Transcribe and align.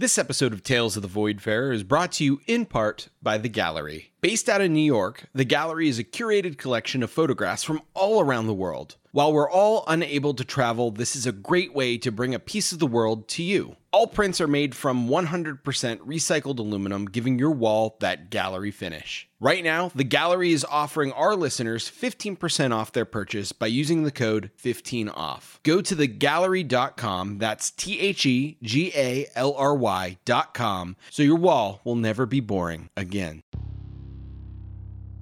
This 0.00 0.16
episode 0.16 0.52
of 0.52 0.62
Tales 0.62 0.94
of 0.94 1.02
the 1.02 1.08
Voidfarer 1.08 1.74
is 1.74 1.82
brought 1.82 2.12
to 2.12 2.24
you 2.24 2.40
in 2.46 2.66
part 2.66 3.08
by 3.20 3.36
The 3.36 3.48
Gallery. 3.48 4.12
Based 4.20 4.48
out 4.48 4.60
of 4.60 4.70
New 4.70 4.78
York, 4.78 5.24
The 5.34 5.44
Gallery 5.44 5.88
is 5.88 5.98
a 5.98 6.04
curated 6.04 6.56
collection 6.56 7.02
of 7.02 7.10
photographs 7.10 7.64
from 7.64 7.82
all 7.94 8.20
around 8.20 8.46
the 8.46 8.54
world. 8.54 8.94
While 9.10 9.32
we're 9.32 9.50
all 9.50 9.82
unable 9.88 10.34
to 10.34 10.44
travel, 10.44 10.92
this 10.92 11.16
is 11.16 11.26
a 11.26 11.32
great 11.32 11.74
way 11.74 11.98
to 11.98 12.12
bring 12.12 12.32
a 12.32 12.38
piece 12.38 12.70
of 12.70 12.78
the 12.78 12.86
world 12.86 13.26
to 13.30 13.42
you. 13.42 13.74
All 13.98 14.06
prints 14.06 14.40
are 14.40 14.46
made 14.46 14.76
from 14.76 15.08
100% 15.08 15.58
recycled 15.64 16.60
aluminum, 16.60 17.06
giving 17.06 17.36
your 17.36 17.50
wall 17.50 17.96
that 17.98 18.30
gallery 18.30 18.70
finish. 18.70 19.28
Right 19.40 19.64
now, 19.64 19.90
The 19.92 20.04
Gallery 20.04 20.52
is 20.52 20.64
offering 20.64 21.10
our 21.10 21.34
listeners 21.34 21.90
15% 21.90 22.72
off 22.72 22.92
their 22.92 23.04
purchase 23.04 23.50
by 23.50 23.66
using 23.66 24.04
the 24.04 24.12
code 24.12 24.52
15OFF. 24.62 25.58
Go 25.64 25.80
to 25.80 25.96
thegallery.com, 25.96 27.38
that's 27.38 27.72
T 27.72 27.98
H 27.98 28.24
E 28.24 28.56
G 28.62 28.92
A 28.94 29.26
L 29.34 29.52
R 29.54 29.74
Y.com, 29.74 30.94
so 31.10 31.24
your 31.24 31.34
wall 31.34 31.80
will 31.82 31.96
never 31.96 32.24
be 32.24 32.38
boring 32.38 32.90
again. 32.96 33.40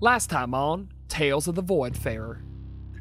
Last 0.01 0.29
time 0.29 0.53
on 0.53 0.91
Tales 1.09 1.49
of 1.49 1.55
the 1.55 1.63
Voidfarer. 1.63 2.43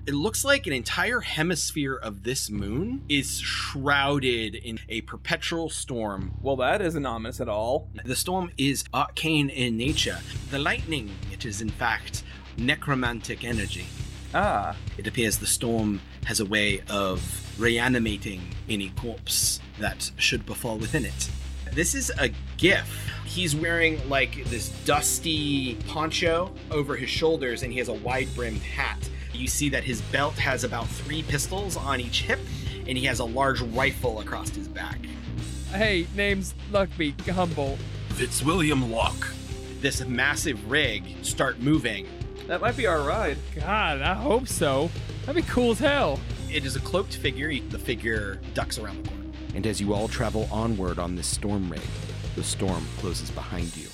It 0.07 0.13
looks 0.13 0.45
like 0.45 0.67
an 0.67 0.73
entire 0.73 1.19
hemisphere 1.19 1.95
of 1.95 2.21
this 2.21 2.51
moon 2.51 3.03
is 3.09 3.39
shrouded 3.39 4.53
in 4.53 4.79
a 4.87 5.01
perpetual 5.01 5.67
storm. 5.71 6.31
Well, 6.43 6.57
that 6.57 6.79
isn't 6.79 7.05
ominous 7.07 7.41
at 7.41 7.49
all. 7.49 7.87
The 8.05 8.15
storm 8.15 8.51
is 8.55 8.83
arcane 8.93 9.49
in 9.49 9.77
nature. 9.77 10.19
The 10.51 10.59
lightning, 10.59 11.09
it 11.31 11.43
is 11.43 11.59
in 11.59 11.69
fact 11.69 12.23
necromantic 12.55 13.43
energy. 13.43 13.87
Ah, 14.35 14.75
It 14.99 15.07
appears 15.07 15.39
the 15.39 15.47
storm 15.47 16.01
has 16.25 16.39
a 16.39 16.45
way 16.45 16.81
of 16.87 17.19
reanimating 17.59 18.41
any 18.69 18.89
corpse 18.89 19.59
that 19.79 20.11
should 20.17 20.45
befall 20.45 20.77
within 20.77 21.05
it. 21.05 21.31
This 21.73 21.95
is 21.95 22.11
a 22.19 22.29
giff. 22.57 23.11
He's 23.25 23.55
wearing 23.55 24.07
like 24.07 24.45
this 24.45 24.69
dusty 24.85 25.75
poncho 25.87 26.53
over 26.69 26.95
his 26.95 27.09
shoulders 27.09 27.63
and 27.63 27.71
he 27.73 27.79
has 27.79 27.87
a 27.87 27.93
wide 27.93 28.27
brimmed 28.35 28.61
hat. 28.61 29.09
You 29.35 29.47
see 29.47 29.69
that 29.69 29.83
his 29.83 30.01
belt 30.01 30.35
has 30.35 30.63
about 30.63 30.87
three 30.87 31.23
pistols 31.23 31.77
on 31.77 31.99
each 31.99 32.21
hip 32.23 32.39
and 32.87 32.97
he 32.97 33.05
has 33.05 33.19
a 33.19 33.25
large 33.25 33.61
rifle 33.61 34.19
across 34.19 34.49
his 34.49 34.67
back. 34.67 34.99
Hey, 35.71 36.07
name's 36.15 36.53
Luckbeak 36.71 37.27
Humble. 37.29 37.77
Fitzwilliam 38.09 38.91
Locke. 38.91 39.27
This 39.81 40.05
massive 40.05 40.71
rig 40.71 41.03
start 41.21 41.59
moving. 41.59 42.07
that 42.47 42.61
might 42.61 42.77
be 42.77 42.87
our 42.87 43.01
ride. 43.01 43.37
God, 43.55 44.01
I 44.01 44.13
hope 44.13 44.47
so. 44.47 44.89
That'd 45.25 45.43
be 45.43 45.49
cool 45.51 45.71
as 45.71 45.79
hell. 45.79 46.19
It 46.51 46.65
is 46.65 46.75
a 46.75 46.79
cloaked 46.79 47.17
figure. 47.17 47.51
The 47.69 47.79
figure 47.79 48.39
ducks 48.53 48.77
around 48.77 49.03
the 49.03 49.09
corner. 49.09 49.23
And 49.53 49.67
as 49.67 49.81
you 49.81 49.93
all 49.93 50.07
travel 50.07 50.47
onward 50.51 50.99
on 50.99 51.15
this 51.15 51.27
storm 51.27 51.69
rig, 51.69 51.81
the 52.35 52.43
storm 52.43 52.85
closes 52.97 53.31
behind 53.31 53.75
you. 53.75 53.87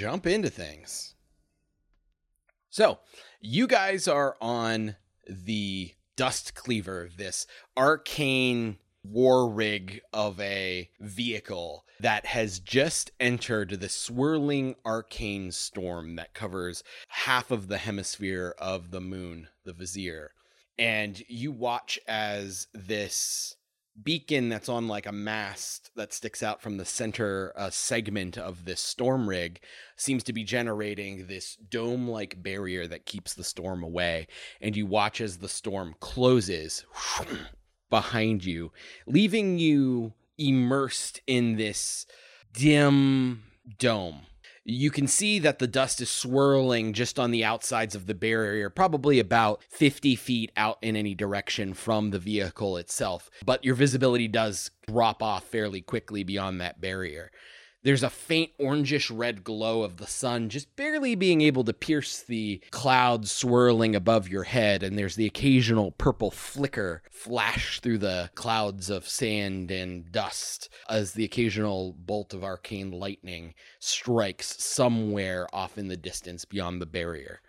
Jump 0.00 0.26
into 0.26 0.48
things. 0.48 1.14
So, 2.70 3.00
you 3.38 3.66
guys 3.66 4.08
are 4.08 4.34
on 4.40 4.96
the 5.28 5.92
Dust 6.16 6.54
Cleaver, 6.54 7.10
this 7.18 7.46
arcane 7.76 8.78
war 9.04 9.46
rig 9.50 10.00
of 10.10 10.40
a 10.40 10.88
vehicle 11.00 11.84
that 12.00 12.24
has 12.24 12.60
just 12.60 13.10
entered 13.20 13.68
the 13.72 13.90
swirling 13.90 14.74
arcane 14.86 15.52
storm 15.52 16.16
that 16.16 16.32
covers 16.32 16.82
half 17.08 17.50
of 17.50 17.68
the 17.68 17.78
hemisphere 17.78 18.54
of 18.56 18.92
the 18.92 19.02
moon, 19.02 19.48
the 19.66 19.74
Vizier. 19.74 20.30
And 20.78 21.22
you 21.28 21.52
watch 21.52 21.98
as 22.08 22.68
this 22.72 23.56
beacon 24.02 24.48
that's 24.48 24.68
on 24.68 24.88
like 24.88 25.06
a 25.06 25.12
mast 25.12 25.90
that 25.96 26.12
sticks 26.12 26.42
out 26.42 26.62
from 26.62 26.76
the 26.76 26.84
center 26.84 27.52
uh, 27.56 27.70
segment 27.70 28.38
of 28.38 28.64
this 28.64 28.80
storm 28.80 29.28
rig 29.28 29.60
seems 29.96 30.22
to 30.24 30.32
be 30.32 30.44
generating 30.44 31.26
this 31.26 31.56
dome 31.56 32.08
like 32.08 32.42
barrier 32.42 32.86
that 32.86 33.06
keeps 33.06 33.34
the 33.34 33.44
storm 33.44 33.82
away. 33.82 34.26
And 34.60 34.76
you 34.76 34.86
watch 34.86 35.20
as 35.20 35.38
the 35.38 35.48
storm 35.48 35.94
closes 36.00 36.84
behind 37.90 38.44
you, 38.44 38.72
leaving 39.06 39.58
you 39.58 40.12
immersed 40.38 41.20
in 41.26 41.56
this 41.56 42.06
dim 42.52 43.42
dome. 43.78 44.22
You 44.70 44.92
can 44.92 45.08
see 45.08 45.40
that 45.40 45.58
the 45.58 45.66
dust 45.66 46.00
is 46.00 46.08
swirling 46.08 46.92
just 46.92 47.18
on 47.18 47.32
the 47.32 47.44
outsides 47.44 47.96
of 47.96 48.06
the 48.06 48.14
barrier, 48.14 48.70
probably 48.70 49.18
about 49.18 49.64
50 49.68 50.14
feet 50.14 50.52
out 50.56 50.78
in 50.80 50.94
any 50.94 51.12
direction 51.12 51.74
from 51.74 52.10
the 52.10 52.20
vehicle 52.20 52.76
itself. 52.76 53.30
But 53.44 53.64
your 53.64 53.74
visibility 53.74 54.28
does 54.28 54.70
drop 54.86 55.24
off 55.24 55.42
fairly 55.42 55.80
quickly 55.80 56.22
beyond 56.22 56.60
that 56.60 56.80
barrier. 56.80 57.32
There's 57.82 58.02
a 58.02 58.10
faint 58.10 58.50
orangish 58.60 59.10
red 59.10 59.42
glow 59.42 59.82
of 59.82 59.96
the 59.96 60.06
sun 60.06 60.50
just 60.50 60.76
barely 60.76 61.14
being 61.14 61.40
able 61.40 61.64
to 61.64 61.72
pierce 61.72 62.20
the 62.20 62.60
clouds 62.70 63.32
swirling 63.32 63.96
above 63.96 64.28
your 64.28 64.42
head, 64.42 64.82
and 64.82 64.98
there's 64.98 65.16
the 65.16 65.24
occasional 65.24 65.92
purple 65.92 66.30
flicker 66.30 67.02
flash 67.10 67.80
through 67.80 67.98
the 67.98 68.30
clouds 68.34 68.90
of 68.90 69.08
sand 69.08 69.70
and 69.70 70.12
dust 70.12 70.68
as 70.90 71.14
the 71.14 71.24
occasional 71.24 71.94
bolt 71.98 72.34
of 72.34 72.44
arcane 72.44 72.90
lightning 72.90 73.54
strikes 73.78 74.62
somewhere 74.62 75.46
off 75.50 75.78
in 75.78 75.88
the 75.88 75.96
distance 75.96 76.44
beyond 76.44 76.82
the 76.82 76.86
barrier. 76.86 77.40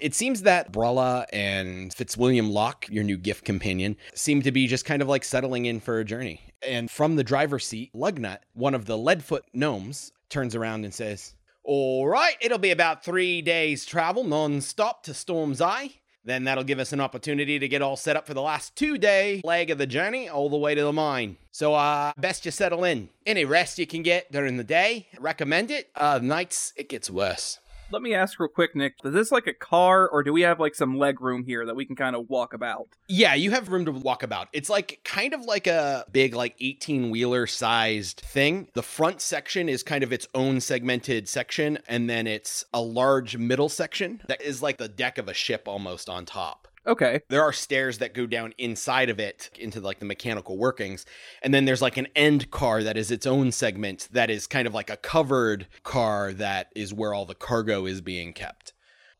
It 0.00 0.14
seems 0.14 0.42
that 0.42 0.72
Brella 0.72 1.26
and 1.32 1.92
Fitzwilliam 1.92 2.50
Locke, 2.50 2.86
your 2.88 3.04
new 3.04 3.16
giff 3.16 3.42
companion, 3.42 3.96
seem 4.14 4.42
to 4.42 4.52
be 4.52 4.66
just 4.66 4.84
kind 4.84 5.02
of 5.02 5.08
like 5.08 5.24
settling 5.24 5.66
in 5.66 5.80
for 5.80 5.98
a 5.98 6.04
journey. 6.04 6.40
And 6.66 6.90
from 6.90 7.16
the 7.16 7.24
driver's 7.24 7.66
seat, 7.66 7.92
Lugnut, 7.94 8.38
one 8.54 8.74
of 8.74 8.86
the 8.86 8.96
Leadfoot 8.96 9.42
gnomes, 9.52 10.12
turns 10.28 10.54
around 10.54 10.84
and 10.84 10.94
says, 10.94 11.34
All 11.64 12.06
right, 12.06 12.36
it'll 12.40 12.58
be 12.58 12.70
about 12.70 13.04
three 13.04 13.42
days' 13.42 13.84
travel 13.84 14.24
non 14.24 14.60
stop 14.60 15.02
to 15.04 15.14
Storm's 15.14 15.60
Eye. 15.60 15.94
Then 16.24 16.44
that'll 16.44 16.64
give 16.64 16.78
us 16.78 16.92
an 16.92 17.00
opportunity 17.00 17.58
to 17.58 17.68
get 17.68 17.80
all 17.80 17.96
set 17.96 18.16
up 18.16 18.26
for 18.26 18.34
the 18.34 18.42
last 18.42 18.76
two 18.76 18.98
day 18.98 19.40
leg 19.44 19.70
of 19.70 19.78
the 19.78 19.86
journey 19.86 20.28
all 20.28 20.50
the 20.50 20.58
way 20.58 20.74
to 20.74 20.82
the 20.82 20.92
mine. 20.92 21.38
So, 21.52 21.74
uh, 21.74 22.12
best 22.18 22.44
you 22.44 22.50
settle 22.50 22.84
in. 22.84 23.08
Any 23.24 23.44
rest 23.44 23.78
you 23.78 23.86
can 23.86 24.02
get 24.02 24.30
during 24.30 24.58
the 24.58 24.64
day, 24.64 25.08
recommend 25.18 25.70
it. 25.70 25.90
Uh, 25.94 26.20
nights, 26.22 26.72
it 26.76 26.88
gets 26.88 27.08
worse. 27.08 27.58
Let 27.90 28.02
me 28.02 28.12
ask 28.12 28.38
real 28.38 28.50
quick, 28.50 28.76
Nick. 28.76 28.96
Is 29.02 29.14
this 29.14 29.32
like 29.32 29.46
a 29.46 29.54
car, 29.54 30.08
or 30.08 30.22
do 30.22 30.32
we 30.32 30.42
have 30.42 30.60
like 30.60 30.74
some 30.74 30.98
leg 30.98 31.22
room 31.22 31.44
here 31.44 31.64
that 31.64 31.74
we 31.74 31.86
can 31.86 31.96
kind 31.96 32.14
of 32.14 32.28
walk 32.28 32.52
about? 32.52 32.88
Yeah, 33.08 33.34
you 33.34 33.50
have 33.52 33.70
room 33.70 33.86
to 33.86 33.92
walk 33.92 34.22
about. 34.22 34.48
It's 34.52 34.68
like 34.68 35.00
kind 35.04 35.32
of 35.32 35.42
like 35.46 35.66
a 35.66 36.04
big, 36.12 36.34
like 36.34 36.54
18 36.60 37.10
wheeler 37.10 37.46
sized 37.46 38.20
thing. 38.20 38.68
The 38.74 38.82
front 38.82 39.22
section 39.22 39.70
is 39.70 39.82
kind 39.82 40.04
of 40.04 40.12
its 40.12 40.28
own 40.34 40.60
segmented 40.60 41.28
section, 41.28 41.78
and 41.88 42.10
then 42.10 42.26
it's 42.26 42.66
a 42.74 42.82
large 42.82 43.38
middle 43.38 43.70
section 43.70 44.20
that 44.28 44.42
is 44.42 44.62
like 44.62 44.76
the 44.76 44.88
deck 44.88 45.16
of 45.16 45.28
a 45.28 45.34
ship 45.34 45.66
almost 45.66 46.10
on 46.10 46.26
top. 46.26 46.67
Okay. 46.86 47.20
There 47.28 47.42
are 47.42 47.52
stairs 47.52 47.98
that 47.98 48.14
go 48.14 48.26
down 48.26 48.54
inside 48.58 49.10
of 49.10 49.18
it 49.18 49.50
into 49.58 49.80
like 49.80 49.98
the 49.98 50.04
mechanical 50.04 50.56
workings. 50.56 51.04
And 51.42 51.52
then 51.52 51.64
there's 51.64 51.82
like 51.82 51.96
an 51.96 52.08
end 52.16 52.50
car 52.50 52.82
that 52.82 52.96
is 52.96 53.10
its 53.10 53.26
own 53.26 53.52
segment 53.52 54.08
that 54.12 54.30
is 54.30 54.46
kind 54.46 54.66
of 54.66 54.74
like 54.74 54.90
a 54.90 54.96
covered 54.96 55.66
car 55.82 56.32
that 56.32 56.72
is 56.74 56.94
where 56.94 57.12
all 57.12 57.26
the 57.26 57.34
cargo 57.34 57.86
is 57.86 58.00
being 58.00 58.32
kept. 58.32 58.72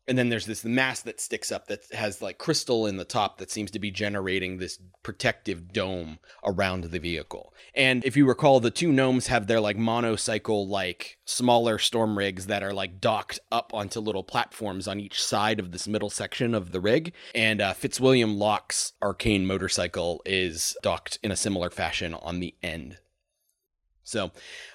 And 0.09 0.17
then 0.17 0.29
there's 0.29 0.47
this 0.47 0.65
mass 0.65 1.01
that 1.03 1.21
sticks 1.21 1.51
up 1.51 1.67
that 1.67 1.81
has 1.93 2.19
like 2.19 2.39
crystal 2.39 2.87
in 2.87 2.97
the 2.97 3.05
top 3.05 3.37
that 3.37 3.51
seems 3.51 3.69
to 3.71 3.79
be 3.79 3.91
generating 3.91 4.57
this 4.57 4.79
protective 5.03 5.71
dome 5.71 6.17
around 6.43 6.85
the 6.85 6.97
vehicle. 6.97 7.53
And 7.75 8.03
if 8.03 8.17
you 8.17 8.25
recall, 8.27 8.59
the 8.59 8.71
two 8.71 8.91
gnomes 8.91 9.27
have 9.27 9.45
their 9.45 9.59
like 9.59 9.77
monocycle, 9.77 10.67
like 10.67 11.19
smaller 11.25 11.77
storm 11.77 12.17
rigs 12.17 12.47
that 12.47 12.63
are 12.63 12.73
like 12.73 12.99
docked 12.99 13.39
up 13.51 13.71
onto 13.71 13.99
little 13.99 14.23
platforms 14.23 14.87
on 14.87 14.99
each 14.99 15.23
side 15.23 15.59
of 15.59 15.71
this 15.71 15.87
middle 15.87 16.09
section 16.09 16.55
of 16.55 16.71
the 16.71 16.81
rig. 16.81 17.13
And 17.35 17.61
uh, 17.61 17.73
Fitzwilliam 17.73 18.35
Locke's 18.35 18.93
arcane 19.03 19.45
motorcycle 19.45 20.23
is 20.25 20.75
docked 20.81 21.19
in 21.21 21.31
a 21.31 21.35
similar 21.35 21.69
fashion 21.69 22.15
on 22.15 22.39
the 22.39 22.55
end. 22.63 22.97
So, 24.09 24.31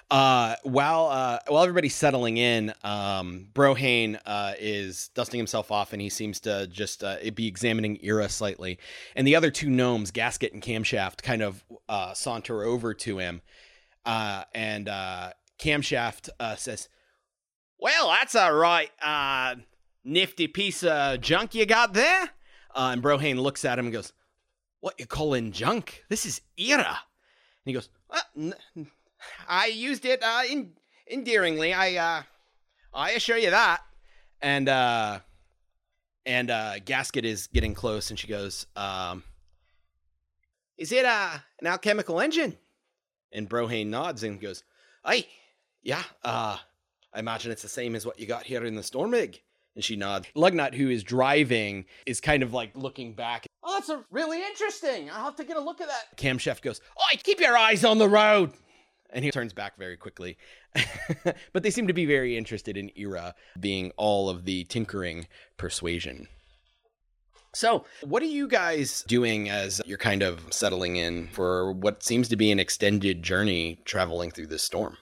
uh, 0.09 0.55
while 0.63 1.07
uh, 1.07 1.39
while 1.47 1.63
everybody's 1.63 1.93
settling 1.93 2.37
in, 2.37 2.73
um, 2.83 3.47
Brohane 3.53 4.17
uh, 4.25 4.53
is 4.57 5.09
dusting 5.09 5.37
himself 5.37 5.71
off, 5.71 5.91
and 5.91 6.01
he 6.01 6.09
seems 6.09 6.39
to 6.41 6.67
just 6.67 7.03
uh, 7.03 7.17
be 7.33 7.45
examining 7.45 7.99
Ira 8.03 8.29
slightly. 8.29 8.79
And 9.15 9.27
the 9.27 9.35
other 9.35 9.51
two 9.51 9.69
gnomes, 9.69 10.11
Gasket 10.11 10.53
and 10.53 10.61
Camshaft, 10.61 11.21
kind 11.21 11.41
of 11.41 11.63
uh, 11.89 12.13
saunter 12.13 12.63
over 12.63 12.93
to 12.93 13.17
him, 13.17 13.41
uh, 14.05 14.45
and 14.53 14.87
Camshaft 15.59 16.29
says, 16.57 16.87
"Well, 17.77 18.07
that's 18.07 18.35
a 18.35 18.53
right 18.53 18.91
nifty 20.05 20.47
piece 20.47 20.81
of 20.83 21.19
junk 21.19 21.53
you 21.53 21.65
got 21.65 21.93
there." 21.93 22.29
And 22.73 23.03
Brohane 23.03 23.37
looks 23.37 23.65
at 23.65 23.77
him 23.77 23.87
and 23.87 23.93
goes, 23.93 24.13
"What 24.79 24.97
you 24.97 25.05
calling 25.05 25.51
junk? 25.51 26.05
This 26.07 26.25
is 26.25 26.39
Ira." 26.57 26.99
And 27.65 27.71
he 27.71 27.73
goes, 27.73 27.89
n- 28.37 28.53
I 29.47 29.67
used 29.67 30.05
it 30.05 30.23
uh, 30.23 30.43
in, 30.49 30.71
endearingly. 31.09 31.73
I 31.73 31.95
uh, 31.95 32.23
I 32.93 33.11
assure 33.11 33.37
you 33.37 33.49
that. 33.49 33.81
And 34.41 34.69
uh, 34.69 35.19
and 36.25 36.49
uh, 36.49 36.79
Gasket 36.79 37.25
is 37.25 37.47
getting 37.47 37.73
close, 37.73 38.09
and 38.09 38.19
she 38.19 38.27
goes, 38.27 38.67
um, 38.75 39.23
"Is 40.77 40.91
it 40.91 41.05
uh, 41.05 41.37
an 41.59 41.67
alchemical 41.67 42.19
engine?" 42.19 42.57
And 43.31 43.49
Brohane 43.49 43.87
nods 43.87 44.23
and 44.23 44.39
goes, 44.39 44.63
"Aye, 45.03 45.27
yeah. 45.83 46.03
Uh, 46.23 46.57
I 47.13 47.19
imagine 47.19 47.51
it's 47.51 47.61
the 47.61 47.69
same 47.69 47.95
as 47.95 48.05
what 48.05 48.19
you 48.19 48.27
got 48.27 48.43
here 48.43 48.65
in 48.65 48.75
the 48.75 48.83
storm 48.83 49.11
rig." 49.11 49.41
And 49.75 49.83
she 49.83 49.97
nods. 49.97 50.27
Lugnut, 50.37 50.73
who 50.73 50.89
is 50.89 51.03
driving, 51.03 51.85
is 52.05 52.21
kind 52.21 52.43
of 52.43 52.53
like 52.53 52.71
looking 52.75 53.13
back. 53.13 53.45
Oh, 53.61 53.73
that's 53.73 53.91
really 54.09 54.41
interesting. 54.41 55.09
I'll 55.11 55.25
have 55.25 55.35
to 55.35 55.43
get 55.43 55.57
a 55.57 55.59
look 55.59 55.81
at 55.81 55.87
that. 55.87 56.17
Camshaft 56.17 56.61
goes, 56.61 56.79
"Oi, 56.97 57.17
keep 57.23 57.39
your 57.39 57.57
eyes 57.57 57.83
on 57.83 57.97
the 57.97 58.07
road." 58.07 58.53
And 59.11 59.23
he 59.23 59.31
turns 59.31 59.53
back 59.53 59.77
very 59.77 59.97
quickly. 59.97 60.37
but 61.53 61.63
they 61.63 61.69
seem 61.69 61.87
to 61.87 61.93
be 61.93 62.05
very 62.05 62.37
interested 62.37 62.77
in 62.77 62.91
Ira 62.99 63.35
being 63.59 63.91
all 63.97 64.29
of 64.29 64.45
the 64.45 64.65
tinkering 64.65 65.27
persuasion. 65.57 66.27
So, 67.53 67.85
what 68.01 68.21
are 68.21 68.25
you 68.25 68.49
guys 68.49 69.03
doing 69.07 69.49
as 69.49 69.81
you're 69.85 69.97
kind 69.97 70.21
of 70.21 70.45
settling 70.51 70.97
in 70.97 71.27
for 71.27 71.71
what 71.71 72.03
seems 72.03 72.27
to 72.27 72.35
be 72.35 72.51
an 72.51 72.59
extended 72.59 73.23
journey 73.23 73.79
traveling 73.85 74.29
through 74.31 74.47
this 74.47 74.63
storm? 74.63 74.97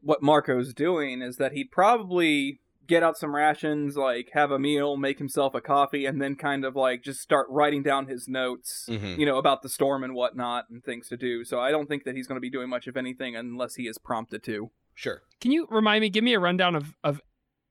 What 0.00 0.22
Marco's 0.22 0.72
doing 0.72 1.20
is 1.20 1.36
that 1.38 1.52
he'd 1.52 1.72
probably 1.72 2.60
get 2.90 3.02
out 3.02 3.16
some 3.16 3.34
rations, 3.34 3.96
like 3.96 4.28
have 4.34 4.50
a 4.50 4.58
meal, 4.58 4.96
make 4.98 5.18
himself 5.18 5.54
a 5.54 5.60
coffee, 5.60 6.04
and 6.04 6.20
then 6.20 6.34
kind 6.36 6.64
of 6.64 6.76
like 6.76 7.02
just 7.02 7.20
start 7.20 7.46
writing 7.48 7.82
down 7.82 8.06
his 8.08 8.28
notes, 8.28 8.86
Mhm. 8.90 9.16
you 9.16 9.24
know, 9.24 9.38
about 9.38 9.62
the 9.62 9.68
storm 9.70 10.04
and 10.04 10.14
whatnot 10.14 10.66
and 10.68 10.84
things 10.84 11.08
to 11.08 11.16
do. 11.16 11.44
So 11.44 11.58
I 11.60 11.70
don't 11.70 11.88
think 11.88 12.04
that 12.04 12.14
he's 12.16 12.26
going 12.26 12.36
to 12.36 12.40
be 12.40 12.50
doing 12.50 12.68
much 12.68 12.86
of 12.86 12.96
anything 12.96 13.34
unless 13.36 13.76
he 13.76 13.86
is 13.88 13.96
prompted 13.96 14.42
to. 14.44 14.70
Sure. 14.94 15.22
Can 15.40 15.52
you 15.52 15.66
remind 15.70 16.02
me? 16.02 16.10
Give 16.10 16.24
me 16.24 16.34
a 16.34 16.40
rundown 16.40 16.74
of 16.74 16.94
of 17.02 17.22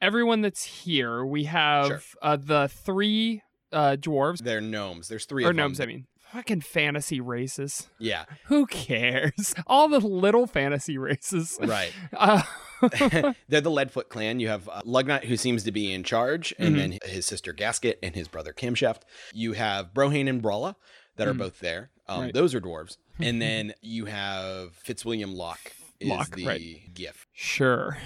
everyone 0.02 0.42
that's 0.42 0.64
here. 0.64 1.24
We 1.26 1.44
have 1.44 1.86
Sure. 1.88 2.02
uh, 2.22 2.38
the 2.38 2.68
three 2.70 3.44
uh, 3.72 3.98
dwarves 4.00 4.40
They're 4.40 4.62
gnomes. 4.62 5.10
There's 5.10 5.26
three 5.26 5.44
or 5.44 5.50
of 5.52 5.56
them. 5.56 5.66
gnomes. 5.68 5.80
I 5.82 5.86
mean, 5.86 6.08
fucking 6.18 6.62
fantasy 6.62 7.20
races. 7.22 7.88
Yeah, 8.00 8.26
Who 8.46 8.66
cares? 8.66 9.54
All 9.68 9.88
the 9.90 10.00
little 10.00 10.48
fantasy 10.48 10.98
races. 10.98 11.60
right. 11.62 11.92
Uh, 12.14 12.42
They're 13.48 13.62
the 13.62 13.70
Leadfoot 13.72 14.10
clan. 14.10 14.40
You 14.40 14.48
have 14.50 14.68
uh, 14.70 14.82
Lugnut, 14.84 15.24
who 15.26 15.38
seems 15.38 15.64
to 15.64 15.72
be 15.72 15.92
in 15.94 16.04
charge, 16.04 16.54
and 16.60 16.76
Mhm. 16.76 16.78
then 16.78 17.00
his 17.06 17.26
sister 17.26 17.54
Gasket 17.54 18.00
and 18.04 18.16
his 18.16 18.28
brother 18.28 18.54
Camshaft. 18.54 19.02
You 19.34 19.54
have 19.54 19.94
Brohane 19.94 20.30
and 20.30 20.42
Brawla 20.42 20.76
that 21.18 21.28
are 21.28 21.34
Mhm. 21.34 21.38
both 21.40 21.60
there. 21.60 21.92
Um, 22.08 22.22
Right. 22.24 22.34
Those 22.34 22.56
are 22.56 22.62
dwarves. 22.62 22.98
and 23.20 23.42
then 23.42 23.74
you 23.82 24.06
have 24.06 24.74
Fitzwilliam 24.76 25.34
Locke 25.36 25.74
is 26.00 26.08
Locke, 26.10 26.36
the 26.36 26.46
right. 26.46 26.94
giff. 26.94 27.28
sure. 27.34 27.98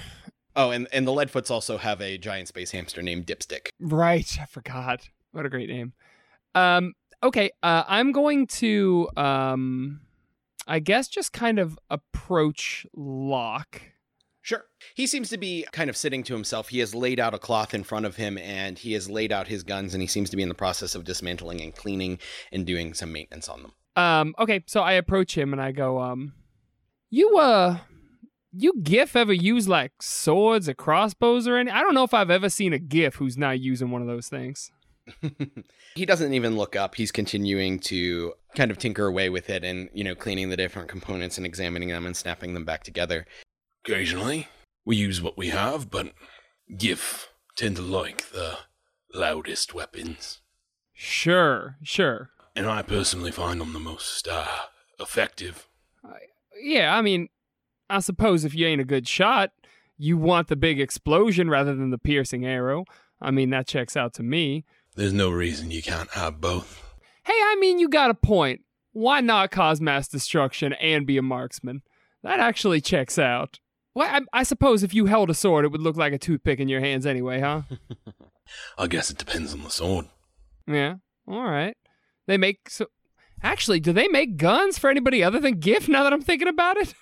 Oh, 0.55 0.69
and, 0.71 0.87
and 0.93 1.07
the 1.07 1.11
Leadfoots 1.11 1.49
also 1.49 1.77
have 1.77 1.99
a 2.01 2.17
giant 2.17 2.47
space 2.47 2.71
hamster 2.71 3.01
named 3.01 3.25
Dipstick. 3.25 3.69
Right. 3.79 4.37
I 4.41 4.45
forgot. 4.45 5.09
What 5.31 5.45
a 5.45 5.49
great 5.49 5.69
name. 5.69 5.93
Um. 6.55 6.93
Okay. 7.23 7.51
Uh, 7.63 7.83
I'm 7.87 8.11
going 8.11 8.45
to 8.47 9.09
um, 9.17 10.01
I 10.67 10.79
guess 10.79 11.07
just 11.07 11.33
kind 11.33 11.57
of 11.57 11.79
approach 11.89 12.85
Locke. 12.95 13.81
Sure. 14.83 14.93
He 14.95 15.07
seems 15.07 15.29
to 15.29 15.37
be 15.37 15.65
kind 15.71 15.89
of 15.89 15.97
sitting 15.97 16.23
to 16.23 16.33
himself. 16.33 16.69
He 16.69 16.79
has 16.79 16.93
laid 16.93 17.19
out 17.19 17.33
a 17.33 17.39
cloth 17.39 17.73
in 17.73 17.83
front 17.83 18.05
of 18.05 18.15
him 18.15 18.37
and 18.37 18.77
he 18.77 18.93
has 18.93 19.09
laid 19.09 19.31
out 19.31 19.47
his 19.47 19.63
guns 19.63 19.93
and 19.93 20.01
he 20.01 20.07
seems 20.07 20.29
to 20.29 20.37
be 20.37 20.43
in 20.43 20.49
the 20.49 20.55
process 20.55 20.95
of 20.95 21.03
dismantling 21.03 21.61
and 21.61 21.75
cleaning 21.75 22.19
and 22.51 22.65
doing 22.65 22.93
some 22.93 23.11
maintenance 23.11 23.49
on 23.49 23.61
them. 23.61 23.73
Um, 23.95 24.35
okay, 24.39 24.63
so 24.65 24.81
I 24.81 24.93
approach 24.93 25.37
him 25.37 25.53
and 25.53 25.61
I 25.61 25.71
go, 25.71 25.99
um, 25.99 26.33
you, 27.09 27.37
uh, 27.37 27.77
you 28.51 28.73
giff 28.81 29.15
ever 29.15 29.33
use 29.33 29.67
like 29.67 29.91
swords 30.01 30.69
or 30.69 30.73
crossbows 30.73 31.47
or 31.47 31.57
any? 31.57 31.71
I 31.71 31.81
don't 31.81 31.93
know 31.93 32.03
if 32.03 32.13
I've 32.13 32.29
ever 32.29 32.49
seen 32.49 32.73
a 32.73 32.79
giff 32.79 33.15
who's 33.15 33.37
not 33.37 33.59
using 33.59 33.91
one 33.91 34.01
of 34.01 34.07
those 34.07 34.27
things. 34.27 34.71
he 35.95 36.05
doesn't 36.05 36.33
even 36.33 36.55
look 36.55 36.75
up. 36.75 36.95
He's 36.95 37.11
continuing 37.11 37.79
to 37.79 38.33
kind 38.55 38.71
of 38.71 38.77
tinker 38.77 39.05
away 39.05 39.29
with 39.29 39.49
it 39.49 39.63
and, 39.63 39.89
you 39.93 40.03
know, 40.03 40.15
cleaning 40.15 40.49
the 40.49 40.57
different 40.57 40.87
components 40.87 41.37
and 41.37 41.45
examining 41.45 41.89
them 41.89 42.05
and 42.05 42.15
snapping 42.15 42.53
them 42.53 42.65
back 42.65 42.83
together. 42.83 43.25
Occasionally, 43.85 44.47
we 44.85 44.95
use 44.95 45.21
what 45.21 45.37
we 45.37 45.49
have, 45.49 45.89
but 45.89 46.13
giff 46.77 47.29
tend 47.55 47.75
to 47.77 47.81
like 47.81 48.29
the 48.31 48.57
loudest 49.13 49.73
weapons. 49.73 50.41
Sure, 50.93 51.77
sure. 51.83 52.29
And 52.55 52.67
I 52.67 52.81
personally 52.81 53.31
find 53.31 53.59
them 53.59 53.73
the 53.73 53.79
most 53.79 54.27
uh, 54.27 54.45
effective. 54.99 55.67
Yeah, 56.61 56.95
I 56.95 57.01
mean, 57.01 57.29
I 57.89 57.99
suppose 57.99 58.45
if 58.45 58.55
you 58.55 58.67
ain't 58.67 58.81
a 58.81 58.85
good 58.85 59.07
shot, 59.07 59.51
you 59.97 60.17
want 60.17 60.47
the 60.47 60.55
big 60.55 60.79
explosion 60.79 61.49
rather 61.49 61.75
than 61.75 61.89
the 61.89 61.97
piercing 61.97 62.45
arrow. 62.45 62.85
I 63.21 63.31
mean, 63.31 63.49
that 63.51 63.67
checks 63.67 63.97
out 63.97 64.13
to 64.15 64.23
me. 64.23 64.65
There's 64.95 65.13
no 65.13 65.29
reason 65.29 65.71
you 65.71 65.81
can't 65.81 66.11
have 66.11 66.39
both. 66.39 66.83
Hey, 67.23 67.33
I 67.33 67.57
mean, 67.59 67.79
you 67.79 67.89
got 67.89 68.11
a 68.11 68.15
point. 68.15 68.61
Why 68.91 69.21
not 69.21 69.49
cause 69.49 69.81
mass 69.81 70.07
destruction 70.07 70.73
and 70.73 71.07
be 71.07 71.17
a 71.17 71.21
marksman? 71.21 71.81
That 72.21 72.39
actually 72.39 72.81
checks 72.81 73.17
out. 73.17 73.59
Well, 73.95 74.07
I, 74.33 74.39
I 74.39 74.43
suppose 74.43 74.81
if 74.83 74.93
you 74.93 75.05
held 75.05 75.29
a 75.29 75.33
sword, 75.33 75.65
it 75.65 75.71
would 75.71 75.81
look 75.81 75.97
like 75.97 76.13
a 76.13 76.17
toothpick 76.17 76.59
in 76.59 76.67
your 76.67 76.79
hands 76.79 77.05
anyway, 77.05 77.39
huh? 77.39 77.61
I 78.77 78.87
guess 78.87 79.09
it 79.09 79.17
depends 79.17 79.53
on 79.53 79.63
the 79.63 79.69
sword. 79.69 80.07
yeah. 80.67 80.95
All 81.27 81.43
right. 81.43 81.77
They 82.27 82.37
make 82.37 82.69
so. 82.69 82.87
Actually, 83.41 83.79
do 83.79 83.93
they 83.93 84.07
make 84.07 84.37
guns 84.37 84.77
for 84.77 84.89
anybody 84.89 85.23
other 85.23 85.39
than 85.39 85.59
giff? 85.59 85.87
Now 85.87 86.03
that 86.03 86.13
I'm 86.13 86.21
thinking 86.21 86.47
about 86.47 86.77
it. 86.77 86.93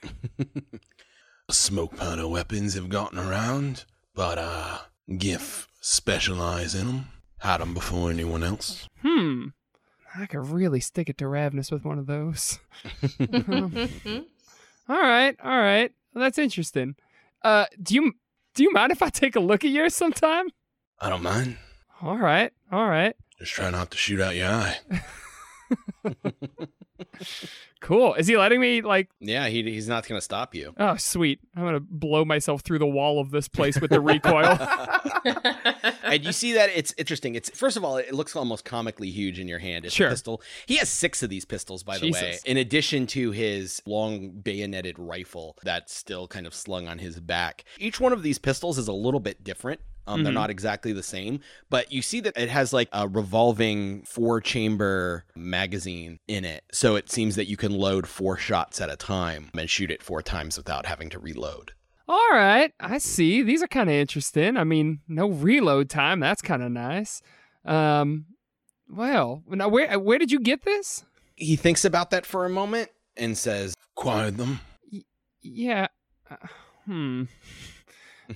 Smoke 1.52 1.96
powder 1.98 2.28
weapons 2.28 2.74
have 2.76 2.90
gotten 2.90 3.20
around, 3.20 3.86
but 4.16 4.38
uh, 4.38 4.80
giff 5.18 5.68
specialize 5.82 6.76
in 6.76 6.88
them. 6.88 7.06
Had 7.40 7.62
them 7.62 7.74
before 7.74 8.12
anyone 8.12 8.44
else. 8.44 8.88
Hmm. 9.02 9.48
I 10.16 10.26
could 10.28 10.46
really 10.48 10.80
stick 10.80 11.10
it 11.10 11.18
to 11.20 11.26
Ravnus 11.26 11.72
with 11.72 11.84
one 11.86 11.98
of 11.98 12.06
those. 12.06 12.60
All 14.90 15.02
right. 15.02 15.36
All 15.44 15.58
right. 15.60 15.92
Well, 16.14 16.24
that's 16.24 16.38
interesting. 16.38 16.96
Uh, 17.44 17.66
do 17.82 17.96
you 17.96 18.14
do 18.54 18.64
you 18.64 18.72
mind 18.74 18.92
if 18.92 19.02
I 19.02 19.10
take 19.10 19.36
a 19.36 19.40
look 19.40 19.64
at 19.64 19.72
yours 19.72 19.96
sometime? 19.96 20.48
I 21.00 21.10
don't 21.10 21.24
mind. 21.24 21.58
All 22.02 22.18
right. 22.18 22.52
All 22.72 22.88
right. 22.88 23.16
Just 23.40 23.54
try 23.54 23.70
not 23.70 23.92
to 23.92 23.98
shoot 23.98 24.20
out 24.20 24.36
your 24.36 24.50
eye. 24.50 24.78
Cool. 27.82 28.14
Is 28.14 28.28
he 28.28 28.38
letting 28.38 28.62
me 28.62 28.82
like? 28.82 29.10
Yeah, 29.20 29.48
he, 29.48 29.64
he's 29.64 29.88
not 29.88 30.08
going 30.08 30.18
to 30.18 30.24
stop 30.24 30.54
you. 30.54 30.74
Oh, 30.78 30.96
sweet. 30.98 31.40
I'm 31.56 31.64
gonna 31.64 31.80
blow 31.80 32.24
myself 32.24 32.62
through 32.62 32.78
the 32.78 32.86
wall 32.86 33.20
of 33.20 33.32
this 33.32 33.48
place 33.48 33.82
with 33.82 33.90
the 33.90 34.00
recoil. 34.00 34.56
and 36.04 36.24
you 36.24 36.32
see 36.32 36.54
that 36.54 36.70
it's 36.76 36.94
interesting. 36.98 37.34
It's 37.34 37.50
first 37.50 37.78
of 37.78 37.84
all, 37.84 37.98
it 37.98 38.14
looks 38.14 38.36
almost 38.36 38.66
comically 38.66 39.10
huge 39.10 39.40
in 39.40 39.48
your 39.48 39.60
hand. 39.60 39.86
It's 39.86 39.96
Sure. 39.96 40.08
a 40.08 40.12
pistol. 40.12 40.42
He 40.68 40.78
has 40.78 40.90
six 40.90 41.24
of 41.24 41.30
these 41.32 41.44
pistols, 41.44 41.82
by 41.82 41.98
the 41.98 42.12
way, 42.12 42.20
Jesus. 42.22 42.44
in 42.44 42.58
addition 42.58 43.08
to 43.08 43.32
his 43.32 43.82
long 43.88 44.30
bayoneted 44.30 45.00
rifle 45.00 45.58
that's 45.64 45.94
still 45.94 46.28
kind 46.28 46.46
of 46.46 46.54
slung 46.54 46.88
on 46.88 47.00
his 47.00 47.20
back. 47.20 47.64
Each 47.80 48.00
one 48.00 48.14
of 48.14 48.22
these 48.22 48.38
pistols 48.38 48.78
is 48.78 48.88
a 48.88 48.94
little 48.94 49.20
bit 49.20 49.44
different. 49.44 49.82
Um, 50.08 50.24
They're 50.24 50.32
Mhm. 50.32 50.36
not 50.36 50.50
exactly 50.50 50.94
the 50.94 51.04
same, 51.04 51.40
but 51.70 51.92
you 51.92 52.02
see 52.02 52.20
that 52.22 52.36
it 52.38 52.50
has 52.50 52.74
like 52.74 52.90
a 52.92 53.08
revolving 53.08 54.04
four 54.04 54.42
chamber 54.42 55.26
magazine 55.36 56.18
in 56.28 56.44
it. 56.44 56.64
So 56.72 56.96
it 56.96 57.12
seems 57.12 57.36
that 57.36 57.48
you 57.48 57.56
can 57.58 57.72
load 57.72 58.08
four 58.08 58.38
shots 58.38 58.82
at 58.82 58.90
a 58.90 58.96
time 58.96 59.50
and 59.58 59.70
shoot 59.70 59.92
it 59.92 60.02
four 60.04 60.22
times 60.22 60.58
without 60.58 60.86
having 60.86 61.10
to 61.12 61.20
reload. 61.20 61.74
All 62.08 62.30
right, 62.34 62.74
I 62.80 62.98
see. 62.98 63.42
These 63.42 63.64
are 63.64 63.68
kind 63.68 63.90
of 63.90 63.96
interesting. 63.96 64.58
I 64.58 64.64
mean, 64.64 65.00
no 65.08 65.30
reload 65.30 65.90
time. 65.90 66.20
That's 66.20 66.42
kind 66.42 66.62
of 66.64 66.72
nice. 66.72 67.22
Um, 67.64 68.26
well, 68.90 69.44
now 69.48 69.70
where 69.70 69.98
where 70.00 70.18
did 70.18 70.32
you 70.32 70.40
get 70.40 70.64
this? 70.66 71.06
He 71.36 71.56
thinks 71.56 71.86
about 71.86 72.10
that 72.10 72.26
for 72.26 72.46
a 72.46 72.50
moment 72.50 72.90
and 73.16 73.38
says, 73.38 73.76
Acquired 73.96 74.38
them. 74.38 74.60
Yeah. 75.42 75.88
Uh, 76.30 76.36
hmm. 76.86 77.24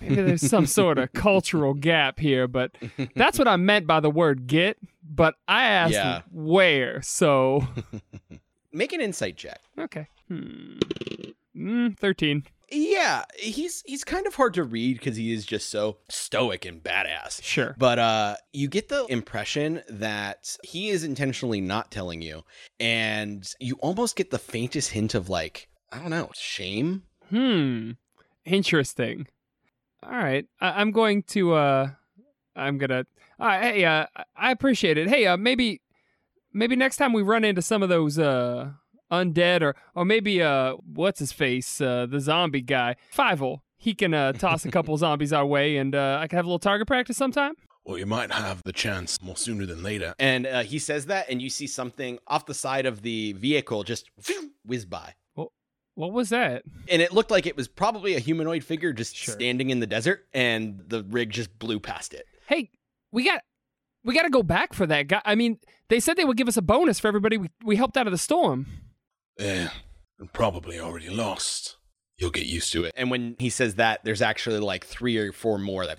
Maybe 0.01 0.15
there's 0.15 0.47
some 0.49 0.65
sort 0.65 0.97
of 0.97 1.11
cultural 1.13 1.73
gap 1.73 2.19
here, 2.19 2.47
but 2.47 2.71
that's 3.15 3.37
what 3.39 3.47
I 3.47 3.55
meant 3.55 3.87
by 3.87 3.99
the 3.99 4.09
word 4.09 4.47
get. 4.47 4.77
But 5.07 5.35
I 5.47 5.63
asked 5.65 5.93
Yeah. 5.93 6.21
where, 6.31 7.01
so 7.01 7.67
"Make 8.71 8.93
an 8.93 9.01
insight 9.01 9.37
check." 9.37 9.59
okay. 9.79 10.07
Hmm. 10.27 10.79
Mm, 11.55 11.97
Thirteen. 11.97 12.43
Yeah, 12.71 13.23
he's 13.37 13.83
he's 13.85 14.03
kind 14.03 14.25
of 14.25 14.33
hard 14.35 14.55
to 14.55 14.63
read 14.63 14.97
because 14.97 15.15
he 15.15 15.31
is 15.31 15.45
just 15.45 15.69
so 15.69 15.97
stoic 16.09 16.65
and 16.65 16.81
badass. 16.83 17.41
Sure. 17.43 17.75
But 17.77 17.99
uh 17.99 18.35
you 18.53 18.67
get 18.67 18.89
the 18.89 19.05
impression 19.05 19.83
that 19.87 20.57
he 20.63 20.89
is 20.89 21.03
intentionally 21.03 21.61
not 21.61 21.91
telling 21.91 22.23
you 22.23 22.43
and 22.79 23.47
you 23.59 23.75
almost 23.81 24.15
get 24.15 24.31
the 24.31 24.39
faintest 24.39 24.91
hint 24.91 25.13
of 25.13 25.29
like 25.29 25.69
I 25.91 25.99
don't 25.99 26.09
know, 26.09 26.31
shame. 26.33 27.03
Hmm. 27.29 27.91
Interesting. 28.45 29.27
All 30.05 30.17
right. 30.17 30.45
I- 30.61 30.81
I'm 30.81 30.91
going 30.91 31.23
to. 31.23 31.53
uh 31.53 31.89
I'm 32.55 32.77
gonna. 32.77 33.05
Uh, 33.39 33.59
hey, 33.59 33.83
uh, 33.83 34.05
I 34.37 34.51
appreciate 34.51 34.97
it. 34.97 35.09
Hey, 35.09 35.25
uh, 35.25 35.35
maybe, 35.35 35.81
maybe 36.53 36.77
next 36.77 36.95
time 36.95 37.11
we 37.11 37.21
run 37.21 37.43
into 37.43 37.61
some 37.61 37.83
of 37.83 37.89
those 37.89 38.17
uh 38.17 38.71
undead 39.11 39.61
or 39.61 39.75
or 39.93 40.03
maybe 40.05 40.41
uh 40.41 40.73
what's 40.93 41.19
his 41.19 41.31
face 41.31 41.79
uh 41.79 42.05
the 42.09 42.19
zombie 42.19 42.61
guy 42.61 42.95
Fivel. 43.11 43.63
He 43.77 43.93
can 43.93 44.13
uh 44.13 44.31
toss 44.33 44.65
a 44.65 44.71
couple 44.71 44.95
zombies 45.05 45.33
our 45.33 45.45
way, 45.45 45.77
and 45.77 45.93
uh 45.93 46.19
I 46.21 46.27
can 46.27 46.37
have 46.37 46.45
a 46.45 46.47
little 46.47 46.59
target 46.59 46.87
practice 46.87 47.17
sometime. 47.17 47.53
Well, 47.85 47.97
you 47.99 48.05
might 48.07 48.31
have 48.31 48.63
the 48.63 48.73
chance 48.73 49.21
more 49.21 49.35
sooner 49.37 49.65
than 49.67 49.83
later. 49.83 50.15
And 50.17 50.47
uh, 50.47 50.63
he 50.63 50.79
says 50.79 51.05
that 51.05 51.29
and 51.29 51.39
you 51.39 51.51
see 51.51 51.67
something 51.67 52.17
off 52.25 52.47
the 52.47 52.55
side 52.55 52.87
of 52.87 53.03
the 53.03 53.33
vehicle 53.33 53.83
just 53.83 54.09
whiz 54.65 54.85
by. 54.85 55.13
What 55.95 56.11
was 56.11 56.29
that? 56.29 56.63
And 56.89 57.01
it 57.01 57.11
looked 57.13 57.31
like 57.31 57.45
it 57.45 57.55
was 57.57 57.67
probably 57.67 58.15
a 58.15 58.19
humanoid 58.19 58.63
figure 58.63 58.93
just 58.93 59.15
Sure. 59.15 59.33
standing 59.33 59.69
in 59.69 59.79
the 59.79 59.87
desert 59.87 60.25
and 60.33 60.81
the 60.87 61.03
rig 61.03 61.29
just 61.31 61.57
blew 61.57 61.79
past 61.79 62.13
it. 62.13 62.25
Hey, 62.47 62.69
we 63.11 63.23
got. 63.25 63.41
We 64.03 64.13
got 64.13 64.21
to 64.23 64.29
go 64.29 64.43
back 64.43 64.73
for 64.73 64.85
that 64.85 65.07
guy. 65.07 65.21
I 65.25 65.33
mean, 65.33 65.57
they 65.89 65.99
said 65.99 66.15
they 66.15 66.25
would 66.25 66.37
give 66.37 66.47
us 66.47 66.57
a 66.57 66.61
bonus 66.61 66.99
for 66.99 67.07
everybody 67.07 67.37
we, 67.37 67.49
we 67.63 67.75
helped 67.75 67.97
out 67.97 68.05
of 68.05 68.11
the 68.11 68.19
storm. 68.19 68.67
Yeah, 69.39 69.69
and 70.19 70.31
probably 70.31 70.79
already 70.79 71.09
lost. 71.09 71.77
You'll 72.17 72.29
get 72.29 72.45
used 72.45 72.71
to 72.73 72.83
it. 72.83 72.93
And 72.95 73.09
when 73.09 73.35
he 73.39 73.49
says 73.49 73.75
that, 73.75 74.01
there's 74.03 74.21
actually 74.21 74.59
like 74.59 74.85
three 74.85 75.17
or 75.17 75.31
four 75.31 75.57
more 75.57 75.87
that 75.87 75.97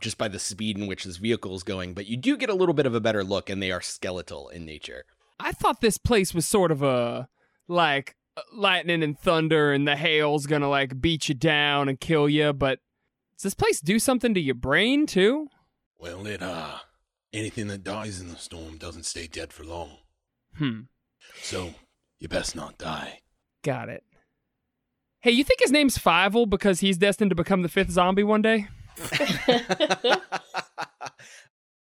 just 0.00 0.18
by 0.18 0.28
the 0.28 0.38
speed 0.38 0.78
in 0.78 0.86
which 0.86 1.04
this 1.04 1.16
vehicle 1.18 1.54
is 1.54 1.62
going. 1.62 1.92
But 1.92 2.06
you 2.06 2.16
do 2.16 2.36
get 2.36 2.50
a 2.50 2.54
little 2.54 2.74
bit 2.74 2.86
of 2.86 2.94
a 2.94 3.00
better 3.00 3.22
look, 3.22 3.50
and 3.50 3.62
they 3.62 3.70
are 3.70 3.80
skeletal 3.82 4.48
in 4.48 4.64
nature. 4.64 5.04
I 5.38 5.52
thought 5.52 5.80
this 5.80 5.98
place 5.98 6.32
was 6.32 6.46
sort 6.46 6.70
of 6.70 6.82
a 6.82 7.28
like 7.68 8.16
lightning 8.52 9.02
and 9.02 9.18
thunder 9.18 9.72
and 9.72 9.86
the 9.86 9.96
hail's 9.96 10.46
gonna 10.46 10.68
like 10.68 11.00
beat 11.00 11.28
you 11.28 11.34
down 11.34 11.88
and 11.88 12.00
kill 12.00 12.28
you, 12.28 12.52
but 12.52 12.80
does 13.36 13.42
this 13.44 13.54
place 13.54 13.80
do 13.80 13.98
something 13.98 14.34
to 14.34 14.40
your 14.40 14.54
brain 14.54 15.06
too? 15.06 15.48
Well, 15.98 16.26
it, 16.26 16.42
uh, 16.42 16.78
anything 17.32 17.68
that 17.68 17.84
dies 17.84 18.20
in 18.20 18.28
the 18.28 18.36
storm 18.36 18.76
doesn't 18.78 19.04
stay 19.04 19.26
dead 19.26 19.52
for 19.52 19.64
long. 19.64 19.98
Hmm, 20.56 20.80
So, 21.42 21.74
you 22.18 22.28
best 22.28 22.56
not 22.56 22.78
die. 22.78 23.20
got 23.62 23.88
it. 23.88 24.02
Hey, 25.20 25.32
you 25.32 25.44
think 25.44 25.60
his 25.60 25.72
name's 25.72 25.98
Fivel 25.98 26.46
because 26.46 26.80
he's 26.80 26.98
destined 26.98 27.30
to 27.30 27.34
become 27.34 27.62
the 27.62 27.68
fifth 27.68 27.90
zombie 27.90 28.22
one 28.24 28.42
day? 28.42 28.68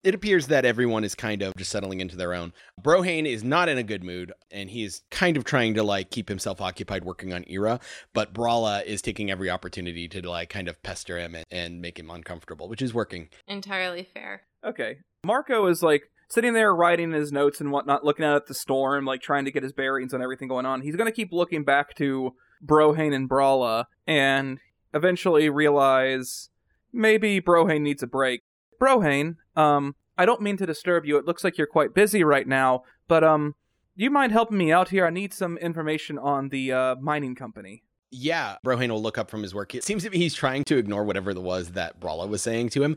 it 0.05 0.15
appears 0.15 0.49
that 0.49 0.67
everyone 0.67 1.03
is 1.03 1.15
kind 1.15 1.43
of 1.43 1.55
just 1.57 1.71
settling 1.71 2.01
into 2.01 2.15
their 2.15 2.35
own. 2.35 2.53
Brohane 2.81 3.27
is 3.27 3.43
not 3.43 3.71
in 3.71 3.79
a 3.79 3.83
good 3.83 4.05
mood, 4.05 4.33
and 4.51 4.69
he 4.69 4.85
is 4.85 5.03
kind 5.11 5.37
of 5.37 5.45
trying 5.45 5.75
to 5.75 5.83
like 5.83 6.11
keep 6.11 6.29
himself 6.29 6.61
occupied 6.61 7.05
working 7.05 7.33
on 7.33 7.45
Ira. 7.51 7.81
But 8.13 8.35
Brawla 8.35 8.85
is 8.85 9.01
taking 9.01 9.31
every 9.31 9.49
opportunity 9.49 10.07
to 10.09 10.29
like 10.29 10.51
kind 10.51 10.69
of 10.69 10.81
pester 10.83 11.19
him 11.19 11.35
and, 11.35 11.47
and 11.51 11.81
make 11.81 11.99
him 11.99 12.11
uncomfortable, 12.11 12.69
which 12.69 12.83
is 12.83 12.93
working. 12.93 13.31
Entirely 13.49 14.07
fair. 14.15 14.43
Okay. 14.63 14.99
Marco 15.25 15.67
is 15.67 15.83
like 15.83 16.11
sitting 16.29 16.53
there 16.53 16.75
writing 16.75 17.13
his 17.13 17.33
notes 17.33 17.61
and 17.61 17.73
whatnot, 17.73 18.05
looking 18.05 18.27
out 18.27 18.37
at 18.37 18.47
the 18.47 18.55
storm, 18.55 19.07
like 19.07 19.23
trying 19.23 19.47
to 19.47 19.51
get 19.51 19.63
his 19.63 19.73
bearings 19.73 20.13
on 20.13 20.23
everything 20.23 20.49
going 20.49 20.67
on. 20.67 20.83
He's 20.83 20.97
going 20.97 21.11
to 21.11 21.17
keep 21.17 21.33
looking 21.33 21.65
back 21.65 21.95
to 21.97 22.35
Brohane 22.65 23.15
and 23.15 23.29
Brawla 23.29 23.87
and 24.07 24.59
eventually 24.93 25.49
realize 25.49 26.51
maybe 26.93 27.41
Brohane 27.41 27.81
needs 27.81 28.03
a 28.03 28.07
break. 28.07 28.43
Brohane, 28.81 29.37
um, 29.57 29.95
I 30.17 30.27
don't 30.27 30.43
mean 30.43 30.57
to 30.59 30.67
disturb 30.67 31.05
you. 31.05 31.17
It 31.17 31.25
looks 31.25 31.45
like 31.45 31.59
you're 31.59 31.67
quite 31.67 31.95
busy 31.95 32.23
right 32.23 32.47
now, 32.47 32.85
but 33.09 33.25
um, 33.25 33.55
do 33.97 34.05
you 34.05 34.11
mind 34.11 34.33
helping 34.33 34.59
me 34.59 34.73
out 34.73 34.89
here? 34.89 35.07
I 35.07 35.11
need 35.11 35.33
some 35.33 35.57
information 35.59 36.19
on 36.19 36.49
the 36.49 36.73
uh, 36.73 36.97
mining 36.97 37.35
company. 37.35 37.83
Yeah, 38.11 38.57
Brohane 38.65 38.91
will 38.91 39.03
look 39.03 39.19
up 39.19 39.31
from 39.31 39.43
his 39.43 39.55
work. 39.55 39.75
It 39.75 39.83
seems 39.83 40.05
to 40.05 40.11
be 40.11 40.19
he's 40.19 40.35
trying 40.35 40.65
to 40.65 40.77
ignore 40.77 41.05
whatever 41.05 41.31
it 41.31 41.43
was 41.43 41.73
that 41.73 42.01
Brawla 42.01 42.29
was 42.29 42.43
saying 42.43 42.69
to 42.71 42.83
him. 42.83 42.97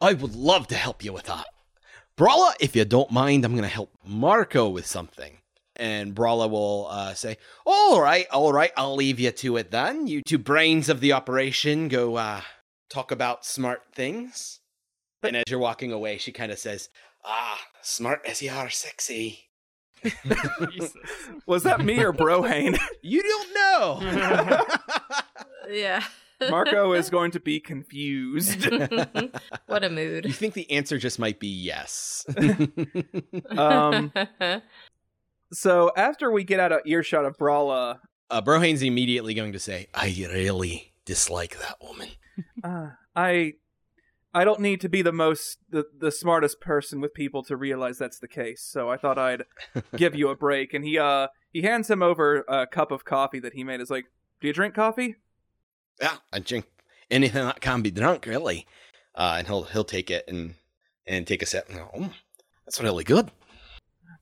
I 0.00 0.12
would 0.12 0.34
love 0.34 0.66
to 0.68 0.74
help 0.74 1.02
you 1.02 1.12
with 1.12 1.24
that. 1.24 1.46
Brawla, 2.16 2.52
if 2.60 2.76
you 2.76 2.84
don't 2.84 3.10
mind, 3.10 3.44
I'm 3.44 3.52
going 3.52 3.62
to 3.62 3.68
help 3.68 3.92
Marco 4.04 4.68
with 4.68 4.86
something. 4.86 5.38
And 5.76 6.14
Brawla 6.14 6.50
will 6.50 6.88
uh, 6.90 7.14
say, 7.14 7.38
All 7.64 8.00
right, 8.00 8.26
all 8.30 8.52
right, 8.52 8.72
I'll 8.76 8.96
leave 8.96 9.20
you 9.20 9.30
to 9.30 9.56
it 9.56 9.70
then. 9.70 10.06
You 10.06 10.22
two 10.22 10.38
brains 10.38 10.88
of 10.88 11.00
the 11.00 11.12
operation 11.12 11.88
go 11.88 12.16
uh, 12.16 12.40
talk 12.90 13.10
about 13.10 13.44
smart 13.44 13.82
things. 13.94 14.60
And 15.22 15.36
as 15.36 15.44
you're 15.48 15.58
walking 15.58 15.92
away, 15.92 16.18
she 16.18 16.32
kind 16.32 16.52
of 16.52 16.58
says, 16.58 16.88
Ah, 17.24 17.58
smart 17.82 18.20
as 18.26 18.40
you 18.42 18.50
are 18.50 18.70
sexy. 18.70 19.40
Was 21.46 21.64
that 21.64 21.84
me 21.84 22.02
or 22.02 22.12
Brohane? 22.12 22.78
You 23.02 23.22
don't 23.22 23.54
know. 23.54 24.66
Yeah. 25.70 26.02
Marco 26.48 26.92
is 26.94 27.10
going 27.10 27.32
to 27.32 27.40
be 27.40 27.60
confused. 27.60 28.66
what 29.66 29.84
a 29.84 29.90
mood. 29.90 30.24
You 30.24 30.32
think 30.32 30.54
the 30.54 30.70
answer 30.70 30.96
just 30.98 31.18
might 31.18 31.38
be 31.40 31.48
yes. 31.48 32.24
Um, 33.56 34.10
So 35.52 35.90
after 35.96 36.30
we 36.30 36.44
get 36.44 36.60
out 36.60 36.72
of 36.72 36.80
earshot 36.86 37.24
of 37.24 37.36
Brawla, 37.36 37.98
uh, 38.30 38.42
Brohane's 38.42 38.82
immediately 38.82 39.34
going 39.34 39.52
to 39.52 39.58
say, 39.58 39.88
I 39.94 40.06
really 40.32 40.92
dislike 41.04 41.58
that 41.58 41.76
woman. 41.82 42.08
uh, 42.62 42.90
I 43.16 43.54
I 44.34 44.44
don't 44.44 44.60
need 44.60 44.80
to 44.82 44.88
be 44.88 45.02
the 45.02 45.12
most 45.12 45.58
the, 45.70 45.84
the 45.96 46.12
smartest 46.12 46.60
person 46.60 47.00
with 47.00 47.14
people 47.14 47.42
to 47.44 47.56
realize 47.56 47.98
that's 47.98 48.18
the 48.18 48.28
case. 48.28 48.62
So 48.62 48.90
I 48.90 48.96
thought 48.96 49.18
I'd 49.18 49.44
give 49.96 50.14
you 50.14 50.28
a 50.28 50.36
break. 50.36 50.74
And 50.74 50.84
he 50.84 50.98
uh 50.98 51.28
he 51.50 51.62
hands 51.62 51.90
him 51.90 52.02
over 52.02 52.44
a 52.48 52.66
cup 52.66 52.90
of 52.90 53.04
coffee 53.04 53.40
that 53.40 53.54
he 53.54 53.64
made. 53.64 53.80
Is 53.80 53.90
like, 53.90 54.06
do 54.40 54.46
you 54.46 54.52
drink 54.52 54.74
coffee? 54.74 55.16
Yeah, 56.00 56.16
I 56.32 56.38
drink 56.38 56.66
anything 57.10 57.44
that 57.44 57.60
can 57.60 57.82
be 57.82 57.90
drunk, 57.90 58.26
really. 58.26 58.66
Uh, 59.14 59.36
and 59.38 59.46
he'll 59.46 59.64
he'll 59.64 59.84
take 59.84 60.10
it 60.10 60.24
and 60.28 60.54
and 61.06 61.26
take 61.26 61.42
a 61.42 61.46
sip 61.46 61.68
and 61.68 61.78
go, 61.78 61.90
oh, 61.96 62.12
that's 62.64 62.80
really 62.80 63.04
good. 63.04 63.30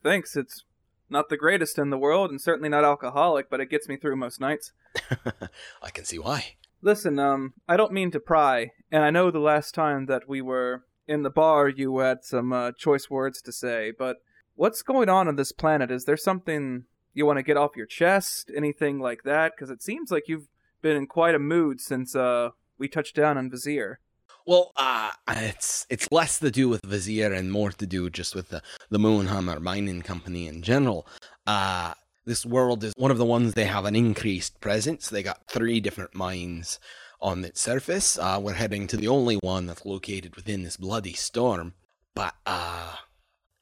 Thanks. 0.03 0.37
It's 0.37 0.65
not 1.11 1.29
the 1.29 1.37
greatest 1.37 1.79
in 1.79 1.91
the 1.91 1.99
world, 1.99 2.31
and 2.31 2.41
certainly 2.41 2.69
not 2.69 2.85
alcoholic, 2.85 3.51
but 3.51 3.61
it 3.61 3.71
gets 3.71 3.89
me 3.89 3.97
through 3.97 4.17
most 4.17 4.41
nights. 4.41 4.73
I 5.83 5.91
can 5.91 6.05
see 6.05 6.19
why. 6.19 6.55
Listen, 6.83 7.19
um, 7.19 7.55
I 7.69 7.77
don't 7.77 7.93
mean 7.93 8.11
to 8.13 8.21
pry, 8.21 8.73
and 8.93 9.03
I 9.03 9.11
know 9.11 9.31
the 9.31 9.39
last 9.39 9.75
time 9.75 10.07
that 10.07 10.29
we 10.29 10.41
were 10.41 10.85
in 11.09 11.23
the 11.23 11.31
bar, 11.31 11.69
you 11.69 11.99
had 11.99 12.25
some 12.25 12.53
uh, 12.53 12.73
choice 12.73 13.09
words 13.09 13.41
to 13.43 13.53
say, 13.53 13.93
but 13.97 14.19
what's 14.55 14.83
going 14.83 15.09
on 15.09 15.29
on 15.29 15.37
this 15.37 15.53
planet? 15.53 15.91
Is 15.91 16.05
there 16.05 16.17
something 16.17 16.85
you 17.15 17.27
want 17.27 17.39
to 17.39 17.43
get 17.43 17.57
off 17.57 17.77
your 17.77 17.87
chest? 17.87 18.51
Anything 18.55 18.99
like 19.01 19.23
that? 19.25 19.53
Because 19.55 19.71
it 19.71 19.83
seems 19.83 20.11
like 20.11 20.25
you've 20.27 20.49
been 20.83 20.97
in 20.97 21.07
quite 21.07 21.35
a 21.35 21.39
mood 21.39 21.81
since 21.81 22.15
uh 22.15 22.51
we 22.79 22.89
touched 22.89 23.17
down 23.17 23.39
on 23.39 23.51
Vizier. 23.51 24.01
Well, 24.47 24.73
uh, 24.77 25.11
it's 25.29 25.87
it's 25.91 26.07
less 26.13 26.39
to 26.39 26.51
do 26.51 26.69
with 26.69 26.83
Vizier 26.83 27.33
and 27.33 27.51
more 27.51 27.71
to 27.73 27.87
do 27.87 28.11
just 28.11 28.35
with 28.35 28.51
the 28.51 28.63
the 28.91 28.99
Moonhammer 28.99 29.61
Mining 29.61 30.03
Company 30.03 30.47
in 30.47 30.63
general. 30.63 31.07
Uh, 31.47 31.95
this 32.27 32.45
world 32.45 32.85
is 32.85 32.93
one 32.97 33.11
of 33.11 33.19
the 33.19 33.25
ones 33.25 33.55
they 33.55 33.65
have 33.65 33.85
an 33.85 33.97
increased 33.97 34.61
presence. 34.61 35.09
They 35.09 35.23
got 35.23 35.49
three 35.49 35.81
different 35.81 36.15
mines 36.15 36.79
on 37.21 37.45
its 37.45 37.61
surface. 37.61 38.19
Uh, 38.19 38.39
we're 38.43 38.55
heading 38.55 38.87
to 38.89 38.97
the 38.97 39.09
only 39.09 39.37
one 39.37 39.67
that's 39.67 39.87
located 39.87 40.37
within 40.37 40.63
this 40.63 40.77
bloody 40.77 41.15
storm. 41.15 41.75
But 42.15 42.35
uh, 42.45 42.97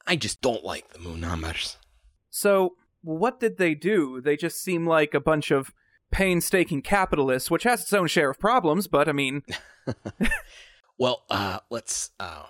I 0.07 0.15
just 0.15 0.41
don't 0.41 0.63
like 0.63 0.91
the 0.91 0.99
Moonhammers. 0.99 1.77
So, 2.29 2.75
what 3.01 3.39
did 3.39 3.57
they 3.57 3.75
do? 3.75 4.19
They 4.19 4.35
just 4.35 4.61
seem 4.61 4.85
like 4.87 5.13
a 5.13 5.19
bunch 5.19 5.51
of 5.51 5.71
painstaking 6.11 6.81
capitalists, 6.81 7.51
which 7.51 7.63
has 7.63 7.81
its 7.81 7.93
own 7.93 8.07
share 8.07 8.31
of 8.31 8.39
problems, 8.39 8.87
but 8.87 9.07
I 9.07 9.11
mean, 9.11 9.43
Well, 10.97 11.23
uh, 11.29 11.59
let's. 11.69 12.11
Uh, 12.19 12.45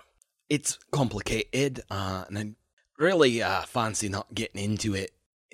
it's 0.49 0.77
complicated, 0.91 1.81
uh, 1.89 2.25
and 2.27 2.37
I 2.37 2.51
really 2.99 3.41
uh, 3.41 3.63
fancy 3.63 4.09
not 4.09 4.33
getting 4.33 4.63
into 4.63 4.93
it 4.93 5.11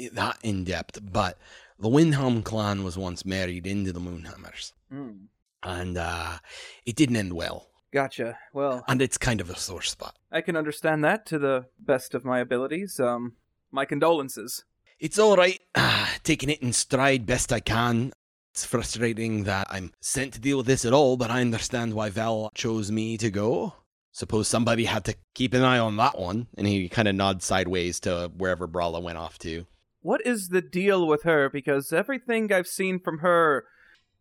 that 0.10 0.38
in 0.44 0.64
depth. 0.64 1.00
But 1.12 1.38
the 1.80 1.90
Windhelm 1.90 2.44
clan 2.44 2.84
was 2.84 2.98
once 2.98 3.26
married 3.26 3.66
into 3.68 3.92
the 3.94 4.00
Moonhammers, 4.00 4.74
Hmm. 4.92 5.26
and 5.64 5.98
uh, 5.98 6.38
it 6.86 6.96
didn't 6.96 7.16
end 7.18 7.34
well. 7.34 7.68
Gotcha. 7.94 8.38
Well, 8.54 8.86
And 8.88 9.02
it's 9.02 9.18
kind 9.18 9.42
of 9.42 9.50
a 9.50 9.58
sore 9.58 9.82
spot. 9.82 10.16
I 10.32 10.40
can 10.42 10.56
understand 10.56 11.04
that 11.04 11.26
to 11.26 11.38
the 11.40 11.66
best 11.78 12.14
of 12.16 12.24
my 12.24 12.40
abilities. 12.40 13.00
Um, 13.02 13.34
my 13.70 13.84
condolences. 13.84 14.64
It's 15.00 15.20
all 15.20 15.36
right. 15.36 15.60
Ah, 15.76 16.10
taking 16.24 16.50
it 16.50 16.62
in 16.62 16.72
stride 16.72 17.26
best 17.26 17.52
I 17.52 17.60
can. 17.60 18.14
It's 18.54 18.66
frustrating 18.66 19.44
that 19.46 19.68
I'm 19.70 19.92
sent 20.02 20.34
to 20.34 20.40
deal 20.40 20.58
with 20.58 20.68
this 20.68 20.86
at 20.86 20.94
all, 20.94 21.18
but 21.18 21.32
I 21.32 21.42
understand 21.42 21.94
why 21.94 22.10
Val 22.10 22.52
chose 22.54 22.92
me 22.92 23.18
to 23.18 23.30
go. 23.30 23.74
Suppose 24.14 24.48
somebody 24.48 24.86
had 24.86 25.06
to 25.06 25.16
keep 25.34 25.54
an 25.54 25.62
eye 25.64 25.80
on 25.80 25.96
that 25.98 26.20
one. 26.20 26.48
And 26.58 26.68
he 26.68 26.88
kind 26.90 27.08
of 27.08 27.16
nods 27.16 27.46
sideways 27.46 28.00
to 28.02 28.32
wherever 28.38 28.68
Brawla 28.68 29.02
went 29.02 29.18
off 29.18 29.38
to. 29.40 29.66
What 30.02 30.26
is 30.26 30.50
the 30.50 30.62
deal 30.62 31.06
with 31.08 31.24
her? 31.24 31.50
Because 31.50 31.94
everything 31.94 32.52
I've 32.52 32.68
seen 32.68 33.00
from 33.00 33.20
her 33.20 33.66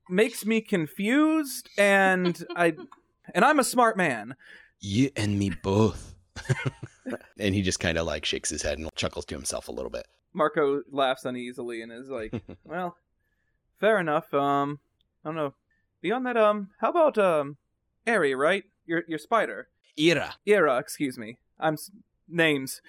makes 0.09 0.45
me 0.45 0.61
confused, 0.61 1.69
and 1.79 2.45
I, 2.57 2.75
and 3.35 3.45
I'm 3.45 3.59
a 3.59 3.65
smart 3.65 3.97
man. 3.97 4.35
You 4.81 5.11
and 5.17 5.39
me 5.39 5.51
both. 5.63 6.15
And 7.41 7.55
he 7.55 7.63
just 7.63 7.81
kind 7.81 7.97
of 7.99 8.07
like 8.07 8.25
shakes 8.25 8.51
his 8.51 8.63
head 8.63 8.79
and 8.79 8.89
chuckles 8.95 9.25
to 9.27 9.35
himself 9.35 9.67
a 9.69 9.73
little 9.73 9.91
bit. 9.91 10.07
Marco 10.33 10.83
laughs 10.93 11.25
uneasily 11.25 11.81
and 11.83 11.91
is 11.91 12.09
like, 12.09 12.33
"Well, 12.65 12.97
fair 13.81 13.99
enough. 13.99 14.33
Um, 14.35 14.79
I 15.25 15.29
don't 15.29 15.37
know. 15.37 15.55
Beyond 16.03 16.27
that, 16.27 16.37
um, 16.37 16.69
how 16.81 16.91
about 16.91 17.19
um, 17.19 17.57
Airy, 18.07 18.35
right? 18.35 18.65
Your 18.87 19.03
your 19.09 19.19
spider, 19.19 19.69
Ira. 19.99 20.35
Ira. 20.47 20.79
Excuse 20.79 21.19
me. 21.19 21.39
I'm 21.59 21.75
s- 21.75 21.91
names. 22.29 22.81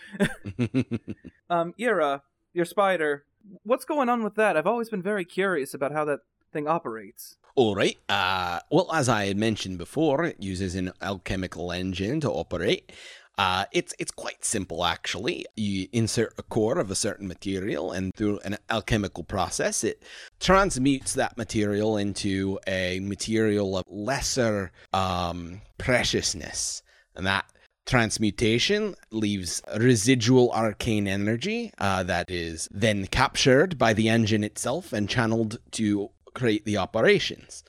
Um, 1.49 1.73
Ira, 1.79 2.21
your 2.53 2.65
spider. 2.65 3.25
What's 3.63 3.85
going 3.85 4.09
on 4.09 4.23
with 4.23 4.35
that? 4.35 4.55
I've 4.55 4.67
always 4.67 4.89
been 4.89 5.01
very 5.01 5.25
curious 5.25 5.73
about 5.73 5.91
how 5.91 6.05
that 6.05 6.19
thing 6.51 6.67
operates. 6.67 7.37
All 7.55 7.75
right. 7.75 7.97
Uh, 8.07 8.59
well, 8.69 8.91
as 8.93 9.09
I 9.09 9.25
had 9.25 9.37
mentioned 9.37 9.77
before, 9.77 10.23
it 10.23 10.37
uses 10.39 10.75
an 10.75 10.93
alchemical 11.01 11.71
engine 11.71 12.21
to 12.21 12.29
operate. 12.29 12.91
Uh, 13.37 13.65
it's 13.71 13.93
it's 13.97 14.11
quite 14.11 14.43
simple 14.45 14.85
actually. 14.85 15.45
You 15.55 15.87
insert 15.91 16.33
a 16.37 16.43
core 16.43 16.77
of 16.77 16.91
a 16.91 16.95
certain 16.95 17.27
material, 17.27 17.91
and 17.91 18.13
through 18.13 18.39
an 18.45 18.57
alchemical 18.69 19.23
process, 19.23 19.83
it 19.83 20.03
transmutes 20.39 21.13
that 21.13 21.37
material 21.37 21.97
into 21.97 22.59
a 22.67 22.99
material 22.99 23.77
of 23.77 23.85
lesser 23.87 24.71
um, 24.93 25.61
preciousness, 25.77 26.83
and 27.15 27.25
that 27.25 27.45
transmutation 27.85 28.95
leaves 29.11 29.61
residual 29.77 30.51
arcane 30.51 31.07
energy 31.07 31.71
uh, 31.77 32.03
that 32.03 32.29
is 32.29 32.67
then 32.71 33.05
captured 33.07 33.77
by 33.77 33.93
the 33.93 34.09
engine 34.09 34.43
itself 34.43 34.93
and 34.93 35.09
channeled 35.09 35.57
to 35.71 36.09
create 36.33 36.65
the 36.65 36.77
operations. 36.77 37.63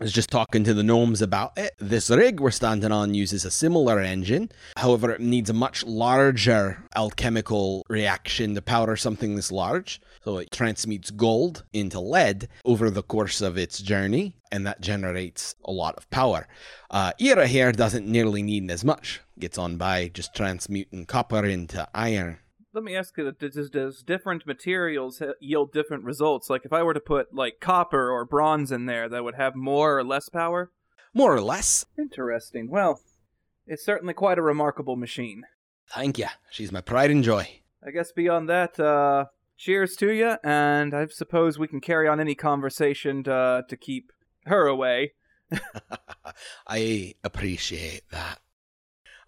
I 0.00 0.04
was 0.04 0.12
just 0.12 0.30
talking 0.30 0.62
to 0.62 0.74
the 0.74 0.84
gnomes 0.84 1.20
about 1.20 1.58
it. 1.58 1.74
This 1.80 2.08
rig 2.08 2.38
we're 2.38 2.52
standing 2.52 2.92
on 2.92 3.14
uses 3.14 3.44
a 3.44 3.50
similar 3.50 3.98
engine. 3.98 4.52
However, 4.76 5.10
it 5.10 5.20
needs 5.20 5.50
a 5.50 5.52
much 5.54 5.84
larger 5.84 6.84
alchemical 6.94 7.84
reaction 7.88 8.54
to 8.54 8.62
power 8.62 8.94
something 8.94 9.34
this 9.34 9.50
large. 9.50 10.00
So 10.22 10.38
it 10.38 10.52
transmutes 10.52 11.10
gold 11.10 11.64
into 11.72 11.98
lead 11.98 12.48
over 12.64 12.90
the 12.90 13.02
course 13.02 13.40
of 13.40 13.58
its 13.58 13.80
journey, 13.80 14.36
and 14.52 14.64
that 14.68 14.80
generates 14.80 15.56
a 15.64 15.72
lot 15.72 15.96
of 15.96 16.08
power. 16.10 16.46
Uh, 16.92 17.10
Ira 17.20 17.48
here 17.48 17.72
doesn't 17.72 18.06
nearly 18.06 18.44
need 18.44 18.70
as 18.70 18.84
much. 18.84 19.20
Gets 19.40 19.58
on 19.58 19.78
by 19.78 20.12
just 20.14 20.32
transmuting 20.32 21.06
copper 21.06 21.44
into 21.44 21.88
iron. 21.92 22.38
Let 22.78 22.84
me 22.84 22.94
ask 22.94 23.18
you: 23.18 23.32
Does, 23.32 23.70
does 23.70 24.04
different 24.04 24.46
materials 24.46 25.20
yield 25.40 25.72
different 25.72 26.04
results? 26.04 26.48
Like, 26.48 26.64
if 26.64 26.72
I 26.72 26.84
were 26.84 26.94
to 26.94 27.00
put 27.00 27.34
like 27.34 27.58
copper 27.58 28.08
or 28.08 28.24
bronze 28.24 28.70
in 28.70 28.86
there, 28.86 29.08
that 29.08 29.24
would 29.24 29.34
have 29.34 29.56
more 29.56 29.98
or 29.98 30.04
less 30.04 30.28
power. 30.28 30.70
More 31.12 31.34
or 31.34 31.40
less. 31.40 31.86
Interesting. 31.98 32.70
Well, 32.70 33.00
it's 33.66 33.84
certainly 33.84 34.14
quite 34.14 34.38
a 34.38 34.42
remarkable 34.42 34.94
machine. 34.94 35.42
Thank 35.90 36.18
you. 36.18 36.28
She's 36.50 36.70
my 36.70 36.80
pride 36.80 37.10
and 37.10 37.24
joy. 37.24 37.62
I 37.84 37.90
guess 37.90 38.12
beyond 38.12 38.48
that, 38.48 38.78
uh, 38.78 39.24
cheers 39.56 39.96
to 39.96 40.12
you, 40.12 40.36
and 40.44 40.94
I 40.94 41.06
suppose 41.06 41.58
we 41.58 41.66
can 41.66 41.80
carry 41.80 42.06
on 42.06 42.20
any 42.20 42.36
conversation 42.36 43.24
to, 43.24 43.64
to 43.68 43.76
keep 43.76 44.12
her 44.46 44.68
away. 44.68 45.14
I 46.68 47.14
appreciate 47.24 48.02
that. 48.12 48.38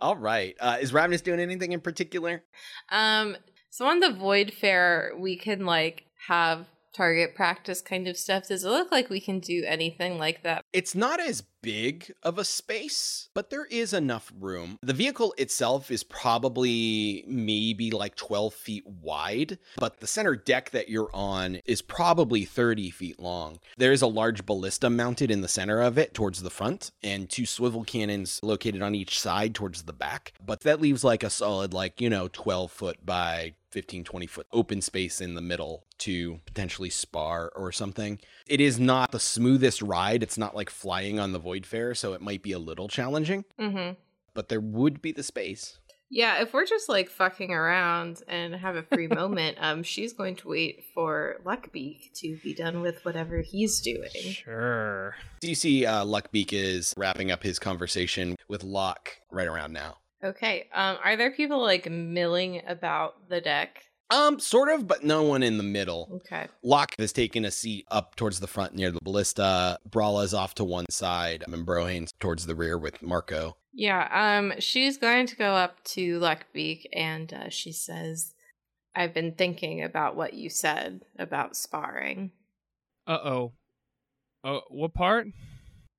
All 0.01 0.17
right. 0.17 0.57
Uh, 0.59 0.79
is 0.81 0.93
Ravenous 0.93 1.21
doing 1.21 1.41
anything 1.41 1.73
in 1.73 1.81
particular? 1.81 2.43
Um, 2.89 3.37
so 3.69 3.87
on 3.87 4.01
the 4.01 4.11
Void 4.11 4.53
Fair, 4.53 5.13
we 5.17 5.37
can 5.37 5.67
like 5.67 6.05
have 6.27 6.67
target 6.93 7.35
practice 7.35 7.81
kind 7.81 8.07
of 8.09 8.17
stuff. 8.17 8.49
Does 8.49 8.65
it 8.65 8.69
look 8.69 8.91
like 8.91 9.11
we 9.11 9.21
can 9.21 9.41
do 9.41 9.65
anything 9.67 10.19
like 10.19 10.43
that? 10.43 10.65
It's 10.73 10.95
not 10.95 11.21
as 11.21 11.43
big 11.63 12.13
of 12.23 12.39
a 12.39 12.45
space, 12.45 13.29
but 13.35 13.51
there 13.51 13.67
is 13.67 13.93
enough 13.93 14.33
room. 14.39 14.79
The 14.83 14.93
vehicle 14.93 15.35
itself 15.37 15.91
is 15.91 16.03
probably 16.03 17.25
maybe 17.27 17.91
like 17.91 18.17
12 18.17 18.55
feet 18.55 18.87
wide, 18.87 19.59
but 19.77 20.01
the 20.01 20.07
center 20.07 20.37
deck 20.37 20.71
that 20.71 20.89
you're 20.89 21.11
on 21.13 21.61
is 21.65 21.83
probably 21.83 22.45
30 22.45 22.91
feet 22.91 23.21
long. 23.21 23.59
There 23.77 23.93
is 23.93 24.03
a 24.03 24.07
large 24.07 24.47
ballista 24.47 24.89
mounted 24.91 25.31
in 25.31 25.43
the 25.43 25.49
center 25.49 25.81
of 25.81 25.99
it 25.99 26.15
towards 26.15 26.43
the 26.43 26.51
front, 26.51 26.91
and 27.03 27.29
two 27.29 27.47
swivel 27.47 27.85
cannons 27.85 28.41
located 28.43 28.83
on 28.83 28.95
each 28.95 29.19
side 29.19 29.55
towards 29.55 29.83
the 29.83 29.93
back. 29.93 30.33
But 30.45 30.61
that 30.61 30.81
leaves 30.81 31.05
like 31.05 31.23
a 31.23 31.31
solid, 31.31 31.75
like, 31.75 32.01
you 32.01 32.11
know, 32.11 32.29
12 32.33 32.71
foot 32.71 33.05
by 33.05 33.55
15, 33.71 34.05
20 34.05 34.27
foot 34.27 34.47
open 34.53 34.81
space 34.81 35.21
in 35.21 35.35
the 35.35 35.41
middle 35.41 35.85
to 35.99 36.41
potentially 36.47 36.91
spar 36.91 37.51
or 37.55 37.73
something. 37.73 38.19
It 38.47 38.61
is 38.61 38.79
not 38.81 39.13
the 39.13 39.21
smoothest 39.21 39.81
ride. 39.83 40.23
It's 40.23 40.39
not 40.39 40.57
like 40.57 40.71
flying 40.71 41.19
on 41.19 41.33
the 41.33 41.39
Void 41.39 41.67
Fair, 41.67 41.95
so 41.95 42.13
it 42.13 42.21
might 42.21 42.43
be 42.43 42.53
a 42.53 42.59
little 42.59 42.89
challenging, 42.89 43.45
Mm-hmm. 43.59 43.95
but 44.35 44.49
there 44.49 44.61
would 44.61 45.01
be 45.03 45.13
the 45.13 45.23
space. 45.23 45.79
Yeah, 46.13 46.43
if 46.43 46.53
we're 46.53 46.67
just 46.67 46.89
like 46.89 47.09
fucking 47.09 47.53
around 47.53 48.21
and 48.27 48.53
have 48.57 48.75
a 48.75 48.83
free 48.83 49.07
moment, 49.21 49.59
um, 49.61 49.85
she's 49.85 50.13
going 50.13 50.35
to 50.37 50.49
wait 50.49 50.83
for 50.93 51.37
Luckbeak 51.47 52.13
to 52.15 52.37
be 52.43 52.53
done 52.53 52.81
with 52.81 53.05
whatever 53.05 53.43
he's 53.43 53.81
doing. 53.81 54.11
Sure. 54.11 55.15
Do 55.41 55.49
you 55.49 55.55
see 55.55 55.87
uh, 55.87 56.05
Luckbeak 56.05 56.53
is 56.53 56.95
wrapping 56.97 57.31
up 57.31 57.45
his 57.45 57.61
conversation 57.61 58.35
with 58.49 58.65
Locke 58.65 59.21
right 59.31 59.47
around 59.47 59.73
now? 59.73 59.99
Okay. 60.23 60.69
Um, 60.75 60.97
are 61.03 61.17
there 61.17 61.31
people 61.31 61.61
like 61.63 61.91
milling 61.91 62.63
about 62.67 63.29
the 63.29 63.41
deck? 63.41 63.85
Um, 64.11 64.41
sort 64.41 64.69
of, 64.69 64.89
but 64.89 65.05
no 65.05 65.23
one 65.23 65.43
in 65.45 65.57
the 65.57 65.63
middle. 65.63 66.09
Okay. 66.17 66.49
Locke 66.65 66.95
has 66.99 67.13
taken 67.13 67.45
a 67.45 67.51
seat 67.51 67.87
up 67.93 68.17
towards 68.17 68.41
the 68.41 68.49
front 68.49 68.75
near 68.75 68.91
the 68.91 68.99
ballista. 69.03 69.79
Brawla's 69.89 70.35
off 70.35 70.55
to 70.57 70.65
one 70.65 70.87
side, 70.91 71.45
and 71.47 71.65
Brohane's 71.65 72.13
towards 72.19 72.47
the 72.47 72.57
rear 72.57 72.77
with 72.77 73.01
Marco. 73.03 73.57
Yeah. 73.73 74.09
Um, 74.11 74.55
she's 74.59 74.99
going 74.99 75.27
to 75.29 75.37
go 75.37 75.53
up 75.55 75.85
to 75.85 76.19
Luckbeak 76.19 76.87
and 76.93 77.33
uh, 77.33 77.49
she 77.51 77.71
says, 77.71 78.35
"I've 78.97 79.15
been 79.15 79.33
thinking 79.35 79.85
about 79.85 80.17
what 80.17 80.35
you 80.35 80.51
said 80.51 81.03
about 81.17 81.55
sparring, 81.57 82.33
Uh 83.07 83.19
oh. 83.23 83.53
Oh, 84.43 84.63
what 84.71 84.93
part? 84.93 85.29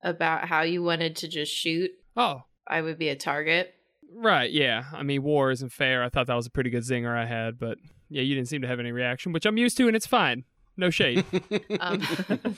about 0.04 0.48
how 0.48 0.62
you 0.62 0.82
wanted 0.82 1.14
to 1.16 1.28
just 1.28 1.54
shoot. 1.54 1.92
Oh, 2.16 2.42
I 2.68 2.82
would 2.82 2.98
be 2.98 3.08
a 3.08 3.16
target." 3.16 3.74
Right. 4.14 4.50
Yeah. 4.50 4.84
I 4.92 5.02
mean, 5.02 5.22
war 5.22 5.50
isn't 5.50 5.72
fair. 5.72 6.02
I 6.02 6.08
thought 6.08 6.26
that 6.26 6.34
was 6.34 6.46
a 6.46 6.50
pretty 6.50 6.70
good 6.70 6.82
zinger 6.82 7.16
I 7.16 7.26
had, 7.26 7.58
but 7.58 7.78
yeah, 8.08 8.22
you 8.22 8.34
didn't 8.34 8.48
seem 8.48 8.62
to 8.62 8.68
have 8.68 8.80
any 8.80 8.92
reaction, 8.92 9.32
which 9.32 9.46
I'm 9.46 9.56
used 9.56 9.76
to, 9.78 9.86
and 9.86 9.96
it's 9.96 10.06
fine. 10.06 10.44
No 10.76 10.90
shade. 10.90 11.24
Um, 11.80 12.02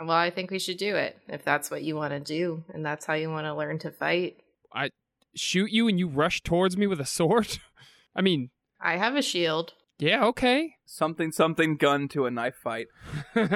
well, 0.00 0.10
I 0.10 0.30
think 0.30 0.50
we 0.50 0.58
should 0.58 0.76
do 0.76 0.94
it 0.96 1.18
if 1.28 1.44
that's 1.44 1.70
what 1.70 1.82
you 1.82 1.96
want 1.96 2.12
to 2.12 2.20
do 2.20 2.62
and 2.72 2.84
that's 2.84 3.06
how 3.06 3.14
you 3.14 3.30
want 3.30 3.46
to 3.46 3.54
learn 3.54 3.78
to 3.80 3.90
fight. 3.90 4.36
I 4.72 4.90
shoot 5.34 5.70
you 5.70 5.88
and 5.88 5.98
you 5.98 6.08
rush 6.08 6.42
towards 6.42 6.76
me 6.76 6.86
with 6.86 7.00
a 7.00 7.06
sword? 7.06 7.58
I 8.16 8.22
mean, 8.22 8.50
I 8.80 8.96
have 8.96 9.16
a 9.16 9.22
shield. 9.22 9.74
Yeah, 9.98 10.24
okay. 10.26 10.74
Something, 10.84 11.32
something, 11.32 11.76
gun 11.76 12.08
to 12.08 12.26
a 12.26 12.30
knife 12.30 12.56
fight. 12.56 12.88
yeah, 13.34 13.46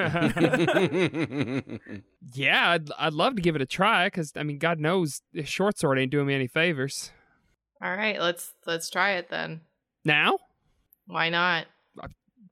I'd, 2.70 2.90
I'd 2.98 3.12
love 3.12 3.36
to 3.36 3.42
give 3.42 3.56
it 3.56 3.62
a 3.62 3.66
try 3.66 4.06
because, 4.06 4.32
I 4.36 4.42
mean, 4.42 4.58
God 4.58 4.78
knows 4.78 5.22
this 5.32 5.48
short 5.48 5.78
sword 5.78 5.98
ain't 5.98 6.10
doing 6.10 6.26
me 6.26 6.34
any 6.34 6.46
favors. 6.46 7.10
All 7.82 7.96
right, 7.96 8.20
let's 8.20 8.52
let's 8.66 8.90
try 8.90 9.12
it 9.12 9.30
then. 9.30 9.62
Now? 10.04 10.36
Why 11.06 11.30
not? 11.30 11.66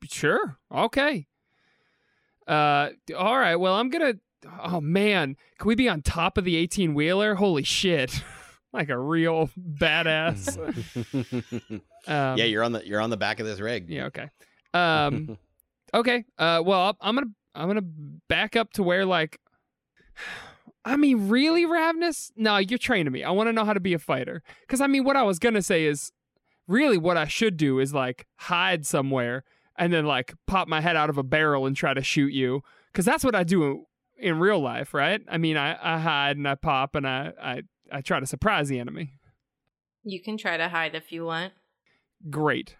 Sure. 0.04 0.56
Okay. 0.72 1.26
Uh, 2.46 2.90
all 3.16 3.38
right. 3.38 3.56
Well, 3.56 3.74
I'm 3.74 3.90
gonna. 3.90 4.14
Oh 4.62 4.80
man, 4.80 5.36
can 5.58 5.68
we 5.68 5.74
be 5.74 5.88
on 5.88 6.02
top 6.02 6.38
of 6.38 6.44
the 6.44 6.56
18 6.56 6.94
wheeler? 6.94 7.34
Holy 7.34 7.64
shit! 7.64 8.22
like 8.72 8.88
a 8.88 8.98
real 8.98 9.50
badass. 9.58 10.58
Um, 12.06 12.38
yeah, 12.38 12.44
you're 12.44 12.62
on 12.62 12.72
the 12.72 12.86
you're 12.86 13.00
on 13.02 13.10
the 13.10 13.18
back 13.18 13.38
of 13.38 13.44
this 13.44 13.60
rig. 13.60 13.90
yeah. 13.90 14.06
Okay. 14.06 14.30
Um. 14.72 15.36
okay. 15.94 16.24
Uh. 16.38 16.62
Well, 16.64 16.96
I'm 17.02 17.16
gonna 17.16 17.26
I'm 17.54 17.68
gonna 17.68 17.82
back 18.28 18.56
up 18.56 18.72
to 18.74 18.82
where 18.82 19.04
like. 19.04 19.38
I 20.86 20.96
mean, 20.96 21.28
really, 21.28 21.66
Ravenous? 21.66 22.32
No, 22.34 22.56
you're 22.56 22.78
training 22.78 23.12
me. 23.12 23.24
I 23.24 23.30
want 23.30 23.48
to 23.48 23.52
know 23.52 23.66
how 23.66 23.74
to 23.74 23.80
be 23.80 23.92
a 23.92 23.98
fighter. 23.98 24.42
Because 24.62 24.80
I 24.80 24.86
mean, 24.86 25.04
what 25.04 25.16
I 25.16 25.22
was 25.22 25.38
gonna 25.38 25.60
say 25.60 25.84
is, 25.84 26.12
really, 26.66 26.96
what 26.96 27.18
I 27.18 27.26
should 27.26 27.58
do 27.58 27.78
is 27.78 27.92
like 27.92 28.26
hide 28.36 28.86
somewhere 28.86 29.44
and 29.76 29.92
then 29.92 30.06
like 30.06 30.32
pop 30.46 30.66
my 30.66 30.80
head 30.80 30.96
out 30.96 31.10
of 31.10 31.18
a 31.18 31.22
barrel 31.22 31.66
and 31.66 31.76
try 31.76 31.92
to 31.92 32.02
shoot 32.02 32.32
you 32.32 32.62
because 32.92 33.04
that's 33.04 33.24
what 33.24 33.34
I 33.34 33.44
do 33.44 33.84
in 34.16 34.38
real 34.38 34.60
life, 34.60 34.94
right? 34.94 35.20
I 35.28 35.36
mean, 35.36 35.56
I, 35.56 35.76
I 35.80 35.98
hide 35.98 36.36
and 36.36 36.48
I 36.48 36.54
pop 36.54 36.94
and 36.94 37.06
I, 37.06 37.32
I 37.40 37.62
I 37.92 38.00
try 38.00 38.20
to 38.20 38.26
surprise 38.26 38.68
the 38.68 38.78
enemy. 38.78 39.14
You 40.04 40.22
can 40.22 40.36
try 40.36 40.56
to 40.56 40.68
hide 40.68 40.94
if 40.94 41.12
you 41.12 41.24
want. 41.24 41.52
Great. 42.30 42.76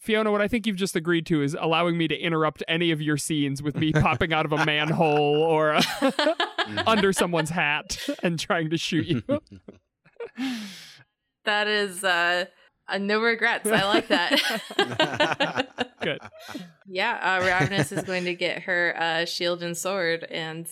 Fiona, 0.00 0.32
what 0.32 0.42
I 0.42 0.48
think 0.48 0.66
you've 0.66 0.76
just 0.76 0.96
agreed 0.96 1.26
to 1.26 1.42
is 1.42 1.56
allowing 1.58 1.96
me 1.96 2.08
to 2.08 2.16
interrupt 2.16 2.64
any 2.66 2.90
of 2.90 3.00
your 3.00 3.16
scenes 3.16 3.62
with 3.62 3.76
me 3.76 3.92
popping 3.92 4.32
out 4.32 4.44
of 4.44 4.52
a 4.52 4.64
manhole 4.66 5.42
or 5.42 5.74
uh, 5.74 5.82
under 6.86 7.12
someone's 7.12 7.50
hat 7.50 7.98
and 8.22 8.38
trying 8.38 8.70
to 8.70 8.76
shoot 8.76 9.06
you. 9.06 9.22
That 11.44 11.66
is 11.66 12.04
uh, 12.04 12.44
uh 12.88 12.98
no 12.98 13.20
regrets. 13.20 13.68
I 13.68 13.84
like 13.84 14.08
that. 14.08 15.88
Good. 16.00 16.20
Yeah, 16.86 17.38
uh, 17.40 17.44
Ravenous 17.44 17.92
is 17.92 18.02
going 18.02 18.24
to 18.24 18.34
get 18.34 18.62
her 18.62 18.94
uh, 18.98 19.24
shield 19.24 19.62
and 19.62 19.76
sword, 19.76 20.24
and 20.30 20.68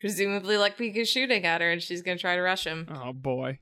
presumably 0.00 0.56
Luckbeak 0.56 0.94
is 0.96 1.08
shooting 1.08 1.44
at 1.44 1.60
her, 1.60 1.70
and 1.70 1.82
she's 1.82 2.02
going 2.02 2.16
to 2.16 2.20
try 2.20 2.36
to 2.36 2.42
rush 2.42 2.64
him. 2.64 2.86
Oh 2.90 3.12
boy. 3.12 3.58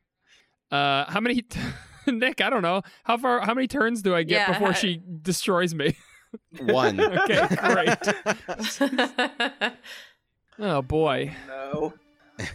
Uh, 0.70 1.04
how 1.10 1.20
many? 1.20 1.44
Nick, 2.06 2.40
I 2.40 2.50
don't 2.50 2.62
know. 2.62 2.82
How 3.04 3.16
far? 3.16 3.40
How 3.40 3.54
many 3.54 3.66
turns 3.66 4.02
do 4.02 4.14
I 4.14 4.22
get 4.24 4.34
Yeah, 4.48 4.52
before 4.52 4.68
ha- 4.72 4.78
she 4.78 5.00
destroys 5.22 5.74
me? 5.74 5.96
One. 6.60 6.98
Okay, 7.00 7.46
great. 7.56 7.98
Oh 10.58 10.82
boy. 10.82 11.34
No. 11.48 11.94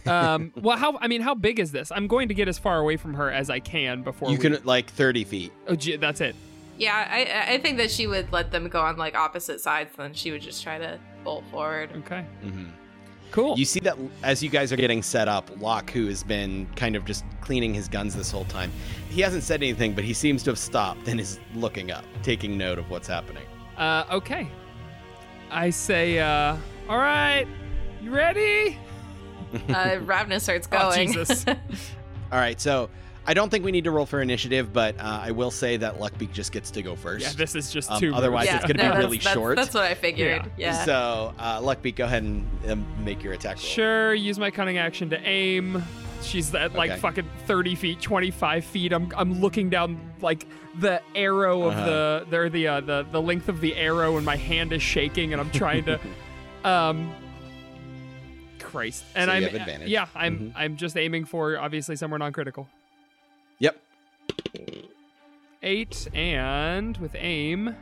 Um. 0.06 0.52
Well, 0.56 0.76
how? 0.76 0.98
I 0.98 1.08
mean, 1.08 1.22
how 1.22 1.34
big 1.34 1.58
is 1.58 1.72
this? 1.72 1.90
I'm 1.90 2.06
going 2.06 2.28
to 2.28 2.34
get 2.34 2.48
as 2.48 2.58
far 2.58 2.78
away 2.78 2.96
from 2.96 3.14
her 3.14 3.30
as 3.30 3.48
I 3.50 3.60
can 3.60 4.02
before 4.02 4.30
you 4.30 4.36
we- 4.36 4.42
can 4.42 4.58
like 4.64 4.90
30 4.90 5.24
feet. 5.24 5.52
Oh, 5.66 5.74
gee, 5.74 5.96
that's 5.96 6.20
it. 6.20 6.34
yeah, 6.78 7.06
I, 7.10 7.54
I 7.54 7.58
think 7.58 7.78
that 7.78 7.90
she 7.90 8.06
would 8.06 8.30
let 8.32 8.50
them 8.52 8.68
go 8.68 8.80
on 8.82 8.96
like 8.96 9.14
opposite 9.14 9.60
sides, 9.60 9.90
then 9.96 10.12
she 10.14 10.30
would 10.30 10.42
just 10.42 10.62
try 10.62 10.78
to 10.78 10.98
bolt 11.24 11.44
forward. 11.50 11.90
Okay. 11.98 12.24
hmm 12.42 12.66
Cool. 13.30 13.56
You 13.58 13.64
see 13.64 13.80
that 13.80 13.96
as 14.22 14.42
you 14.42 14.50
guys 14.50 14.72
are 14.72 14.76
getting 14.76 15.02
set 15.02 15.28
up, 15.28 15.50
Locke, 15.60 15.90
who 15.90 16.06
has 16.08 16.22
been 16.22 16.66
kind 16.76 16.96
of 16.96 17.04
just 17.04 17.24
cleaning 17.40 17.72
his 17.72 17.88
guns 17.88 18.14
this 18.14 18.30
whole 18.30 18.44
time, 18.46 18.72
he 19.08 19.20
hasn't 19.20 19.44
said 19.44 19.62
anything, 19.62 19.94
but 19.94 20.02
he 20.04 20.12
seems 20.12 20.42
to 20.44 20.50
have 20.50 20.58
stopped 20.58 21.06
and 21.08 21.20
is 21.20 21.38
looking 21.54 21.90
up, 21.90 22.04
taking 22.22 22.58
note 22.58 22.78
of 22.78 22.90
what's 22.90 23.06
happening. 23.08 23.44
Uh. 23.76 24.04
Okay. 24.10 24.48
I 25.50 25.70
say. 25.70 26.18
Uh. 26.18 26.56
All 26.88 26.98
right. 26.98 27.46
You 28.02 28.10
ready? 28.10 28.78
Uh, 29.68 29.98
Ravenous 30.02 30.42
starts 30.44 30.68
Oh, 30.72 30.90
going. 30.90 31.08
Jesus. 31.08 31.44
All 32.32 32.38
right, 32.38 32.60
so 32.60 32.88
I 33.26 33.34
don't 33.34 33.50
think 33.50 33.64
we 33.64 33.70
need 33.70 33.84
to 33.84 33.90
roll 33.90 34.06
for 34.06 34.22
initiative, 34.22 34.72
but 34.72 34.98
uh, 34.98 35.20
I 35.22 35.30
will 35.30 35.50
say 35.50 35.76
that 35.76 35.98
Luckbeak 35.98 36.32
just 36.32 36.52
gets 36.52 36.70
to 36.72 36.82
go 36.82 36.96
first. 36.96 37.24
Yeah. 37.26 37.32
This 37.36 37.54
is 37.54 37.70
just 37.72 37.90
Um, 37.90 38.00
too. 38.00 38.14
otherwise 38.14 38.48
rude. 38.48 38.56
it's 38.62 38.72
gonna 38.72 38.92
be 38.92 38.98
really 38.98 39.18
that's- 39.18 39.34
short. 39.34 39.56
That's 39.56 39.74
what 39.74 39.84
I 39.84 39.94
figured. 39.94 40.50
Yeah. 40.56 40.84
So, 40.84 41.34
uh, 41.38 41.60
Luckbeak, 41.60 41.96
go 41.96 42.06
ahead 42.06 42.22
and 42.22 42.46
um, 42.68 43.04
make 43.04 43.22
your 43.22 43.34
attack 43.34 43.56
roll. 43.56 43.64
Sure, 43.64 44.14
use 44.14 44.38
my 44.38 44.50
cunning 44.50 44.78
action 44.78 45.10
to 45.10 45.20
aim. 45.22 45.82
She's 46.22 46.54
at 46.54 46.74
like 46.74 46.90
Okay. 46.92 47.00
fucking 47.00 47.28
30 47.46 47.74
feet, 47.76 48.00
25 48.00 48.64
feet. 48.64 48.92
I'm 48.92 49.10
I'm 49.16 49.40
looking 49.40 49.70
down 49.70 49.98
like 50.20 50.46
the 50.78 51.00
arrow 51.14 51.62
of 51.62 51.72
Uh-huh. 51.74 51.84
the 51.86 52.26
they're 52.30 52.50
the 52.50 52.68
uh, 52.68 52.80
the 52.80 53.06
the 53.12 53.20
length 53.22 53.48
of 53.48 53.60
the 53.60 53.74
arrow 53.76 54.16
and 54.16 54.26
my 54.26 54.36
hand 54.36 54.72
is 54.72 54.82
shaking 54.82 55.32
and 55.32 55.40
I'm 55.40 55.50
trying 55.50 55.84
to 55.84 55.98
um 56.64 57.10
Christ. 58.58 59.04
And 59.14 59.28
So 59.28 59.32
you 59.34 59.36
I'm 59.46 59.52
have 59.52 59.60
advantage. 59.60 59.88
yeah, 59.88 60.06
I'm 60.14 60.38
Mhm. 60.38 60.52
I'm 60.56 60.76
just 60.76 60.96
aiming 60.96 61.24
for 61.24 61.58
obviously 61.58 61.96
somewhere 61.96 62.18
non-critical. 62.18 62.68
Yep. 64.54 64.84
8 65.62 66.08
and 66.14 66.96
with 66.98 67.14
aim 67.18 67.76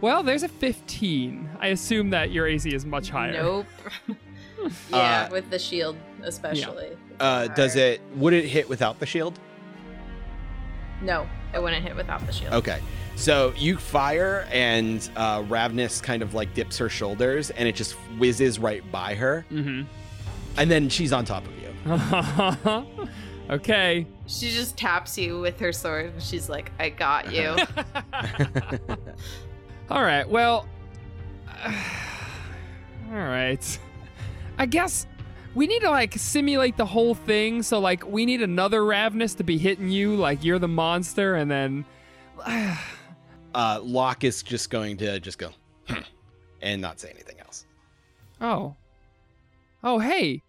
Well, 0.00 0.22
there's 0.22 0.42
a 0.42 0.48
15. 0.48 1.48
I 1.60 1.68
assume 1.68 2.10
that 2.10 2.30
your 2.30 2.46
AC 2.46 2.72
is 2.72 2.84
much 2.86 3.10
higher. 3.10 3.32
Nope. 3.32 3.66
yeah, 4.90 5.26
Uh, 5.26 5.28
with 5.32 5.50
the 5.50 5.58
shield 5.58 5.96
especially. 6.22 6.96
Uh, 7.20 7.48
does 7.48 7.76
it? 7.76 8.00
Would 8.16 8.32
it 8.32 8.46
hit 8.46 8.68
without 8.68 8.98
the 9.00 9.06
shield? 9.06 9.38
No, 11.02 11.26
it 11.54 11.62
wouldn't 11.62 11.84
hit 11.84 11.94
without 11.96 12.24
the 12.26 12.32
shield. 12.32 12.52
Okay. 12.54 12.80
So 13.16 13.52
you 13.56 13.76
fire, 13.76 14.46
and 14.50 15.08
uh, 15.16 15.42
Ravnus 15.42 16.02
kind 16.02 16.22
of 16.22 16.34
like 16.34 16.52
dips 16.54 16.76
her 16.78 16.88
shoulders, 16.88 17.50
and 17.50 17.68
it 17.68 17.74
just 17.74 17.92
whizzes 18.18 18.58
right 18.58 18.82
by 18.92 19.14
her, 19.14 19.44
Mhm. 19.50 19.86
and 20.58 20.70
then 20.70 20.88
she's 20.90 21.12
on 21.12 21.24
top 21.24 21.44
of 21.46 21.52
you. 21.58 21.66
okay. 23.50 24.06
She 24.26 24.50
just 24.50 24.76
taps 24.76 25.16
you 25.16 25.40
with 25.40 25.58
her 25.60 25.72
sword 25.72 26.06
and 26.06 26.22
she's 26.22 26.48
like, 26.48 26.72
I 26.78 26.88
got 26.90 27.32
you. 27.32 27.56
All 29.90 30.02
right. 30.02 30.28
Well, 30.28 30.66
all 31.66 31.72
right. 33.12 33.78
I 34.58 34.66
guess 34.66 35.06
we 35.54 35.66
need 35.66 35.80
to 35.80 35.90
like 35.90 36.14
simulate 36.14 36.76
the 36.76 36.86
whole 36.86 37.14
thing. 37.14 37.62
So 37.62 37.78
like 37.78 38.06
we 38.06 38.26
need 38.26 38.42
another 38.42 38.84
Ravenous 38.84 39.34
to 39.34 39.44
be 39.44 39.58
hitting 39.58 39.88
you 39.88 40.16
like 40.16 40.44
you're 40.44 40.58
the 40.58 40.68
monster, 40.68 41.36
and 41.36 41.50
then 41.50 41.84
uh, 43.54 43.80
Locke 43.82 44.24
is 44.24 44.42
just 44.42 44.70
going 44.70 44.96
to 44.98 45.20
just 45.20 45.38
go 45.38 45.50
"Hmm," 45.88 46.02
and 46.60 46.82
not 46.82 47.00
say 47.00 47.10
anything 47.10 47.38
else. 47.40 47.64
oh, 48.40 48.74
oh 49.82 49.98
hey, 49.98 50.42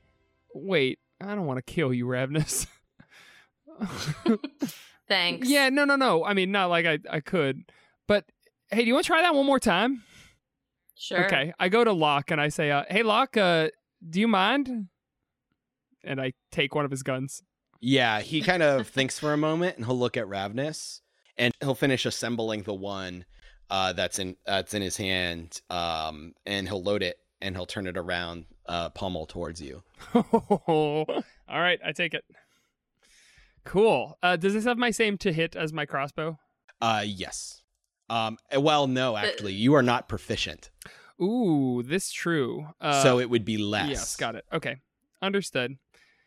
wait. 0.54 1.00
I 1.20 1.34
don't 1.34 1.48
want 1.48 1.58
to 1.58 1.74
kill 1.74 1.94
you, 1.94 2.06
Ravenous. 2.06 2.68
Thanks. 5.08 5.50
yeah, 5.50 5.70
no, 5.70 5.86
no, 5.86 5.96
no. 5.96 6.26
I 6.26 6.34
mean, 6.34 6.52
not 6.52 6.70
like 6.70 6.86
I 6.86 7.00
I 7.10 7.20
could, 7.22 7.64
but 8.08 8.26
hey, 8.70 8.82
do 8.82 8.88
you 8.88 8.94
want 8.94 9.06
to 9.06 9.08
try 9.08 9.22
that 9.22 9.34
one 9.34 9.46
more 9.46 9.60
time? 9.60 10.04
Sure. 10.96 11.26
Okay, 11.26 11.54
I 11.60 11.70
go 11.70 11.84
to 11.84 11.94
Locke 11.94 12.32
and 12.32 12.42
I 12.42 12.50
say, 12.50 12.72
uh, 12.72 12.84
"Hey, 12.90 13.04
Locke, 13.04 13.38
uh, 13.38 13.70
do 14.08 14.20
you 14.20 14.28
mind?" 14.28 14.88
And 16.04 16.20
I 16.22 16.34
take 16.52 16.76
one 16.76 16.86
of 16.86 16.92
his 16.92 17.04
guns. 17.04 17.42
Yeah, 17.80 18.22
he 18.22 18.42
kind 18.42 18.64
of 18.64 18.88
thinks 18.98 19.20
for 19.20 19.34
a 19.34 19.38
moment, 19.38 19.78
and 19.78 19.86
he'll 19.86 19.98
look 20.00 20.18
at 20.18 20.26
Ravnus, 20.26 21.02
and 21.38 21.54
he'll 21.62 21.76
finish 21.76 22.06
assembling 22.06 22.64
the 22.64 22.74
one 22.74 23.26
uh, 23.70 23.94
that's 23.94 24.20
in 24.20 24.36
that's 24.46 24.74
in 24.74 24.82
his 24.82 24.98
hand, 24.98 25.62
um, 25.70 26.34
and 26.46 26.68
he'll 26.68 26.84
load 26.84 27.04
it, 27.04 27.20
and 27.42 27.56
he'll 27.56 27.66
turn 27.66 27.88
it 27.88 27.98
around, 27.98 28.46
uh, 28.66 28.90
pommel 28.90 29.26
towards 29.26 29.62
you. 29.62 29.84
All 30.16 31.06
right, 31.50 31.80
I 31.86 31.92
take 31.92 32.14
it. 32.14 32.26
Cool. 33.68 34.18
Uh, 34.24 34.38
does 34.38 34.54
this 34.54 34.64
have 34.64 34.78
my 34.78 34.92
same 34.92 35.18
to 35.18 35.34
hit 35.34 35.58
as 35.58 35.74
my 35.74 35.86
crossbow? 35.86 36.40
Uh, 36.80 37.04
yes. 37.06 37.62
Um, 38.10 38.38
eh, 38.50 38.58
well, 38.58 38.88
no, 38.88 39.18
actually, 39.18 39.54
you 39.54 39.74
are 39.74 39.84
not 39.84 40.08
proficient, 40.08 40.72
Ooh, 41.22 41.84
this 41.84 42.10
true. 42.10 42.68
Uh, 42.80 43.04
so 43.04 43.20
it 43.20 43.30
would 43.30 43.44
be 43.44 43.58
less. 43.58 43.90
yes, 43.90 44.16
got 44.16 44.36
it. 44.36 44.46
Okay, 44.54 44.78
understood. 45.22 45.76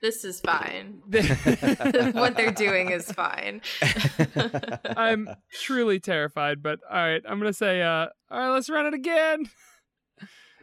This 0.02 0.22
is 0.22 0.40
fine. 0.40 1.00
what 2.12 2.36
they're 2.36 2.50
doing 2.50 2.90
is 2.90 3.10
fine. 3.10 3.62
I'm 4.96 5.30
truly 5.62 5.98
terrified, 5.98 6.62
but 6.62 6.80
all 6.90 6.98
right, 6.98 7.22
I'm 7.26 7.38
gonna 7.38 7.54
say, 7.54 7.80
uh, 7.80 8.08
all 8.30 8.38
right, 8.38 8.48
let's 8.50 8.68
run 8.68 8.84
it 8.84 8.92
again, 8.92 9.48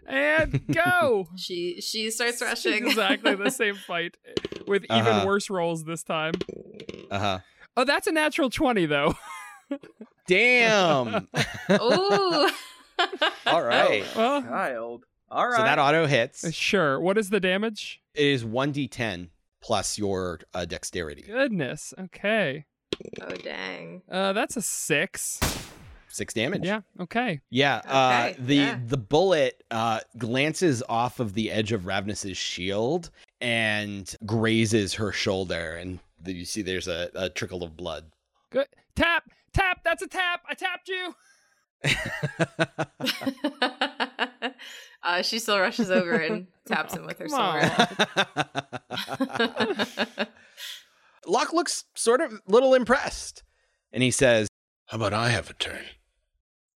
and 0.08 0.62
go. 0.74 1.28
she 1.38 1.82
she 1.82 2.10
starts 2.12 2.42
rushing. 2.42 2.88
exactly 2.88 3.36
the 3.36 3.50
same 3.62 3.76
fight 3.76 4.16
with 4.68 4.84
even 4.86 4.96
Uh-huh. 5.08 5.26
worse 5.28 5.50
rolls 5.50 5.84
this 5.86 6.04
time. 6.04 6.34
Uh 7.12 7.20
huh. 7.20 7.40
Oh, 7.76 7.84
that's 7.84 8.08
a 8.08 8.12
natural 8.12 8.50
twenty 8.50 8.86
though. 8.86 9.16
Damn. 10.28 11.28
Ooh. 11.72 12.50
All 13.46 13.62
right. 13.64 14.04
Well, 14.16 14.42
Child. 14.42 15.06
All 15.30 15.48
right. 15.48 15.58
So 15.58 15.64
that 15.64 15.80
auto 15.80 16.06
hits. 16.08 16.52
sure. 16.54 17.00
What 17.00 17.18
is 17.18 17.30
the 17.30 17.40
damage? 17.40 18.02
It 18.14 18.26
is 18.26 18.44
one 18.46 18.74
d10 18.74 19.30
plus 19.62 19.98
your 19.98 20.40
uh, 20.54 20.66
dexterity. 20.66 21.24
Goodness. 21.24 21.94
Okay. 22.00 22.66
oh 23.22 23.30
dang. 23.36 24.02
Uh, 24.10 24.34
that's 24.34 24.58
a 24.58 24.62
six. 24.62 25.40
Six 26.10 26.34
damage. 26.34 26.66
Yeah. 26.66 26.82
Okay. 27.00 27.42
Yeah, 27.50 27.82
uh, 27.86 28.30
Okay, 28.32 28.36
the 28.40 28.56
yeah. 28.56 28.80
the 28.86 28.98
bullet 28.98 29.64
uh, 29.70 30.00
glances 30.18 30.82
off 30.88 31.20
of 31.20 31.34
the 31.34 31.52
edge 31.52 31.72
of 31.72 31.84
Ravnus's 31.84 32.38
shield 32.38 33.10
and 33.42 34.14
grazes 34.26 34.96
her 34.96 35.12
shoulder, 35.12 35.76
and 35.76 36.00
the, 36.22 36.34
you 36.34 36.46
see 36.46 36.62
there's 36.62 36.88
a, 36.88 37.10
a 37.14 37.30
trickle 37.30 37.64
of 37.64 37.76
blood. 37.76 38.06
Good. 38.50 38.68
Tap. 38.96 39.24
Tap. 39.54 39.82
That's 39.84 40.02
a 40.02 40.08
tap. 40.08 40.42
I 40.50 40.54
tapped 40.54 40.90
you. 40.90 41.14
uh, 45.04 45.22
she 45.22 45.40
still 45.40 45.60
rushes 45.60 45.92
over 45.92 46.14
and 46.14 46.48
taps 46.66 46.96
him 46.96 47.06
with 47.06 47.20
her 47.20 47.28
sword. 47.28 47.64
Locke 51.28 51.54
looks 51.54 51.84
sort 51.96 52.22
of 52.22 52.42
little 52.48 52.74
impressed, 52.74 53.44
and 53.92 54.02
he 54.02 54.12
says, 54.12 54.48
"How 54.88 54.98
about 54.98 55.14
I 55.14 55.30
have 55.30 55.50
a 55.50 55.54
turn?" 55.54 55.84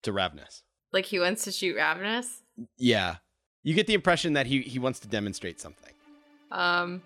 To 0.03 0.13
Ravnus. 0.13 0.61
like 0.93 1.05
he 1.05 1.19
wants 1.19 1.43
to 1.43 1.51
shoot 1.51 1.75
Ravenous. 1.75 2.41
Yeah, 2.77 3.17
you 3.63 3.73
get 3.73 3.87
the 3.87 3.93
impression 3.93 4.33
that 4.33 4.45
he 4.47 4.61
he 4.61 4.79
wants 4.79 4.99
to 5.01 5.07
demonstrate 5.07 5.59
something. 5.59 5.93
Um, 6.51 7.01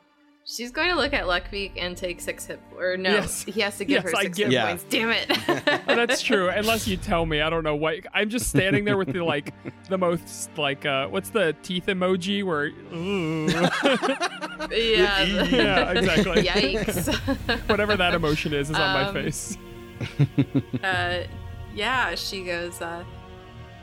She's 0.45 0.71
going 0.71 0.89
to 0.89 0.95
look 0.95 1.13
at 1.13 1.23
Luckbeak 1.23 1.71
and 1.77 1.95
take 1.95 2.19
six 2.19 2.45
hit 2.45 2.59
or 2.77 2.97
no, 2.97 3.11
Yes. 3.11 3.43
he 3.43 3.61
has 3.61 3.77
to 3.77 3.85
give 3.85 4.03
Yes, 4.03 4.11
her 4.11 4.17
I 4.17 4.21
six 4.23 4.37
give- 4.37 4.47
hit 4.47 4.53
Yeah. 4.55 4.65
points. 4.67 4.83
Damn 4.89 5.09
it. 5.11 5.29
Oh, 5.87 5.95
that's 5.95 6.21
true. 6.21 6.49
Unless 6.49 6.85
you 6.85 6.97
tell 6.97 7.25
me, 7.25 7.39
I 7.39 7.49
don't 7.49 7.63
know 7.63 7.75
what. 7.77 7.95
I'm 8.13 8.29
just 8.29 8.49
standing 8.49 8.83
there 8.83 8.97
with 8.97 9.13
the 9.13 9.23
like 9.23 9.53
the 9.89 9.97
most 9.97 10.49
like 10.57 10.85
uh 10.85 11.07
what's 11.07 11.29
the 11.29 11.55
teeth 11.63 11.85
emoji 11.87 12.43
where 12.43 12.65
ooh. 12.93 13.47
yeah. 14.75 15.23
Yeah, 15.23 15.91
exactly. 15.91 16.43
Yikes. 16.43 17.69
whatever 17.69 17.95
that 17.95 18.13
emotion 18.13 18.53
is 18.53 18.69
is 18.69 18.75
on 18.75 18.93
my 18.93 19.03
Um, 19.07 19.13
face. 19.13 19.57
uh, 20.83 21.23
yeah, 21.73 22.15
she 22.15 22.43
goes, 22.43 22.81
uh, 22.81 23.03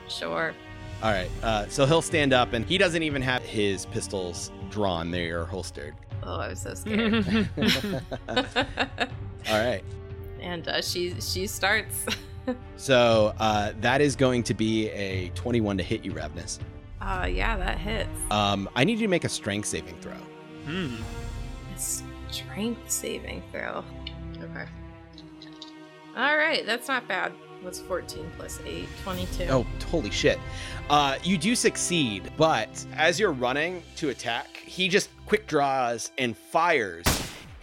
sure. 0.09 0.55
All 1.03 1.11
right. 1.11 1.31
Uh, 1.43 1.67
so 1.69 1.87
he'll 1.87 2.03
stand 2.03 2.33
up, 2.33 2.53
and 2.53 2.65
he 2.67 2.77
doesn't 2.79 3.03
even 3.03 3.23
have 3.23 3.43
his 3.43 3.87
pistols 3.87 4.51
drawn. 4.71 5.11
They 5.11 5.31
are 5.31 5.45
holstered. 5.45 5.95
Oh, 6.23 6.37
I 6.41 6.49
was 6.49 6.61
so 6.61 6.75
scared. 6.75 7.49
All 8.29 8.45
right. 9.49 9.83
and 10.41 10.69
uh, 10.69 10.83
she 10.83 11.19
she 11.21 11.47
starts. 11.47 12.07
So 12.77 13.33
uh, 13.39 13.75
that 13.81 14.01
is 14.01 14.17
going 14.17 14.43
to 14.45 14.55
be 14.55 14.89
a 14.89 15.29
21 15.37 15.77
to 15.79 15.85
hit 15.85 16.05
you, 16.05 16.11
Ravnus. 16.13 16.59
Uh, 17.01 17.29
yeah, 17.31 17.57
that 17.57 17.79
hits. 17.79 18.09
Um, 18.31 18.69
I 18.75 18.83
need 18.83 18.99
you 18.99 19.07
to 19.07 19.11
make 19.11 19.23
a 19.23 19.29
strength 19.29 19.69
saving 19.69 19.97
throw. 20.01 20.15
Hmm. 20.65 20.97
Strength 21.77 22.91
saving 22.91 23.43
throw. 23.53 23.85
Okay. 24.43 24.65
All 26.17 26.37
right, 26.37 26.67
that's 26.67 26.89
not 26.89 27.07
bad. 27.07 27.33
What's 27.63 27.81
14 27.81 28.31
plus 28.39 28.59
8? 28.65 28.89
22. 29.03 29.45
Oh, 29.51 29.67
holy 29.91 30.11
shit. 30.11 30.39
Uh, 30.89 31.17
you 31.23 31.37
do 31.37 31.55
succeed, 31.55 32.33
but 32.39 32.85
as 32.95 33.21
you're 33.21 33.33
running 33.33 33.83
to 33.97 34.09
attack, 34.09 34.57
he 34.57 34.89
just 34.89 35.11
quick 35.27 35.47
draws 35.47 36.11
and 36.17 36.37
fires. 36.37 37.05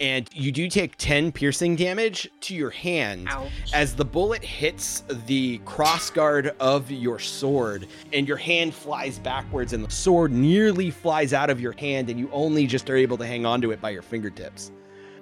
And 0.00 0.28
you 0.32 0.52
do 0.52 0.68
take 0.68 0.96
10 0.98 1.32
piercing 1.32 1.74
damage 1.74 2.30
to 2.42 2.54
your 2.54 2.70
hand 2.70 3.26
Ouch. 3.28 3.50
as 3.74 3.96
the 3.96 4.04
bullet 4.04 4.44
hits 4.44 5.02
the 5.26 5.58
crossguard 5.60 6.54
of 6.60 6.88
your 6.88 7.18
sword 7.18 7.88
and 8.12 8.28
your 8.28 8.36
hand 8.36 8.74
flies 8.74 9.18
backwards 9.18 9.72
and 9.72 9.84
the 9.84 9.90
sword 9.90 10.30
nearly 10.30 10.92
flies 10.92 11.32
out 11.32 11.50
of 11.50 11.60
your 11.60 11.72
hand 11.72 12.10
and 12.10 12.20
you 12.20 12.30
only 12.32 12.64
just 12.64 12.88
are 12.88 12.96
able 12.96 13.18
to 13.18 13.26
hang 13.26 13.44
on 13.44 13.60
to 13.60 13.72
it 13.72 13.80
by 13.80 13.90
your 13.90 14.02
fingertips. 14.02 14.70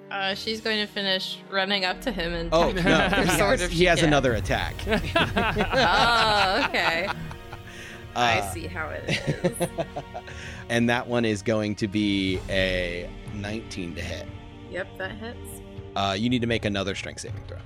Uh, 0.09 0.33
she's 0.33 0.61
going 0.61 0.77
to 0.77 0.85
finish 0.91 1.37
running 1.51 1.83
up 1.83 1.99
to 2.01 2.11
him 2.11 2.33
and 2.33 2.49
Oh, 2.53 2.71
no. 2.71 2.81
her 2.81 3.23
he 3.25 3.29
sword 3.37 3.59
has, 3.59 3.69
he 3.71 3.77
she 3.79 3.85
has 3.85 4.03
another 4.03 4.33
attack. 4.35 4.73
Oh, 4.87 6.65
okay. 6.69 7.09
I 8.15 8.39
Uh, 8.39 8.51
see 8.51 8.67
how 8.67 8.87
it 8.89 9.03
is. 9.43 9.67
and 10.69 10.89
that 10.89 11.05
one 11.07 11.25
is 11.25 11.41
going 11.41 11.75
to 11.75 11.87
be 11.87 12.39
a 12.49 13.09
19 13.35 13.95
to 13.95 14.01
hit. 14.01 14.25
yep, 14.71 14.87
that 14.97 15.11
hits. 15.11 15.61
Uh, 15.95 16.15
you 16.17 16.29
need 16.29 16.41
to 16.41 16.47
make 16.47 16.65
another 16.65 16.95
strength 16.95 17.21
saving 17.21 17.43
throw. 17.47 17.57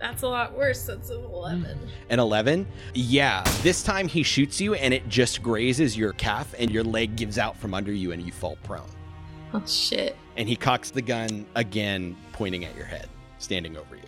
That's 0.00 0.22
a 0.22 0.28
lot 0.28 0.56
worse. 0.56 0.82
That's 0.84 1.10
an 1.10 1.22
11. 1.24 1.78
An 2.10 2.18
11? 2.18 2.66
Yeah, 2.94 3.44
this 3.62 3.82
time 3.84 4.08
he 4.08 4.22
shoots 4.24 4.60
you 4.60 4.74
and 4.74 4.92
it 4.92 5.08
just 5.08 5.40
grazes 5.42 5.96
your 5.96 6.12
calf 6.14 6.52
and 6.58 6.70
your 6.70 6.82
leg 6.82 7.14
gives 7.16 7.38
out 7.38 7.56
from 7.56 7.72
under 7.74 7.92
you 7.92 8.10
and 8.12 8.20
you 8.20 8.32
fall 8.32 8.58
prone. 8.64 8.88
Oh, 9.54 9.62
shit. 9.66 10.16
And 10.36 10.48
he 10.48 10.56
cocks 10.56 10.90
the 10.90 11.02
gun 11.02 11.44
again, 11.54 12.16
pointing 12.32 12.64
at 12.64 12.74
your 12.76 12.86
head, 12.86 13.08
standing 13.38 13.76
over 13.76 13.96
you. 13.96 14.02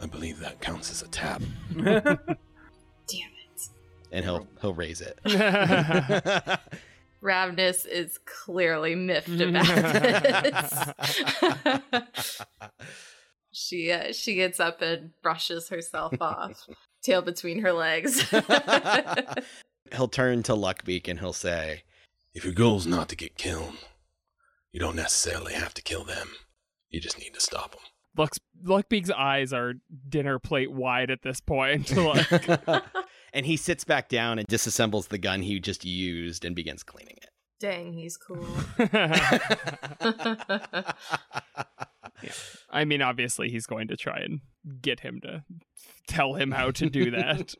I 0.00 0.06
believe 0.06 0.40
that 0.40 0.60
counts 0.60 0.90
as 0.90 1.02
a 1.02 1.08
tap. 1.08 1.42
Damn 1.74 1.96
it. 1.96 2.28
And 4.10 4.24
he'll 4.24 4.46
he'll 4.60 4.74
raise 4.74 5.00
it. 5.00 5.18
Ravnus 7.22 7.86
is 7.86 8.18
clearly 8.24 8.96
miffed 8.96 9.40
about 9.40 9.64
this. 11.94 12.42
she 13.52 13.92
uh, 13.92 14.12
she 14.12 14.34
gets 14.34 14.58
up 14.58 14.82
and 14.82 15.12
brushes 15.22 15.68
herself 15.68 16.14
off, 16.20 16.66
tail 17.02 17.22
between 17.22 17.60
her 17.60 17.72
legs. 17.72 18.20
he'll 19.92 20.08
turn 20.08 20.42
to 20.42 20.52
Luckbeak 20.52 21.06
and 21.08 21.20
he'll 21.20 21.32
say, 21.32 21.84
If 22.34 22.44
your 22.44 22.54
goal's 22.54 22.88
not 22.88 23.08
to 23.10 23.16
get 23.16 23.36
killed, 23.36 23.76
you 24.72 24.80
don't 24.80 24.96
necessarily 24.96 25.52
have 25.52 25.74
to 25.74 25.82
kill 25.82 26.04
them. 26.04 26.30
You 26.90 27.00
just 27.00 27.18
need 27.18 27.34
to 27.34 27.40
stop 27.40 27.72
them. 27.72 27.80
Luck's, 28.16 28.38
Luckbeak's 28.64 29.10
eyes 29.10 29.52
are 29.52 29.74
dinner 30.08 30.38
plate 30.38 30.72
wide 30.72 31.10
at 31.10 31.22
this 31.22 31.40
point. 31.40 31.94
like, 31.96 32.48
and 33.32 33.46
he 33.46 33.56
sits 33.56 33.84
back 33.84 34.08
down 34.08 34.38
and 34.38 34.48
disassembles 34.48 35.08
the 35.08 35.18
gun 35.18 35.42
he 35.42 35.60
just 35.60 35.84
used 35.84 36.44
and 36.44 36.56
begins 36.56 36.82
cleaning 36.82 37.16
it. 37.22 37.30
Dang, 37.60 37.92
he's 37.92 38.16
cool. 38.16 38.44
yeah. 38.78 39.12
I 42.70 42.84
mean, 42.84 43.02
obviously, 43.02 43.50
he's 43.50 43.66
going 43.66 43.86
to 43.88 43.96
try 43.96 44.18
and 44.18 44.40
get 44.80 45.00
him 45.00 45.20
to 45.22 45.44
tell 46.08 46.34
him 46.34 46.50
how 46.50 46.72
to 46.72 46.90
do 46.90 47.12
that. 47.12 47.54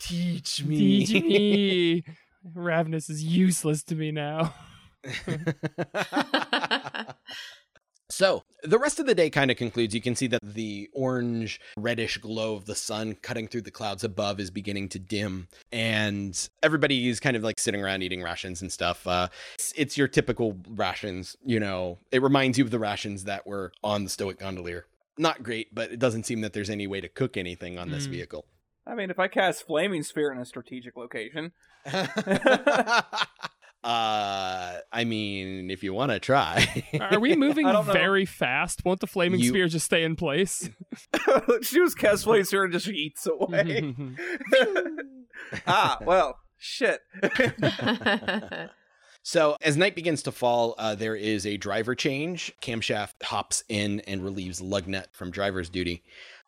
Teach 0.00 0.64
me. 0.64 1.06
Teach 1.06 1.22
me. 1.22 2.04
Ravnus 2.56 3.08
is 3.08 3.22
useless 3.22 3.84
to 3.84 3.94
me 3.94 4.10
now. 4.10 4.52
So, 8.08 8.44
the 8.62 8.78
rest 8.78 9.00
of 9.00 9.06
the 9.06 9.16
day 9.16 9.30
kind 9.30 9.50
of 9.50 9.56
concludes. 9.56 9.92
You 9.92 10.00
can 10.00 10.14
see 10.14 10.28
that 10.28 10.38
the 10.40 10.88
orange 10.92 11.60
reddish 11.76 12.18
glow 12.18 12.54
of 12.54 12.64
the 12.64 12.76
sun 12.76 13.16
cutting 13.20 13.48
through 13.48 13.62
the 13.62 13.72
clouds 13.72 14.04
above 14.04 14.38
is 14.38 14.48
beginning 14.48 14.90
to 14.90 15.00
dim, 15.00 15.48
and 15.72 16.48
everybody 16.62 17.08
is 17.08 17.18
kind 17.18 17.36
of 17.36 17.42
like 17.42 17.58
sitting 17.58 17.82
around 17.82 18.04
eating 18.04 18.22
rations 18.22 18.62
and 18.62 18.70
stuff. 18.70 19.04
Uh, 19.08 19.26
it's, 19.56 19.72
it's 19.76 19.98
your 19.98 20.06
typical 20.06 20.56
rations, 20.68 21.36
you 21.44 21.58
know, 21.58 21.98
it 22.12 22.22
reminds 22.22 22.58
you 22.58 22.64
of 22.64 22.70
the 22.70 22.78
rations 22.78 23.24
that 23.24 23.44
were 23.44 23.72
on 23.82 24.04
the 24.04 24.10
Stoic 24.10 24.38
Gondolier. 24.38 24.86
Not 25.18 25.42
great, 25.42 25.74
but 25.74 25.90
it 25.90 25.98
doesn't 25.98 26.26
seem 26.26 26.42
that 26.42 26.52
there's 26.52 26.70
any 26.70 26.86
way 26.86 27.00
to 27.00 27.08
cook 27.08 27.36
anything 27.36 27.76
on 27.76 27.90
this 27.90 28.06
Mm. 28.06 28.10
vehicle. 28.10 28.44
I 28.86 28.94
mean, 28.94 29.10
if 29.10 29.18
I 29.18 29.26
cast 29.26 29.66
Flaming 29.66 30.04
Sphere 30.04 30.30
in 30.30 30.38
a 30.38 30.44
strategic 30.44 30.96
location, 30.96 31.50
uh, 33.86 34.80
I 34.92 35.04
mean, 35.04 35.70
if 35.70 35.82
you 35.84 35.92
want 35.94 36.10
to 36.10 36.18
try. 36.18 36.84
Are 37.00 37.20
we 37.20 37.36
moving 37.36 37.66
I 37.66 37.72
know. 37.72 37.82
very 37.82 38.24
fast? 38.26 38.84
Won't 38.84 39.00
the 39.00 39.06
flaming 39.06 39.40
You- 39.40 39.50
sphere 39.50 39.68
just 39.68 39.86
stay 39.86 40.02
in 40.02 40.16
place? 40.16 40.68
she 41.62 41.76
just 41.76 41.96
casts 41.98 42.24
Flaming 42.24 42.44
Sphere 42.44 42.64
and 42.64 42.72
just 42.72 42.88
eats 42.88 43.26
away. 43.26 43.94
ah, 45.66 45.98
well, 46.02 46.38
shit. 46.58 47.00
So, 49.22 49.56
as 49.60 49.76
night 49.76 49.96
begins 49.96 50.22
to 50.22 50.32
fall, 50.32 50.76
uh, 50.78 50.94
there 50.94 51.16
is 51.16 51.46
a 51.46 51.56
driver 51.56 51.94
change. 51.96 52.52
Camshaft 52.62 53.14
hops 53.24 53.64
in 53.68 54.00
and 54.00 54.22
relieves 54.22 54.60
Lugnut 54.60 55.06
from 55.12 55.32
driver's 55.32 55.68
duty. 55.68 56.04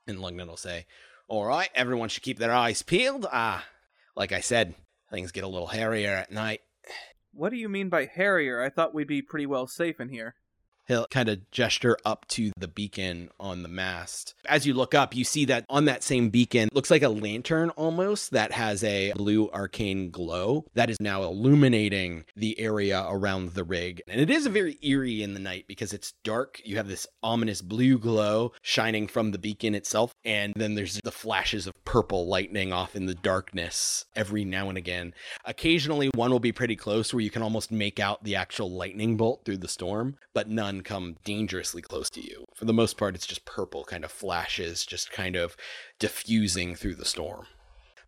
And 0.07 0.18
Lugnut 0.18 0.46
will 0.46 0.57
say, 0.57 0.87
All 1.27 1.44
right, 1.44 1.70
everyone 1.74 2.09
should 2.09 2.22
keep 2.22 2.38
their 2.38 2.53
eyes 2.53 2.83
peeled. 2.83 3.27
Ah, 3.33 3.64
like 4.14 4.31
I 4.31 4.40
said, 4.40 4.74
things 5.11 5.33
get 5.33 5.42
a 5.42 5.48
little 5.48 5.66
hairier 5.68 6.11
at 6.12 6.31
night. 6.31 6.61
What 7.38 7.51
do 7.51 7.57
you 7.57 7.68
mean 7.68 7.88
by 7.88 8.07
hairier? 8.07 8.61
I 8.61 8.68
thought 8.68 8.92
we'd 8.92 9.07
be 9.07 9.22
pretty 9.22 9.46
well 9.46 9.68
safe 9.68 10.01
in 10.01 10.09
here. 10.09 10.35
He'll 10.88 11.07
kind 11.07 11.29
of 11.29 11.51
gesture 11.51 11.98
up 12.07 12.27
to 12.29 12.51
the 12.57 12.66
beacon 12.66 13.29
on 13.38 13.62
the 13.62 13.68
mast. 13.68 14.35
As 14.46 14.66
you 14.66 14.72
look 14.72 14.94
up, 14.94 15.14
you 15.14 15.22
see 15.22 15.44
that 15.44 15.66
on 15.68 15.85
that 15.85 16.03
same 16.03 16.31
beacon 16.31 16.70
looks 16.72 16.90
like 16.90 17.03
a 17.03 17.11
lantern 17.11 17.68
almost 17.70 18.31
that 18.31 18.53
has 18.53 18.83
a 18.83 19.12
blue 19.12 19.51
arcane 19.51 20.11
glow 20.11 20.64
that 20.72 20.88
is 20.88 20.98
now 20.98 21.24
illuminating 21.24 22.24
the 22.35 22.59
area 22.59 23.05
around 23.07 23.51
the 23.51 23.64
rig. 23.64 24.01
And 24.09 24.18
it 24.18 24.31
is 24.31 24.46
a 24.46 24.51
very 24.51 24.79
eerie 24.81 25.22
in 25.22 25.35
the 25.35 25.40
night 25.40 25.66
because 25.68 25.92
it's 25.92 26.14
dark. 26.24 26.62
You 26.64 26.79
have 26.79 26.88
this 26.88 27.07
ominous 27.22 27.61
blue 27.61 27.98
glow 27.98 28.53
shining 28.62 29.09
from 29.09 29.33
the 29.33 29.38
beacon 29.38 29.74
itself. 29.74 30.14
And 30.24 30.55
then 30.57 30.74
there's 30.74 31.01
the 31.05 31.12
flashes 31.12 31.66
of 31.66 31.85
purple 31.85 32.27
lightning 32.27 32.72
off 32.72 32.96
in 32.96 33.05
the 33.05 33.14
darkness 33.14 34.07
every 34.16 34.44
now 34.44 34.70
and 34.70 34.79
again. 34.79 35.12
Occasionally, 35.44 36.09
one 36.14 36.31
will 36.31 36.40
be 36.40 36.53
pretty 36.53 36.77
close 36.77 37.12
where 37.12 37.20
you 37.20 37.31
can 37.31 37.42
almost 37.42 37.70
make 37.70 38.01
out 38.01 38.24
the 38.24 38.37
actual 38.37 38.70
lightning 38.70 39.18
bolt 39.18 39.44
through 39.44 39.59
the 39.59 39.68
storm, 39.68 40.16
but 40.33 40.48
none 40.48 40.78
come 40.83 41.17
dangerously 41.25 41.83
close 41.83 42.11
to 42.11 42.21
you. 42.25 42.45
For 42.55 42.64
the 42.64 42.73
most 42.73 42.97
part, 42.97 43.14
it's 43.14 43.27
just 43.27 43.45
purple 43.45 43.85
kind 43.85 44.05
of 44.05 44.11
flashes, 44.11 44.85
just 44.85 45.11
kind 45.11 45.37
of 45.37 45.57
diffusing 45.99 46.75
through 46.75 46.97
the 46.97 47.05
storm. 47.05 47.47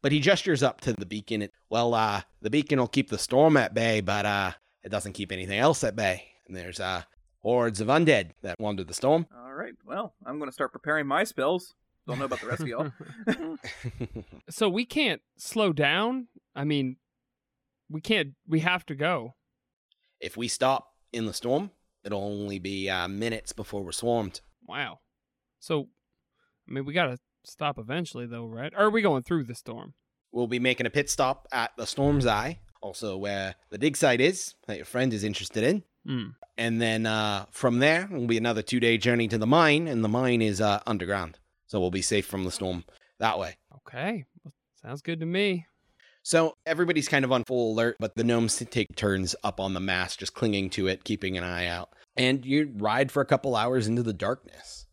But 0.02 0.12
he 0.12 0.20
gestures 0.20 0.62
up 0.62 0.80
to 0.82 0.92
the 0.92 1.06
beacon. 1.06 1.48
Well, 1.68 1.94
uh, 1.94 2.22
the 2.40 2.50
beacon 2.50 2.78
will 2.78 2.88
keep 2.88 3.10
the 3.10 3.18
storm 3.18 3.56
at 3.56 3.74
bay, 3.74 4.00
but 4.00 4.24
uh, 4.24 4.52
it 4.82 4.88
doesn't 4.88 5.12
keep 5.12 5.30
anything 5.30 5.58
else 5.58 5.84
at 5.84 5.94
bay. 5.96 6.24
And 6.48 6.56
there's 6.56 6.80
uh, 6.80 7.02
hordes 7.40 7.80
of 7.80 7.88
undead 7.88 8.30
that 8.42 8.58
wander 8.58 8.82
the 8.84 8.94
storm. 8.94 9.26
All 9.36 9.52
right, 9.52 9.74
well, 9.84 10.14
I'm 10.24 10.38
going 10.38 10.48
to 10.48 10.54
start 10.54 10.72
preparing 10.72 11.06
my 11.06 11.24
spells. 11.24 11.74
Don't 12.06 12.18
know 12.18 12.24
about 12.24 12.40
the 12.40 12.46
rest 12.46 12.62
of 12.62 12.68
y'all. 12.68 12.90
so 14.50 14.68
we 14.68 14.84
can't 14.86 15.20
slow 15.36 15.72
down? 15.72 16.28
I 16.56 16.64
mean, 16.64 16.96
we 17.90 18.00
can't, 18.00 18.30
we 18.48 18.60
have 18.60 18.86
to 18.86 18.94
go. 18.94 19.34
if 20.18 20.36
we 20.36 20.48
stop 20.48 20.88
in 21.12 21.26
the 21.26 21.34
storm, 21.34 21.70
it'll 22.04 22.22
only 22.22 22.58
be 22.58 22.88
uh, 22.88 23.08
minutes 23.08 23.52
before 23.52 23.82
we're 23.82 23.92
swarmed. 23.92 24.40
Wow. 24.66 25.00
So, 25.58 25.88
I 26.68 26.72
mean, 26.72 26.84
we 26.84 26.92
got 26.92 27.06
to 27.06 27.18
stop 27.44 27.78
eventually, 27.78 28.26
though, 28.26 28.46
right? 28.46 28.72
Or 28.76 28.84
are 28.84 28.90
we 28.90 29.02
going 29.02 29.22
through 29.22 29.44
the 29.44 29.54
storm? 29.54 29.94
We'll 30.32 30.46
be 30.46 30.58
making 30.58 30.86
a 30.86 30.90
pit 30.90 31.10
stop 31.10 31.48
at 31.52 31.72
the 31.76 31.86
Storm's 31.86 32.26
Eye, 32.26 32.60
also 32.80 33.16
where 33.16 33.56
the 33.70 33.78
dig 33.78 33.96
site 33.96 34.20
is 34.20 34.54
that 34.66 34.76
your 34.76 34.86
friend 34.86 35.12
is 35.12 35.24
interested 35.24 35.64
in. 35.64 35.82
Mm. 36.08 36.34
And 36.56 36.80
then 36.80 37.06
uh, 37.06 37.46
from 37.50 37.78
there, 37.78 38.08
it'll 38.10 38.26
be 38.26 38.38
another 38.38 38.62
two 38.62 38.80
day 38.80 38.96
journey 38.96 39.28
to 39.28 39.38
the 39.38 39.46
mine, 39.46 39.88
and 39.88 40.04
the 40.04 40.08
mine 40.08 40.40
is 40.42 40.60
uh, 40.60 40.80
underground. 40.86 41.38
So 41.66 41.80
we'll 41.80 41.90
be 41.90 42.02
safe 42.02 42.26
from 42.26 42.44
the 42.44 42.50
storm 42.50 42.84
that 43.18 43.38
way. 43.38 43.56
Okay. 43.76 44.24
Well, 44.44 44.54
sounds 44.82 45.02
good 45.02 45.20
to 45.20 45.26
me. 45.26 45.66
So 46.22 46.54
everybody's 46.66 47.08
kind 47.08 47.24
of 47.24 47.32
on 47.32 47.44
full 47.44 47.72
alert, 47.72 47.96
but 47.98 48.14
the 48.14 48.24
gnomes 48.24 48.56
take 48.70 48.94
turns 48.94 49.34
up 49.42 49.58
on 49.58 49.74
the 49.74 49.80
mast, 49.80 50.18
just 50.18 50.34
clinging 50.34 50.70
to 50.70 50.86
it, 50.86 51.04
keeping 51.04 51.38
an 51.38 51.44
eye 51.44 51.66
out. 51.66 51.90
And 52.16 52.44
you 52.44 52.72
ride 52.76 53.10
for 53.10 53.22
a 53.22 53.26
couple 53.26 53.56
hours 53.56 53.88
into 53.88 54.02
the 54.02 54.12
darkness. 54.12 54.86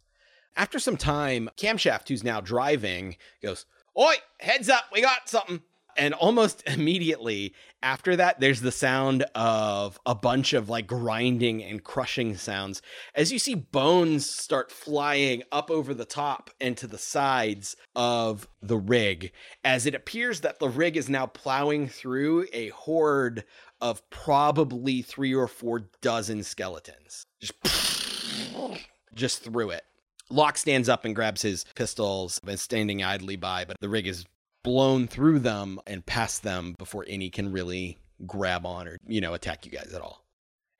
After 0.55 0.79
some 0.79 0.97
time, 0.97 1.49
Camshaft, 1.57 2.07
who's 2.07 2.23
now 2.23 2.41
driving, 2.41 3.17
goes, 3.43 3.65
Oi, 3.99 4.15
heads 4.39 4.69
up, 4.69 4.85
we 4.93 5.01
got 5.01 5.27
something. 5.29 5.61
And 5.97 6.13
almost 6.13 6.63
immediately 6.67 7.53
after 7.81 8.15
that, 8.15 8.39
there's 8.39 8.61
the 8.61 8.71
sound 8.71 9.23
of 9.35 9.99
a 10.05 10.15
bunch 10.15 10.53
of 10.53 10.69
like 10.69 10.87
grinding 10.87 11.63
and 11.63 11.83
crushing 11.83 12.35
sounds 12.35 12.81
as 13.13 13.31
you 13.31 13.39
see 13.39 13.55
bones 13.55 14.29
start 14.29 14.71
flying 14.71 15.43
up 15.51 15.69
over 15.69 15.93
the 15.93 16.05
top 16.05 16.49
and 16.59 16.75
to 16.77 16.87
the 16.87 16.97
sides 16.97 17.75
of 17.95 18.47
the 18.61 18.77
rig, 18.77 19.31
as 19.63 19.85
it 19.85 19.95
appears 19.95 20.41
that 20.41 20.59
the 20.59 20.69
rig 20.69 20.97
is 20.97 21.09
now 21.09 21.25
plowing 21.25 21.87
through 21.87 22.47
a 22.53 22.69
horde 22.69 23.43
of 23.79 24.07
probably 24.09 25.01
three 25.01 25.33
or 25.33 25.47
four 25.47 25.89
dozen 26.01 26.43
skeletons. 26.43 27.25
Just, 27.39 27.53
just 29.13 29.43
through 29.43 29.71
it. 29.71 29.83
Locke 30.29 30.57
stands 30.57 30.89
up 30.89 31.05
and 31.05 31.15
grabs 31.15 31.41
his 31.41 31.63
pistols 31.75 32.41
and 32.45 32.59
standing 32.59 33.03
idly 33.03 33.35
by, 33.35 33.65
but 33.65 33.77
the 33.79 33.87
rig 33.87 34.07
is 34.07 34.25
blown 34.67 35.07
through 35.07 35.39
them 35.39 35.79
and 35.87 36.05
past 36.05 36.43
them 36.43 36.75
before 36.77 37.05
any 37.07 37.29
can 37.29 37.53
really 37.53 37.97
grab 38.25 38.65
on 38.65 38.85
or, 38.85 38.97
you 39.07 39.21
know, 39.21 39.33
attack 39.33 39.65
you 39.65 39.71
guys 39.71 39.93
at 39.93 40.01
all. 40.01 40.25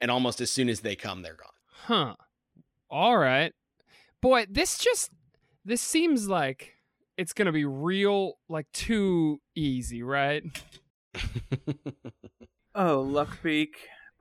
And 0.02 0.12
almost 0.12 0.42
as 0.42 0.52
soon 0.52 0.68
as 0.68 0.82
they 0.82 0.98
come, 0.98 1.22
they're 1.22 1.38
gone. 1.38 1.48
Huh. 1.86 2.16
All 2.90 3.18
right. 3.18 3.54
Boy, 4.22 4.46
this 4.50 4.78
just 4.78 5.10
this 5.64 5.80
seems 5.80 6.28
like 6.28 6.74
it's 7.18 7.32
going 7.32 7.46
to 7.46 7.54
be 7.54 7.64
real 7.64 8.34
like 8.50 8.70
too 8.74 9.40
easy, 9.56 10.04
right? 10.04 10.44
Oh, 12.80 13.02
luck, 13.02 13.40
Luckbeak, 13.42 13.70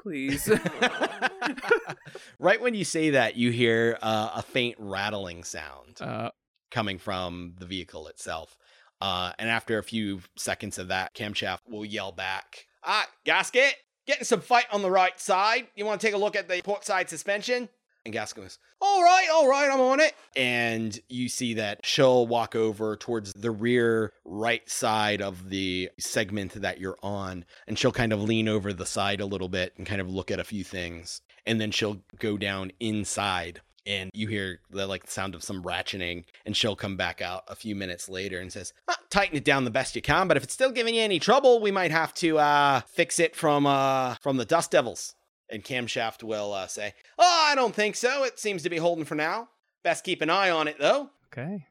please. 0.00 0.48
right 2.38 2.58
when 2.58 2.72
you 2.72 2.86
say 2.86 3.10
that, 3.10 3.36
you 3.36 3.50
hear 3.50 3.98
uh, 4.00 4.30
a 4.36 4.42
faint 4.42 4.76
rattling 4.78 5.44
sound 5.44 6.00
Uh 6.00 6.30
coming 6.70 6.98
from 6.98 7.54
the 7.58 7.66
vehicle 7.66 8.08
itself. 8.08 8.56
Uh, 9.00 9.32
and 9.38 9.50
after 9.50 9.78
a 9.78 9.82
few 9.82 10.20
seconds 10.36 10.78
of 10.78 10.88
that, 10.88 11.14
Camshaft 11.14 11.60
will 11.68 11.84
yell 11.84 12.12
back, 12.12 12.66
Ah, 12.82 13.06
Gasket, 13.24 13.74
getting 14.06 14.24
some 14.24 14.40
fight 14.40 14.66
on 14.72 14.82
the 14.82 14.90
right 14.90 15.18
side. 15.20 15.66
You 15.74 15.84
want 15.84 16.00
to 16.00 16.06
take 16.06 16.14
a 16.14 16.18
look 16.18 16.36
at 16.36 16.48
the 16.48 16.62
port 16.62 16.84
side 16.84 17.10
suspension? 17.10 17.68
And 18.04 18.12
Gasket 18.12 18.44
goes, 18.44 18.58
All 18.80 19.02
right, 19.02 19.26
all 19.32 19.48
right, 19.48 19.68
I'm 19.68 19.80
on 19.80 19.98
it. 19.98 20.14
And 20.36 20.98
you 21.08 21.28
see 21.28 21.54
that 21.54 21.84
she'll 21.84 22.26
walk 22.26 22.54
over 22.54 22.96
towards 22.96 23.32
the 23.32 23.50
rear 23.50 24.12
right 24.24 24.68
side 24.70 25.20
of 25.20 25.50
the 25.50 25.90
segment 25.98 26.52
that 26.52 26.78
you're 26.78 26.98
on. 27.02 27.44
And 27.66 27.76
she'll 27.76 27.90
kind 27.92 28.12
of 28.12 28.22
lean 28.22 28.48
over 28.48 28.72
the 28.72 28.86
side 28.86 29.20
a 29.20 29.26
little 29.26 29.48
bit 29.48 29.74
and 29.76 29.86
kind 29.86 30.00
of 30.00 30.08
look 30.08 30.30
at 30.30 30.38
a 30.38 30.44
few 30.44 30.62
things. 30.62 31.20
And 31.44 31.60
then 31.60 31.72
she'll 31.72 32.00
go 32.18 32.38
down 32.38 32.70
inside 32.78 33.60
and 33.86 34.10
you 34.12 34.28
hear 34.28 34.60
the 34.70 34.86
like 34.86 35.08
sound 35.08 35.34
of 35.34 35.42
some 35.42 35.62
ratcheting 35.62 36.24
and 36.44 36.56
she'll 36.56 36.76
come 36.76 36.96
back 36.96 37.22
out 37.22 37.44
a 37.48 37.54
few 37.54 37.74
minutes 37.74 38.08
later 38.08 38.38
and 38.40 38.52
says 38.52 38.72
ah, 38.88 38.96
tighten 39.10 39.36
it 39.36 39.44
down 39.44 39.64
the 39.64 39.70
best 39.70 39.94
you 39.96 40.02
can 40.02 40.28
but 40.28 40.36
if 40.36 40.42
it's 40.42 40.54
still 40.54 40.72
giving 40.72 40.94
you 40.94 41.02
any 41.02 41.18
trouble 41.18 41.60
we 41.60 41.70
might 41.70 41.90
have 41.90 42.12
to 42.14 42.38
uh 42.38 42.80
fix 42.80 43.18
it 43.18 43.36
from 43.36 43.66
uh 43.66 44.14
from 44.16 44.36
the 44.36 44.44
dust 44.44 44.70
devils 44.70 45.14
and 45.48 45.64
camshaft 45.64 46.22
will 46.22 46.52
uh, 46.52 46.66
say 46.66 46.92
oh 47.18 47.46
i 47.50 47.54
don't 47.54 47.74
think 47.74 47.96
so 47.96 48.24
it 48.24 48.38
seems 48.38 48.62
to 48.62 48.70
be 48.70 48.78
holding 48.78 49.04
for 49.04 49.14
now 49.14 49.48
best 49.84 50.04
keep 50.04 50.20
an 50.20 50.30
eye 50.30 50.50
on 50.50 50.66
it 50.68 50.76
though 50.78 51.10
okay. 51.32 51.66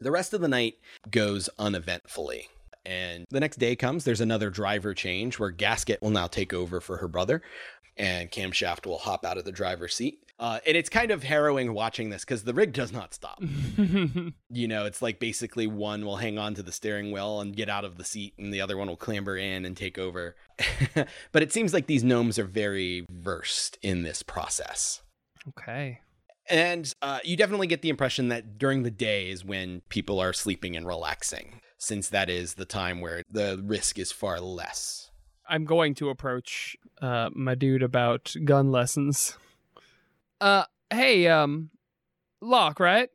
the 0.00 0.10
rest 0.10 0.34
of 0.34 0.40
the 0.40 0.48
night 0.48 0.74
goes 1.10 1.48
uneventfully. 1.58 2.48
And 2.84 3.24
the 3.30 3.40
next 3.40 3.56
day 3.56 3.74
comes, 3.74 4.04
there's 4.04 4.20
another 4.20 4.48
driver 4.48 4.94
change 4.94 5.38
where 5.38 5.50
Gasket 5.50 6.00
will 6.00 6.10
now 6.10 6.28
take 6.28 6.54
over 6.54 6.80
for 6.80 6.98
her 6.98 7.08
brother, 7.08 7.42
and 7.96 8.30
Camshaft 8.30 8.86
will 8.86 8.98
hop 8.98 9.24
out 9.24 9.38
of 9.38 9.44
the 9.44 9.52
driver's 9.52 9.94
seat. 9.94 10.22
Uh, 10.38 10.58
and 10.66 10.76
it's 10.76 10.88
kind 10.90 11.10
of 11.10 11.22
harrowing 11.22 11.72
watching 11.72 12.10
this 12.10 12.24
because 12.24 12.44
the 12.44 12.52
rig 12.52 12.72
does 12.72 12.92
not 12.92 13.14
stop. 13.14 13.42
You 14.48 14.68
know, 14.68 14.86
it's 14.86 15.02
like 15.02 15.18
basically 15.18 15.66
one 15.66 16.04
will 16.04 16.16
hang 16.16 16.38
on 16.38 16.54
to 16.54 16.62
the 16.62 16.72
steering 16.72 17.10
wheel 17.10 17.40
and 17.40 17.54
get 17.54 17.68
out 17.68 17.84
of 17.84 17.98
the 17.98 18.04
seat, 18.04 18.34
and 18.38 18.52
the 18.52 18.60
other 18.60 18.76
one 18.76 18.88
will 18.88 18.96
clamber 18.96 19.36
in 19.36 19.64
and 19.64 19.76
take 19.76 19.98
over. 19.98 20.36
but 21.32 21.42
it 21.42 21.52
seems 21.52 21.74
like 21.74 21.86
these 21.86 22.04
gnomes 22.04 22.38
are 22.38 22.44
very 22.44 23.04
versed 23.10 23.76
in 23.82 24.02
this 24.02 24.22
process. 24.22 25.02
okay. 25.48 26.00
And 26.48 26.92
uh, 27.02 27.18
you 27.24 27.36
definitely 27.36 27.66
get 27.66 27.82
the 27.82 27.88
impression 27.88 28.28
that 28.28 28.56
during 28.56 28.82
the 28.82 28.90
day 28.90 29.30
is 29.30 29.44
when 29.44 29.82
people 29.88 30.20
are 30.20 30.32
sleeping 30.32 30.76
and 30.76 30.86
relaxing, 30.86 31.60
since 31.76 32.08
that 32.10 32.30
is 32.30 32.54
the 32.54 32.64
time 32.64 33.00
where 33.00 33.22
the 33.30 33.60
risk 33.64 33.98
is 33.98 34.12
far 34.12 34.40
less. 34.40 35.10
I'm 35.48 35.64
going 35.64 35.94
to 35.96 36.08
approach 36.08 36.76
uh 37.02 37.30
my 37.34 37.54
dude 37.54 37.82
about 37.82 38.34
gun 38.44 38.70
lessons. 38.72 39.36
Uh 40.40 40.64
hey, 40.90 41.26
um 41.28 41.70
Locke, 42.40 42.80
right? 42.80 43.08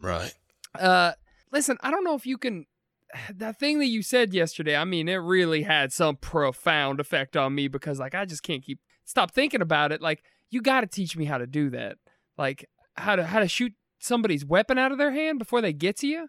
Right. 0.00 0.32
Uh 0.78 1.12
listen, 1.52 1.76
I 1.82 1.90
don't 1.90 2.04
know 2.04 2.14
if 2.14 2.26
you 2.26 2.38
can 2.38 2.66
that 3.34 3.58
thing 3.58 3.78
that 3.78 3.86
you 3.86 4.02
said 4.02 4.34
yesterday, 4.34 4.76
I 4.76 4.84
mean, 4.84 5.08
it 5.08 5.16
really 5.16 5.62
had 5.62 5.92
some 5.92 6.16
profound 6.16 7.00
effect 7.00 7.36
on 7.36 7.54
me 7.54 7.68
because 7.68 7.98
like 7.98 8.14
I 8.14 8.24
just 8.24 8.42
can't 8.42 8.62
keep 8.62 8.80
stop 9.04 9.32
thinking 9.32 9.62
about 9.62 9.92
it. 9.92 10.00
Like 10.00 10.22
you 10.50 10.62
got 10.62 10.82
to 10.82 10.86
teach 10.86 11.16
me 11.16 11.24
how 11.24 11.38
to 11.38 11.46
do 11.46 11.70
that. 11.70 11.96
Like 12.36 12.68
how 12.96 13.16
to 13.16 13.24
how 13.24 13.40
to 13.40 13.48
shoot 13.48 13.72
somebody's 13.98 14.44
weapon 14.44 14.78
out 14.78 14.92
of 14.92 14.98
their 14.98 15.12
hand 15.12 15.38
before 15.38 15.60
they 15.60 15.72
get 15.72 15.96
to 15.98 16.06
you. 16.06 16.28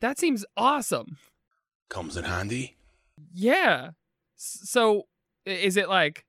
That 0.00 0.18
seems 0.18 0.44
awesome. 0.56 1.18
Comes 1.88 2.16
in 2.16 2.24
handy. 2.24 2.76
Yeah. 3.32 3.90
So 4.36 5.04
is 5.44 5.76
it 5.76 5.88
like 5.88 6.24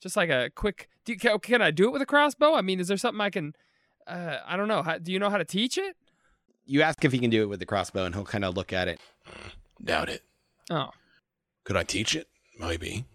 just 0.00 0.16
like 0.16 0.30
a 0.30 0.50
quick 0.54 0.88
do 1.04 1.12
you, 1.12 1.18
can, 1.18 1.38
can 1.38 1.62
I 1.62 1.70
do 1.70 1.86
it 1.86 1.92
with 1.92 2.02
a 2.02 2.06
crossbow? 2.06 2.54
I 2.54 2.62
mean, 2.62 2.80
is 2.80 2.88
there 2.88 2.96
something 2.96 3.20
I 3.20 3.30
can 3.30 3.54
uh 4.06 4.38
I 4.46 4.56
don't 4.56 4.68
know. 4.68 4.82
How, 4.82 4.98
do 4.98 5.12
you 5.12 5.18
know 5.18 5.30
how 5.30 5.38
to 5.38 5.44
teach 5.44 5.78
it? 5.78 5.96
You 6.66 6.82
ask 6.82 7.04
if 7.04 7.12
he 7.12 7.18
can 7.18 7.30
do 7.30 7.42
it 7.42 7.48
with 7.48 7.58
the 7.58 7.66
crossbow, 7.66 8.04
and 8.04 8.14
he'll 8.14 8.24
kind 8.24 8.44
of 8.44 8.56
look 8.56 8.72
at 8.72 8.86
it. 8.86 9.00
Doubt 9.82 10.08
it. 10.08 10.22
Oh. 10.70 10.90
Could 11.64 11.76
I 11.76 11.82
teach 11.82 12.14
it? 12.14 12.28
Maybe. 12.58 13.06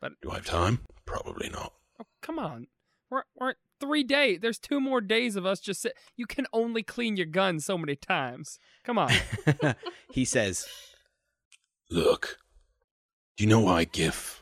But- 0.00 0.20
do 0.20 0.30
I 0.30 0.36
have 0.36 0.46
time? 0.46 0.80
Probably 1.06 1.48
not. 1.50 1.72
Oh, 2.00 2.06
come 2.20 2.38
on. 2.38 2.66
We're 3.10 3.24
we're 3.36 3.54
three 3.78 4.04
days. 4.04 4.38
There's 4.40 4.58
two 4.58 4.80
more 4.80 5.00
days 5.00 5.36
of 5.36 5.44
us 5.44 5.60
just 5.60 5.82
sit. 5.82 5.94
You 6.16 6.26
can 6.26 6.46
only 6.52 6.82
clean 6.82 7.16
your 7.16 7.26
gun 7.26 7.60
so 7.60 7.76
many 7.76 7.96
times. 7.96 8.58
Come 8.84 8.98
on. 8.98 9.12
he 10.12 10.24
says, 10.24 10.66
Look, 11.90 12.38
do 13.36 13.44
you 13.44 13.50
know 13.50 13.60
why 13.60 13.84
giff 13.84 14.41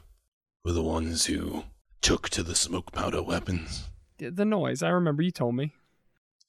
were 0.64 0.72
the 0.72 0.82
ones 0.82 1.26
who 1.26 1.64
took 2.00 2.28
to 2.30 2.42
the 2.42 2.54
smoke 2.54 2.92
powder 2.92 3.22
weapons? 3.22 3.88
the 4.20 4.30
the 4.30 4.44
noise. 4.44 4.82
I 4.82 4.90
remember 4.90 5.22
you 5.22 5.30
told 5.30 5.56
me. 5.56 5.72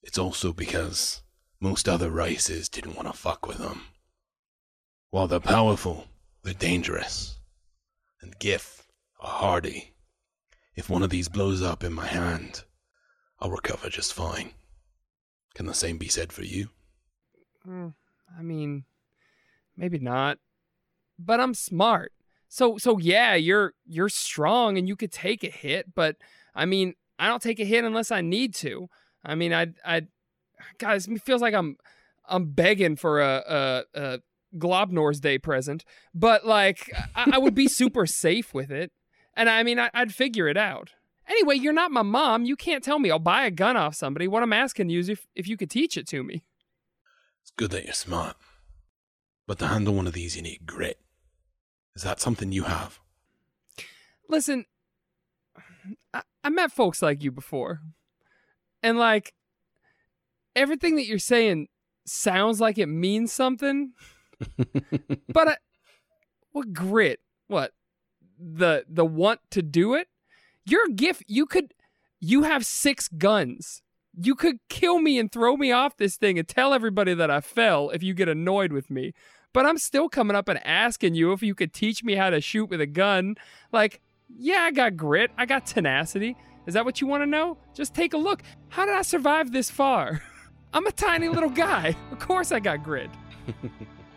It's 0.03 0.17
also 0.17 0.51
because 0.53 1.21
most 1.59 1.87
other 1.87 2.09
races 2.09 2.69
didn't 2.69 2.95
want 2.95 3.07
to 3.07 3.13
fuck 3.17 3.47
with 3.47 3.57
them. 3.57 3.83
While 5.09 5.27
they're 5.27 5.39
powerful, 5.39 6.07
they're 6.43 6.53
dangerous. 6.53 7.37
And 8.21 8.37
giff 8.39 8.87
are 9.19 9.29
hardy. 9.29 9.93
If 10.75 10.89
one 10.89 11.03
of 11.03 11.09
these 11.09 11.29
blows 11.29 11.61
up 11.61 11.83
in 11.83 11.93
my 11.93 12.07
hand, 12.07 12.63
I'll 13.39 13.51
recover 13.51 13.89
just 13.89 14.13
fine. 14.13 14.51
Can 15.53 15.65
the 15.65 15.73
same 15.73 15.97
be 15.97 16.07
said 16.07 16.31
for 16.31 16.43
you? 16.43 16.69
Mm, 17.67 17.93
I 18.37 18.41
mean, 18.41 18.85
maybe 19.75 19.99
not. 19.99 20.37
But 21.19 21.39
I'm 21.39 21.53
smart. 21.53 22.13
So 22.53 22.77
so 22.77 22.97
yeah, 22.97 23.35
you're 23.35 23.73
you're 23.85 24.09
strong 24.09 24.77
and 24.77 24.85
you 24.85 24.97
could 24.97 25.13
take 25.13 25.41
a 25.45 25.49
hit, 25.49 25.95
but 25.95 26.17
I 26.53 26.65
mean, 26.65 26.95
I 27.17 27.29
don't 27.29 27.41
take 27.41 27.61
a 27.61 27.63
hit 27.63 27.85
unless 27.85 28.11
I 28.11 28.19
need 28.19 28.53
to. 28.55 28.89
I 29.23 29.35
mean, 29.35 29.53
I 29.53 29.67
I 29.85 30.01
guys, 30.77 31.07
it 31.07 31.21
feels 31.21 31.41
like 31.41 31.53
I'm 31.53 31.77
I'm 32.27 32.51
begging 32.51 32.97
for 32.97 33.21
a 33.21 33.41
a, 33.47 33.83
a 34.01 34.19
Globnor's 34.57 35.21
Day 35.21 35.37
present, 35.37 35.85
but 36.13 36.45
like 36.45 36.91
I, 37.15 37.31
I 37.35 37.37
would 37.37 37.55
be 37.55 37.67
super 37.69 38.05
safe 38.05 38.53
with 38.53 38.69
it, 38.69 38.91
and 39.33 39.49
I 39.49 39.63
mean, 39.63 39.79
I, 39.79 39.89
I'd 39.93 40.13
figure 40.13 40.49
it 40.49 40.57
out. 40.57 40.89
Anyway, 41.29 41.55
you're 41.55 41.71
not 41.71 41.91
my 41.91 42.01
mom. 42.01 42.43
You 42.43 42.57
can't 42.57 42.83
tell 42.83 42.99
me 42.99 43.11
I'll 43.11 43.19
buy 43.19 43.45
a 43.45 43.51
gun 43.51 43.77
off 43.77 43.95
somebody. 43.95 44.27
What 44.27 44.43
I'm 44.43 44.51
asking 44.51 44.89
you 44.89 44.99
is 44.99 45.07
if 45.07 45.25
if 45.35 45.47
you 45.47 45.55
could 45.55 45.69
teach 45.69 45.95
it 45.95 46.05
to 46.07 46.21
me. 46.21 46.43
It's 47.43 47.51
good 47.55 47.71
that 47.71 47.85
you're 47.85 47.93
smart. 47.93 48.35
But 49.47 49.57
to 49.59 49.67
handle 49.67 49.93
one 49.93 50.05
of 50.05 50.11
these, 50.11 50.35
you 50.35 50.41
need 50.41 50.65
grit. 50.65 50.99
Is 51.95 52.03
that 52.03 52.19
something 52.21 52.51
you 52.51 52.63
have? 52.63 52.99
listen, 54.31 54.65
I, 56.13 56.21
I 56.43 56.49
met 56.49 56.71
folks 56.71 57.01
like 57.01 57.21
you 57.21 57.31
before, 57.31 57.81
and 58.81 58.97
like 58.97 59.33
everything 60.55 60.95
that 60.95 61.05
you're 61.05 61.19
saying 61.19 61.67
sounds 62.05 62.59
like 62.59 62.77
it 62.79 62.87
means 62.87 63.31
something, 63.31 63.91
but 65.27 65.47
I, 65.47 65.57
what 66.53 66.73
grit? 66.73 67.19
What 67.47 67.73
the 68.39 68.85
the 68.89 69.05
want 69.05 69.41
to 69.51 69.61
do 69.61 69.93
it? 69.93 70.07
Your 70.65 70.87
gift, 70.87 71.23
you 71.27 71.45
could, 71.45 71.73
you 72.19 72.43
have 72.43 72.65
six 72.65 73.07
guns. 73.07 73.81
You 74.13 74.35
could 74.35 74.57
kill 74.69 74.99
me 74.99 75.17
and 75.17 75.31
throw 75.31 75.55
me 75.55 75.71
off 75.71 75.97
this 75.97 76.17
thing 76.17 76.37
and 76.37 76.47
tell 76.47 76.73
everybody 76.73 77.13
that 77.13 77.31
I 77.31 77.39
fell 77.39 77.89
if 77.89 78.03
you 78.03 78.13
get 78.13 78.27
annoyed 78.27 78.71
with 78.73 78.89
me. 78.89 79.13
But 79.53 79.65
I'm 79.65 79.77
still 79.77 80.09
coming 80.09 80.35
up 80.35 80.47
and 80.47 80.65
asking 80.65 81.15
you 81.15 81.33
if 81.33 81.43
you 81.43 81.55
could 81.55 81.73
teach 81.73 82.03
me 82.03 82.15
how 82.15 82.29
to 82.29 82.41
shoot 82.41 82.65
with 82.65 82.81
a 82.81 82.85
gun. 82.85 83.35
Like, 83.71 84.01
yeah, 84.29 84.61
I 84.61 84.71
got 84.71 84.95
grit, 84.95 85.31
I 85.37 85.45
got 85.45 85.65
tenacity. 85.65 86.37
Is 86.67 86.73
that 86.75 86.85
what 86.85 87.01
you 87.01 87.07
want 87.07 87.23
to 87.23 87.27
know? 87.27 87.57
Just 87.73 87.93
take 87.93 88.13
a 88.13 88.17
look. 88.17 88.43
How 88.69 88.85
did 88.85 88.95
I 88.95 89.01
survive 89.01 89.51
this 89.51 89.69
far? 89.69 90.21
I'm 90.73 90.87
a 90.87 90.91
tiny 90.91 91.27
little 91.27 91.49
guy. 91.49 91.95
Of 92.11 92.19
course 92.19 92.51
I 92.51 92.59
got 92.59 92.83
grit. 92.83 93.09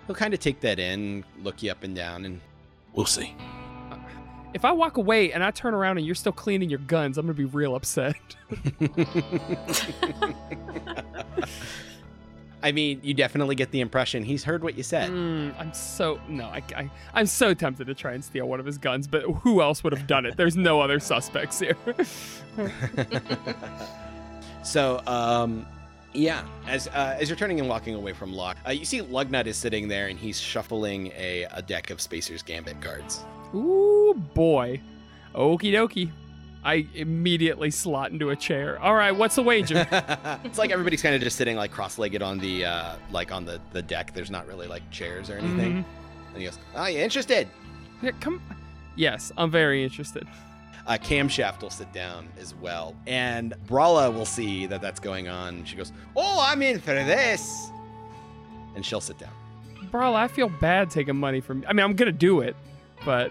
He'll 0.07 0.14
kind 0.14 0.35
of 0.35 0.41
take 0.41 0.61
that 0.61 0.78
in, 0.78 1.24
look 1.43 1.62
you 1.62 1.70
up 1.70 1.82
and 1.82 1.97
down, 1.97 2.26
and 2.26 2.41
We'll 2.95 3.07
see. 3.07 3.35
If 4.55 4.64
I 4.64 4.70
walk 4.70 4.99
away 4.99 5.32
and 5.32 5.43
I 5.43 5.51
turn 5.51 5.74
around 5.74 5.99
and 5.99 6.07
you're 6.07 6.14
still 6.14 6.32
cleaning 6.32 6.70
your 6.70 6.78
guns, 6.78 7.18
I'm 7.18 7.26
gonna 7.26 7.35
be 7.35 7.45
real 7.45 7.74
upset. 7.74 8.14
I 12.64 12.72
mean, 12.72 12.98
you 13.02 13.12
definitely 13.12 13.56
get 13.56 13.72
the 13.72 13.82
impression 13.82 14.24
he's 14.24 14.42
heard 14.42 14.64
what 14.64 14.74
you 14.74 14.82
said. 14.82 15.10
Mm, 15.10 15.54
I'm 15.58 15.74
so 15.74 16.18
no, 16.28 16.46
I, 16.46 16.62
I 16.74 16.90
I'm 17.12 17.26
so 17.26 17.52
tempted 17.52 17.86
to 17.88 17.94
try 17.94 18.14
and 18.14 18.24
steal 18.24 18.48
one 18.48 18.58
of 18.58 18.64
his 18.64 18.78
guns, 18.78 19.06
but 19.06 19.22
who 19.22 19.60
else 19.60 19.84
would 19.84 19.92
have 19.92 20.06
done 20.06 20.24
it? 20.24 20.38
There's 20.38 20.56
no 20.56 20.80
other 20.80 20.98
suspects 20.98 21.58
here. 21.60 21.76
so, 24.64 25.02
um, 25.06 25.66
yeah, 26.14 26.42
as 26.66 26.88
uh, 26.88 27.18
as 27.20 27.28
you're 27.28 27.36
turning 27.36 27.60
and 27.60 27.68
walking 27.68 27.94
away 27.96 28.14
from 28.14 28.32
Locke, 28.32 28.56
uh, 28.66 28.70
you 28.70 28.86
see 28.86 29.02
Lugnut 29.02 29.44
is 29.44 29.58
sitting 29.58 29.86
there 29.86 30.06
and 30.06 30.18
he's 30.18 30.40
shuffling 30.40 31.08
a, 31.08 31.46
a 31.52 31.60
deck 31.60 31.90
of 31.90 32.00
Spacer's 32.00 32.42
Gambit 32.42 32.80
cards. 32.80 33.24
Ooh 33.54 34.14
boy, 34.32 34.80
okie 35.34 35.70
dokie. 35.70 36.10
I 36.64 36.86
immediately 36.94 37.70
slot 37.70 38.10
into 38.10 38.30
a 38.30 38.36
chair. 38.36 38.80
All 38.80 38.94
right, 38.94 39.12
what's 39.12 39.34
the 39.34 39.42
wager? 39.42 39.86
it's 40.44 40.56
like 40.58 40.70
everybody's 40.70 41.02
kind 41.02 41.14
of 41.14 41.20
just 41.20 41.36
sitting 41.36 41.56
like 41.56 41.70
cross-legged 41.70 42.22
on 42.22 42.38
the 42.38 42.64
uh, 42.64 42.96
like 43.12 43.32
on 43.32 43.44
the 43.44 43.60
the 43.72 43.82
deck. 43.82 44.14
There's 44.14 44.30
not 44.30 44.46
really 44.46 44.66
like 44.66 44.88
chairs 44.90 45.28
or 45.30 45.34
anything. 45.36 45.72
Mhm. 45.72 45.84
And 46.32 46.36
he 46.38 46.44
goes, 46.44 46.58
"Oh, 46.74 46.86
you 46.86 46.98
interested?" 47.00 47.48
Yeah, 48.02 48.12
come. 48.20 48.40
Yes, 48.96 49.30
I'm 49.36 49.50
very 49.50 49.82
interested. 49.84 50.26
Uh, 50.86 50.98
Camshaft 51.00 51.62
will 51.62 51.70
sit 51.70 51.90
down 51.92 52.28
as 52.38 52.54
well, 52.54 52.94
and 53.06 53.54
Brawla 53.66 54.12
will 54.12 54.26
see 54.26 54.66
that 54.66 54.80
that's 54.82 55.00
going 55.00 55.28
on. 55.28 55.64
She 55.64 55.76
goes, 55.76 55.92
"Oh, 56.16 56.44
I'm 56.46 56.62
in 56.62 56.78
for 56.80 56.92
this," 56.94 57.70
and 58.74 58.84
she'll 58.84 59.00
sit 59.00 59.18
down. 59.18 59.30
Bro, 59.90 60.14
I 60.14 60.28
feel 60.28 60.48
bad 60.48 60.90
taking 60.90 61.16
money 61.16 61.40
from. 61.40 61.64
I 61.68 61.72
mean, 61.72 61.84
I'm 61.84 61.94
gonna 61.94 62.10
do 62.12 62.40
it, 62.40 62.56
but 63.05 63.30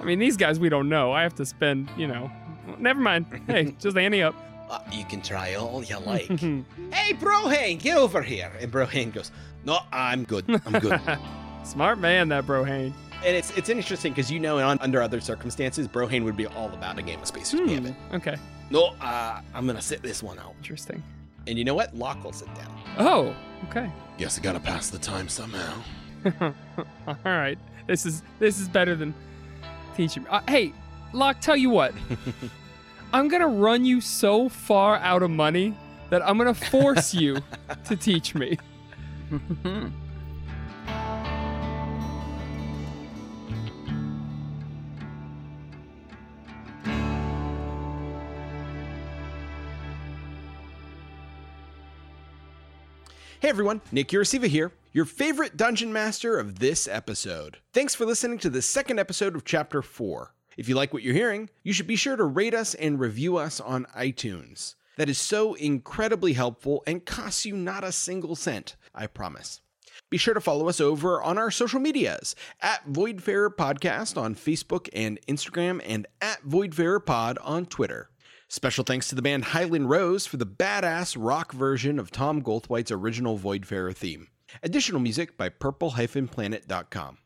I 0.00 0.04
mean, 0.04 0.18
these 0.18 0.36
guys 0.36 0.58
we 0.60 0.68
don't 0.68 0.88
know. 0.88 1.12
I 1.12 1.22
have 1.22 1.34
to 1.36 1.46
spend, 1.46 1.88
you 1.96 2.06
know. 2.06 2.30
Never 2.78 3.00
mind. 3.00 3.26
Hey, 3.46 3.74
just 3.80 3.96
ante 3.96 4.22
up. 4.22 4.34
Uh, 4.70 4.78
you 4.92 5.04
can 5.04 5.20
try 5.20 5.54
all 5.54 5.82
you 5.82 5.98
like. 6.06 6.28
hey, 6.28 7.12
Brohane, 7.14 7.80
get 7.80 7.96
over 7.96 8.22
here. 8.22 8.52
And 8.60 8.70
Brohane 8.72 9.12
goes, 9.12 9.32
"No, 9.64 9.80
I'm 9.92 10.24
good. 10.24 10.44
I'm 10.66 10.78
good." 10.80 11.00
Smart 11.64 11.98
man, 11.98 12.28
that 12.28 12.46
Brohane. 12.46 12.92
and 13.24 13.36
it's 13.36 13.50
it's 13.56 13.68
interesting 13.68 14.12
because 14.12 14.30
you 14.30 14.38
know, 14.40 14.58
on, 14.60 14.78
under 14.80 15.02
other 15.02 15.20
circumstances, 15.20 15.88
Brohane 15.88 16.24
would 16.24 16.36
be 16.36 16.46
all 16.46 16.68
about 16.72 16.98
a 16.98 17.02
game 17.02 17.20
of 17.20 17.26
Space 17.26 17.50
Hmm. 17.52 17.88
Okay, 18.12 18.36
No, 18.70 18.94
uh, 19.00 19.40
I'm 19.54 19.66
gonna 19.66 19.82
sit 19.82 20.02
this 20.02 20.22
one 20.22 20.38
out. 20.38 20.54
interesting. 20.58 21.02
And 21.46 21.58
you 21.58 21.64
know 21.64 21.74
what? 21.74 21.94
Locke 21.96 22.22
will 22.22 22.32
sit 22.32 22.54
down. 22.54 22.78
Oh, 22.98 23.34
okay. 23.68 23.90
Guess 24.18 24.38
I 24.38 24.42
gotta 24.42 24.60
pass 24.60 24.88
the 24.90 24.98
time 24.98 25.28
somehow. 25.28 25.74
All 26.40 26.54
right. 27.24 27.58
This 27.90 28.06
is 28.06 28.22
this 28.38 28.60
is 28.60 28.68
better 28.68 28.94
than 28.94 29.12
teaching. 29.96 30.24
Uh, 30.28 30.42
hey, 30.46 30.72
Locke, 31.12 31.40
tell 31.40 31.56
you 31.56 31.70
what. 31.70 31.92
I'm 33.12 33.26
gonna 33.26 33.48
run 33.48 33.84
you 33.84 34.00
so 34.00 34.48
far 34.48 34.98
out 34.98 35.24
of 35.24 35.30
money 35.32 35.74
that 36.08 36.22
I'm 36.22 36.38
gonna 36.38 36.54
force 36.54 37.12
you 37.12 37.38
to 37.86 37.96
teach 37.96 38.36
me. 38.36 38.58
Hey 53.40 53.48
everyone, 53.48 53.80
Nick 53.90 54.10
Urasiva 54.10 54.46
here, 54.46 54.70
your 54.92 55.04
favorite 55.04 55.56
dungeon 55.56 55.92
master 55.92 56.38
of 56.38 56.58
this 56.58 56.88
episode. 56.88 57.58
Thanks 57.72 57.94
for 57.94 58.04
listening 58.04 58.38
to 58.38 58.50
the 58.50 58.62
second 58.62 58.98
episode 58.98 59.36
of 59.36 59.44
Chapter 59.44 59.82
4. 59.82 60.34
If 60.56 60.68
you 60.68 60.74
like 60.74 60.92
what 60.92 61.04
you're 61.04 61.14
hearing, 61.14 61.48
you 61.62 61.72
should 61.72 61.86
be 61.86 61.96
sure 61.96 62.16
to 62.16 62.24
rate 62.24 62.54
us 62.54 62.74
and 62.74 62.98
review 62.98 63.36
us 63.36 63.60
on 63.60 63.86
iTunes. 63.96 64.74
That 64.96 65.08
is 65.08 65.18
so 65.18 65.54
incredibly 65.54 66.32
helpful 66.32 66.82
and 66.86 67.04
costs 67.04 67.46
you 67.46 67.56
not 67.56 67.84
a 67.84 67.92
single 67.92 68.34
cent, 68.34 68.74
I 68.92 69.06
promise. 69.06 69.60
Be 70.10 70.16
sure 70.16 70.34
to 70.34 70.40
follow 70.40 70.68
us 70.68 70.80
over 70.80 71.22
on 71.22 71.38
our 71.38 71.52
social 71.52 71.78
medias 71.78 72.34
at 72.60 72.86
Voidfarer 72.88 73.54
Podcast 73.54 74.20
on 74.20 74.34
Facebook 74.34 74.88
and 74.92 75.20
Instagram 75.28 75.80
and 75.86 76.08
at 76.20 76.42
Voidfarer 76.42 77.04
Pod 77.04 77.38
on 77.42 77.64
Twitter. 77.66 78.10
Special 78.48 78.82
thanks 78.82 79.08
to 79.08 79.14
the 79.14 79.22
band 79.22 79.44
Highland 79.44 79.88
Rose 79.88 80.26
for 80.26 80.36
the 80.36 80.46
badass 80.46 81.16
rock 81.16 81.52
version 81.52 82.00
of 82.00 82.10
Tom 82.10 82.42
Goldthwait's 82.42 82.90
original 82.90 83.38
Voidfarer 83.38 83.94
theme. 83.94 84.26
Additional 84.62 85.00
music 85.00 85.36
by 85.36 85.48
purple-planet.com. 85.48 87.18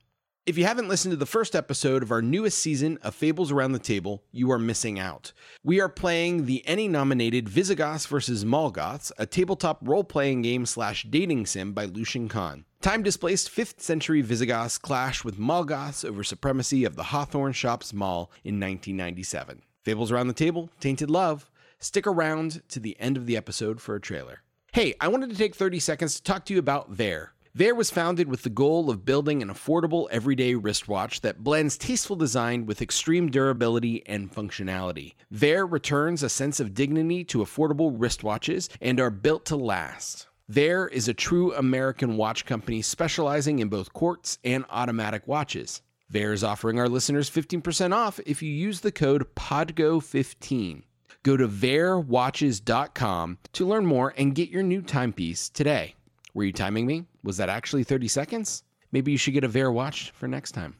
If 0.46 0.58
you 0.58 0.66
haven't 0.66 0.88
listened 0.88 1.12
to 1.12 1.16
the 1.16 1.24
first 1.24 1.56
episode 1.56 2.02
of 2.02 2.10
our 2.10 2.20
newest 2.20 2.58
season 2.58 2.98
of 3.02 3.14
Fables 3.14 3.50
Around 3.50 3.72
the 3.72 3.78
Table, 3.78 4.22
you 4.30 4.52
are 4.52 4.58
missing 4.58 4.98
out. 4.98 5.32
We 5.62 5.80
are 5.80 5.88
playing 5.88 6.44
the 6.44 6.62
Emmy 6.68 6.86
nominated 6.86 7.48
Visigoths 7.48 8.04
vs. 8.04 8.44
Mall 8.44 8.70
Goths, 8.70 9.10
a 9.16 9.24
tabletop 9.24 9.78
role 9.80 10.04
playing 10.04 10.42
game 10.42 10.66
slash 10.66 11.04
dating 11.08 11.46
sim 11.46 11.72
by 11.72 11.86
Lucian 11.86 12.28
Kahn. 12.28 12.66
Time 12.82 13.02
displaced 13.02 13.50
5th 13.50 13.80
century 13.80 14.20
Visigoths 14.20 14.76
clash 14.76 15.24
with 15.24 15.38
Mall 15.38 15.64
Goths 15.64 16.04
over 16.04 16.22
supremacy 16.22 16.84
of 16.84 16.94
the 16.94 17.04
Hawthorne 17.04 17.54
Shops 17.54 17.94
Mall 17.94 18.30
in 18.44 18.60
1997. 18.60 19.62
Fables 19.82 20.12
Around 20.12 20.28
the 20.28 20.34
Table, 20.34 20.68
Tainted 20.78 21.08
Love. 21.08 21.50
Stick 21.78 22.06
around 22.06 22.60
to 22.68 22.78
the 22.78 23.00
end 23.00 23.16
of 23.16 23.24
the 23.24 23.38
episode 23.38 23.80
for 23.80 23.94
a 23.94 24.00
trailer. 24.00 24.43
Hey, 24.74 24.96
I 25.00 25.06
wanted 25.06 25.30
to 25.30 25.36
take 25.36 25.54
30 25.54 25.78
seconds 25.78 26.16
to 26.16 26.22
talk 26.24 26.44
to 26.46 26.52
you 26.52 26.58
about 26.58 26.90
Vaer. 26.90 27.32
Vaer 27.54 27.76
was 27.76 27.92
founded 27.92 28.26
with 28.28 28.42
the 28.42 28.50
goal 28.50 28.90
of 28.90 29.04
building 29.04 29.40
an 29.40 29.48
affordable 29.48 30.08
everyday 30.10 30.56
wristwatch 30.56 31.20
that 31.20 31.44
blends 31.44 31.78
tasteful 31.78 32.16
design 32.16 32.66
with 32.66 32.82
extreme 32.82 33.30
durability 33.30 34.04
and 34.08 34.34
functionality. 34.34 35.14
Vaer 35.30 35.64
returns 35.64 36.24
a 36.24 36.28
sense 36.28 36.58
of 36.58 36.74
dignity 36.74 37.22
to 37.22 37.38
affordable 37.38 37.96
wristwatches 37.96 38.68
and 38.80 38.98
are 38.98 39.10
built 39.10 39.44
to 39.44 39.54
last. 39.54 40.26
Vaer 40.48 40.88
is 40.88 41.06
a 41.06 41.14
true 41.14 41.54
American 41.54 42.16
watch 42.16 42.44
company 42.44 42.82
specializing 42.82 43.60
in 43.60 43.68
both 43.68 43.92
quartz 43.92 44.40
and 44.42 44.64
automatic 44.70 45.28
watches. 45.28 45.82
Vaer 46.10 46.32
is 46.32 46.42
offering 46.42 46.80
our 46.80 46.88
listeners 46.88 47.30
15% 47.30 47.94
off 47.94 48.18
if 48.26 48.42
you 48.42 48.50
use 48.50 48.80
the 48.80 48.90
code 48.90 49.36
PODGO15. 49.36 50.82
Go 51.24 51.36
to 51.36 51.48
vaerwatches.com 51.48 53.38
to 53.54 53.66
learn 53.66 53.86
more 53.86 54.14
and 54.16 54.34
get 54.34 54.50
your 54.50 54.62
new 54.62 54.82
timepiece 54.82 55.48
today. 55.48 55.96
Were 56.34 56.44
you 56.44 56.52
timing 56.52 56.86
me? 56.86 57.06
Was 57.24 57.38
that 57.38 57.48
actually 57.48 57.82
30 57.82 58.08
seconds? 58.08 58.62
Maybe 58.92 59.10
you 59.10 59.18
should 59.18 59.34
get 59.34 59.42
a 59.42 59.48
Vaer 59.48 59.72
watch 59.72 60.12
for 60.12 60.28
next 60.28 60.52
time. 60.52 60.76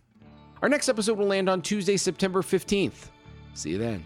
Our 0.62 0.68
next 0.68 0.88
episode 0.88 1.18
will 1.18 1.26
land 1.26 1.49
on 1.49 1.62
Tuesday, 1.62 1.97
September 1.97 2.42
15th. 2.42 3.09
See 3.55 3.70
you 3.70 3.78
then. 3.78 4.05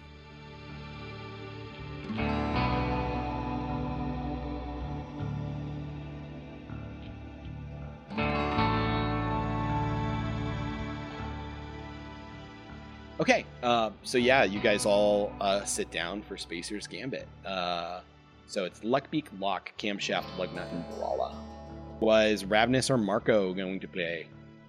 Uh, 13.62 13.90
so 14.02 14.18
yeah, 14.18 14.44
you 14.44 14.60
guys 14.60 14.86
all 14.86 15.32
uh, 15.40 15.64
sit 15.64 15.90
down 15.90 16.22
for 16.22 16.36
Spacer's 16.36 16.86
Gambit. 16.86 17.26
Uh, 17.44 18.00
so 18.46 18.64
it's 18.64 18.80
Luckbeak, 18.80 19.26
Locke, 19.38 19.72
Camshaft, 19.78 20.24
Lugnut, 20.36 20.70
and 20.72 20.84
Brawla. 20.92 21.34
Was 22.00 22.44
Ravnus 22.44 22.90
or 22.90 22.96
Marco 22.96 23.52
going 23.52 23.80
to 23.80 23.88
play? 23.88 24.28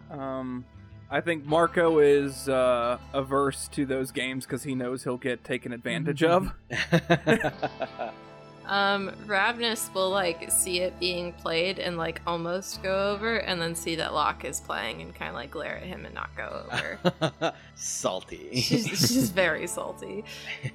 Um, 0.10 0.66
I 1.12 1.22
think 1.22 1.46
Marco 1.46 2.00
is 2.00 2.50
uh, 2.50 2.98
averse 3.14 3.68
to 3.70 3.86
those 3.86 4.12
games 4.12 4.46
because 4.46 4.64
he 4.64 4.76
knows 4.76 5.04
he'll 5.04 5.18
get 5.18 5.44
taken 5.44 5.72
advantage 5.72 6.24
of. 6.24 6.52
Um, 8.70 9.12
Ravnus 9.26 9.92
will 9.96 10.12
like 10.12 10.52
see 10.52 10.80
it 10.82 11.00
being 11.00 11.34
played 11.34 11.80
and 11.80 11.98
like 11.98 12.22
almost 12.28 12.84
go 12.84 13.10
over, 13.12 13.38
and 13.38 13.60
then 13.60 13.74
see 13.74 13.96
that 13.96 14.14
Locke 14.14 14.46
is 14.46 14.60
playing 14.62 15.02
and 15.02 15.14
kind 15.14 15.30
of 15.30 15.36
like 15.36 15.50
glare 15.50 15.78
at 15.78 15.84
him 15.84 16.06
and 16.06 16.14
not 16.14 16.30
go 16.38 16.64
over. 16.72 17.54
Salty. 17.76 18.62
she's, 18.62 18.88
she's 18.88 19.30
very 19.32 19.66
salty. 19.66 20.24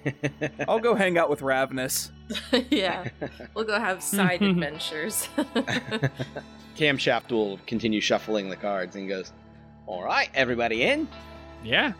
I'll 0.69 0.81
go 0.81 0.97
hang 0.97 1.17
out 1.19 1.31
with 1.31 1.41
Ravnus. 1.41 2.11
yeah, 2.71 3.09
we'll 3.55 3.65
go 3.65 3.79
have 3.79 4.03
side 4.03 4.43
adventures. 4.43 5.29
Camshaft 6.77 7.31
will 7.31 7.61
continue 7.69 8.01
shuffling 8.01 8.49
the 8.49 8.57
cards 8.57 8.97
and 8.97 9.09
goes, 9.09 9.33
All 9.87 10.03
right, 10.03 10.31
everybody 10.35 10.83
in? 10.83 11.07
Yeah. 11.63 11.93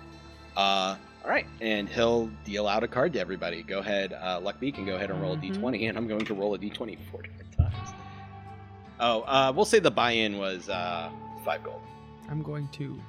Uh, 0.57 0.97
All 1.25 1.31
right, 1.31 1.47
and 1.63 1.89
he'll 1.89 2.27
deal 2.45 2.69
out 2.69 2.85
a 2.85 2.89
card 2.89 3.15
to 3.15 3.19
everybody. 3.21 3.63
Go 3.63 3.79
ahead, 3.79 4.13
uh, 4.13 4.41
Luckbeak, 4.41 4.75
can 4.75 4.85
go 4.85 4.97
ahead 4.97 5.11
and 5.11 5.23
roll 5.23 5.33
a 5.33 5.37
Mhm. 5.39 5.57
d20, 5.57 5.89
and 5.89 5.97
I'm 5.97 6.07
going 6.07 6.27
to 6.27 6.35
roll 6.35 6.53
a 6.55 6.59
d20 6.59 6.99
four 7.11 7.23
different 7.23 7.51
times. 7.57 7.95
Oh, 9.01 9.23
uh, 9.23 9.51
we'll 9.57 9.65
say 9.65 9.79
the 9.79 9.91
buy-in 9.91 10.37
was 10.37 10.69
uh, 10.69 11.11
five 11.45 11.65
gold. 11.65 11.81
I'm 12.31 12.43
going 12.43 12.69
to 12.73 13.01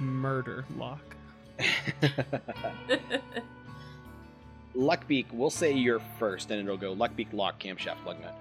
murder 0.00 0.64
Locke. 0.76 1.14
Luckbeak, 4.76 5.26
we'll 5.32 5.48
say 5.50 5.72
you're 5.72 6.00
first, 6.18 6.50
and 6.50 6.60
it'll 6.60 6.76
go 6.76 6.94
Luckbeak, 6.94 7.32
Locke, 7.32 7.58
Camshaft, 7.60 8.02
Lugnut. 8.04 8.34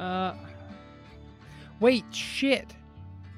Uh, 0.00 0.34
wait, 1.78 2.04
shit. 2.10 2.74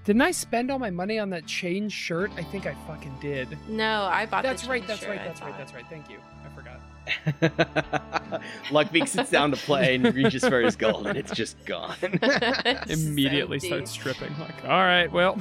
Didn't 0.04 0.22
I 0.22 0.30
spend 0.30 0.70
all 0.70 0.78
my 0.78 0.90
money 0.90 1.18
on 1.18 1.30
that 1.30 1.46
chain 1.46 1.88
shirt? 1.88 2.30
I 2.36 2.42
think 2.42 2.66
I 2.66 2.74
fucking 2.86 3.16
did. 3.20 3.56
no, 3.68 4.04
I 4.04 4.26
bought. 4.26 4.42
That's 4.42 4.62
the 4.62 4.70
right. 4.70 4.86
That's 4.86 5.00
shirt, 5.00 5.10
right. 5.10 5.20
I 5.20 5.24
That's 5.24 5.40
right. 5.42 5.58
That's 5.58 5.74
right. 5.74 5.84
Thank 5.90 6.08
you. 6.10 6.18
I 6.44 6.48
forgot. 6.54 6.80
Luckbeak 8.70 9.08
sits 9.08 9.30
down 9.30 9.50
to 9.50 9.56
play 9.56 9.96
and 9.96 10.14
reaches 10.14 10.44
for 10.46 10.60
his 10.60 10.76
gold, 10.76 11.06
and 11.06 11.18
it's 11.18 11.32
just 11.32 11.62
gone. 11.66 11.96
It's 12.22 12.92
Immediately 13.06 13.56
empty. 13.56 13.66
starts 13.68 13.90
stripping. 13.90 14.32
Like, 14.38 14.64
all 14.64 14.70
right, 14.70 15.10
well, 15.10 15.40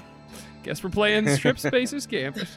guess 0.64 0.84
we're 0.84 0.89
playing 0.89 1.28
Strip 1.30 1.57
Spacers 1.60 2.05
Campus. 2.05 2.49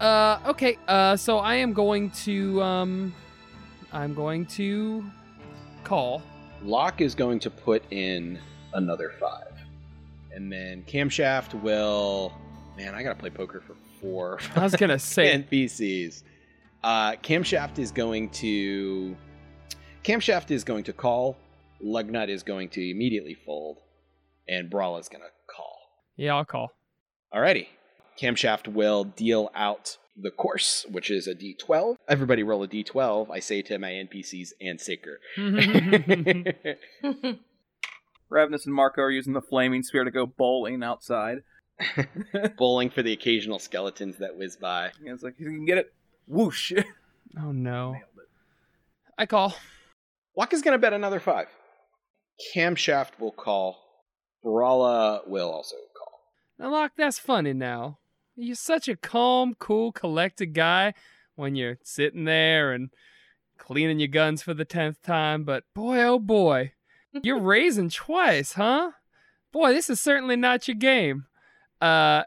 Uh, 0.00 0.38
okay. 0.46 0.78
Uh, 0.88 1.16
so 1.16 1.38
I 1.38 1.56
am 1.56 1.72
going 1.72 2.10
to 2.12 2.62
um, 2.62 3.14
I'm 3.92 4.14
going 4.14 4.46
to 4.46 5.04
call. 5.84 6.22
Locke 6.62 7.00
is 7.00 7.14
going 7.14 7.38
to 7.40 7.50
put 7.50 7.82
in 7.90 8.38
another 8.74 9.12
five. 9.18 9.52
And 10.32 10.52
then 10.52 10.82
Camshaft 10.84 11.60
will. 11.62 12.32
Man, 12.76 12.94
I 12.94 13.02
gotta 13.02 13.18
play 13.18 13.30
poker 13.30 13.60
for 13.60 13.74
four 14.00 14.38
I 14.56 14.60
was 14.60 14.74
gonna 14.74 14.98
say 14.98 15.44
NPCs. 15.50 16.22
Uh, 16.82 17.12
Camshaft 17.12 17.78
is 17.78 17.90
going 17.90 18.30
to. 18.30 19.16
Camshaft 20.04 20.50
is 20.50 20.64
going 20.64 20.84
to 20.84 20.92
call. 20.92 21.36
Lugnut 21.84 22.28
is 22.28 22.42
going 22.42 22.68
to 22.70 22.90
immediately 22.90 23.34
fold. 23.34 23.78
And 24.48 24.70
Brawl 24.70 24.98
is 24.98 25.08
gonna 25.08 25.24
call. 25.46 25.78
Yeah, 26.16 26.36
I'll 26.36 26.44
call. 26.44 26.72
Alrighty. 27.34 27.66
Camshaft 28.18 28.68
will 28.68 29.04
deal 29.04 29.50
out 29.54 29.96
the 30.16 30.30
course, 30.30 30.84
which 30.90 31.10
is 31.10 31.26
a 31.26 31.34
d12. 31.34 31.96
Everybody 32.08 32.42
roll 32.42 32.62
a 32.62 32.68
d12. 32.68 33.30
I 33.30 33.40
say 33.40 33.62
to 33.62 33.78
my 33.78 33.90
NPCs 33.90 34.52
and 34.60 34.80
Saker. 34.80 35.20
Ravnus 38.30 38.66
and 38.66 38.74
Marco 38.74 39.02
are 39.02 39.10
using 39.10 39.32
the 39.32 39.42
flaming 39.42 39.82
spear 39.82 40.04
to 40.04 40.10
go 40.10 40.26
bowling 40.26 40.82
outside. 40.82 41.38
Bowling 42.58 42.90
for 42.90 43.02
the 43.02 43.12
occasional 43.12 43.58
skeletons 43.58 44.18
that 44.18 44.36
whiz 44.36 44.56
by. 44.56 44.90
And 45.00 45.08
it's 45.08 45.22
like, 45.22 45.34
you 45.38 45.46
can 45.46 45.64
get 45.64 45.78
it. 45.78 45.92
Whoosh. 46.26 46.72
oh 47.40 47.52
no. 47.52 47.96
I 49.18 49.26
call. 49.26 49.54
Locke 50.36 50.52
is 50.52 50.62
going 50.62 50.72
to 50.72 50.78
bet 50.78 50.92
another 50.92 51.20
five. 51.20 51.48
Camshaft 52.54 53.18
will 53.18 53.32
call. 53.32 53.78
Brawla 54.44 55.26
will 55.28 55.50
also 55.50 55.76
call. 55.96 56.20
Now, 56.58 56.72
Locke, 56.72 56.92
that's 56.96 57.18
funny 57.18 57.52
now. 57.52 57.98
You're 58.36 58.54
such 58.54 58.88
a 58.88 58.96
calm, 58.96 59.54
cool, 59.58 59.92
collected 59.92 60.54
guy 60.54 60.94
when 61.34 61.56
you're 61.56 61.78
sitting 61.82 62.24
there 62.24 62.72
and 62.72 62.90
cleaning 63.58 63.98
your 63.98 64.08
guns 64.08 64.42
for 64.42 64.54
the 64.54 64.64
tenth 64.64 65.02
time, 65.02 65.44
but 65.44 65.64
boy, 65.74 66.02
oh 66.02 66.18
boy, 66.18 66.72
you're 67.22 67.38
raising 67.40 67.90
twice, 67.90 68.54
huh? 68.54 68.92
Boy, 69.52 69.72
this 69.72 69.90
is 69.90 70.00
certainly 70.00 70.36
not 70.36 70.68
your 70.68 70.76
game. 70.76 71.26
Uh, 71.80 72.22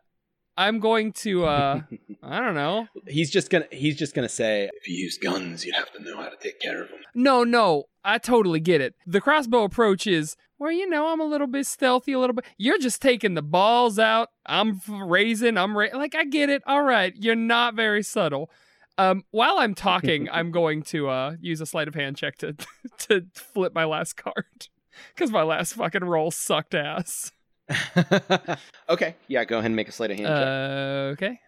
I'm 0.58 0.80
going 0.80 1.14
to, 1.14 1.46
uh, 1.46 1.82
I 2.24 2.40
don't 2.40 2.56
know. 2.56 2.88
He's 3.08 3.32
just 3.32 3.50
gonna. 3.50 3.68
He's 3.72 3.98
just 3.98 4.14
gonna 4.14 4.30
say, 4.30 4.70
"If 4.74 4.88
you 4.88 4.96
use 4.96 5.18
guns, 5.18 5.66
you'd 5.66 5.76
have 5.76 5.92
to 5.94 6.04
know 6.04 6.18
how 6.18 6.30
to 6.30 6.38
take 6.38 6.60
care 6.60 6.82
of 6.82 6.90
them." 6.90 7.00
No, 7.16 7.44
no, 7.44 7.86
I 8.04 8.18
totally 8.18 8.60
get 8.60 8.82
it. 8.82 8.96
The 9.08 9.22
crossbow 9.22 9.64
approach 9.64 10.06
is 10.06 10.36
where 10.58 10.72
you 10.72 10.90
know 10.90 11.08
I'm 11.08 11.20
a 11.20 11.26
little 11.26 11.48
bit 11.48 11.66
stealthy, 11.66 12.14
a 12.14 12.20
little 12.20 12.36
bit. 12.36 12.46
You're 12.58 12.78
just 12.78 13.02
taking 13.02 13.34
the 13.34 13.42
balls 13.42 13.98
out. 14.00 14.30
I'm 14.46 14.82
raising. 14.88 15.58
I'm 15.58 15.78
ra- 15.78 15.88
like 15.94 16.16
I 16.16 16.26
get 16.26 16.50
it. 16.50 16.62
All 16.66 16.84
right, 16.84 17.14
you're 17.16 17.36
not 17.36 17.76
very 17.76 18.04
subtle. 18.04 18.50
Um, 18.98 19.24
while 19.32 19.58
I'm 19.58 19.74
talking, 19.74 20.30
I'm 20.32 20.52
going 20.52 20.84
to 20.84 21.10
uh 21.10 21.36
use 21.42 21.62
a 21.62 21.66
sleight 21.66 21.88
of 21.88 21.96
hand 21.96 22.16
check 22.18 22.38
to 22.38 22.56
to 23.00 23.26
flip 23.34 23.74
my 23.74 23.86
last 23.86 24.18
card 24.18 24.68
because 25.14 25.32
my 25.32 25.44
last 25.44 25.74
fucking 25.74 26.04
roll 26.04 26.32
sucked 26.32 26.76
ass. 26.76 27.32
okay, 28.90 29.16
yeah, 29.28 29.46
go 29.46 29.58
ahead 29.58 29.68
and 29.68 29.76
make 29.76 29.88
a 29.88 29.92
sleight 29.92 30.12
of 30.12 30.18
hand 30.18 30.28
check. 30.28 30.48
Uh, 30.48 31.12
okay, 31.14 31.40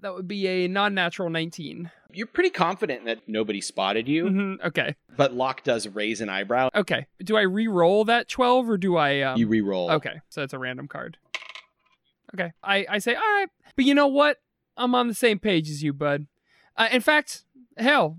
that 0.00 0.14
would 0.14 0.26
be 0.28 0.46
a 0.46 0.68
non-natural 0.68 1.30
19. 1.30 1.90
You're 2.12 2.26
pretty 2.26 2.50
confident 2.50 3.04
that 3.06 3.20
nobody 3.26 3.60
spotted 3.60 4.06
you, 4.08 4.24
Mhm, 4.26 4.64
Okay, 4.66 4.96
but 5.16 5.32
Locke 5.32 5.62
does 5.62 5.86
raise 5.88 6.20
an 6.20 6.28
eyebrow. 6.28 6.68
okay. 6.74 7.06
Do 7.24 7.36
I 7.36 7.42
re-roll 7.42 8.04
that 8.04 8.28
12 8.28 8.68
or 8.68 8.76
do 8.76 8.96
I? 8.96 9.20
Um, 9.22 9.38
you 9.38 9.46
re-roll. 9.48 9.90
Okay, 9.92 10.20
so 10.28 10.42
it's 10.42 10.52
a 10.52 10.58
random 10.58 10.88
card. 10.88 11.16
Okay, 12.34 12.52
I, 12.62 12.86
I 12.88 12.98
say, 12.98 13.14
all 13.14 13.20
right, 13.20 13.48
but 13.76 13.84
you 13.84 13.94
know 13.94 14.06
what? 14.08 14.38
I'm 14.76 14.94
on 14.94 15.08
the 15.08 15.14
same 15.14 15.38
page 15.38 15.68
as 15.70 15.82
you, 15.82 15.92
bud. 15.92 16.26
Uh, 16.76 16.88
in 16.90 17.00
fact, 17.02 17.44
hell, 17.76 18.18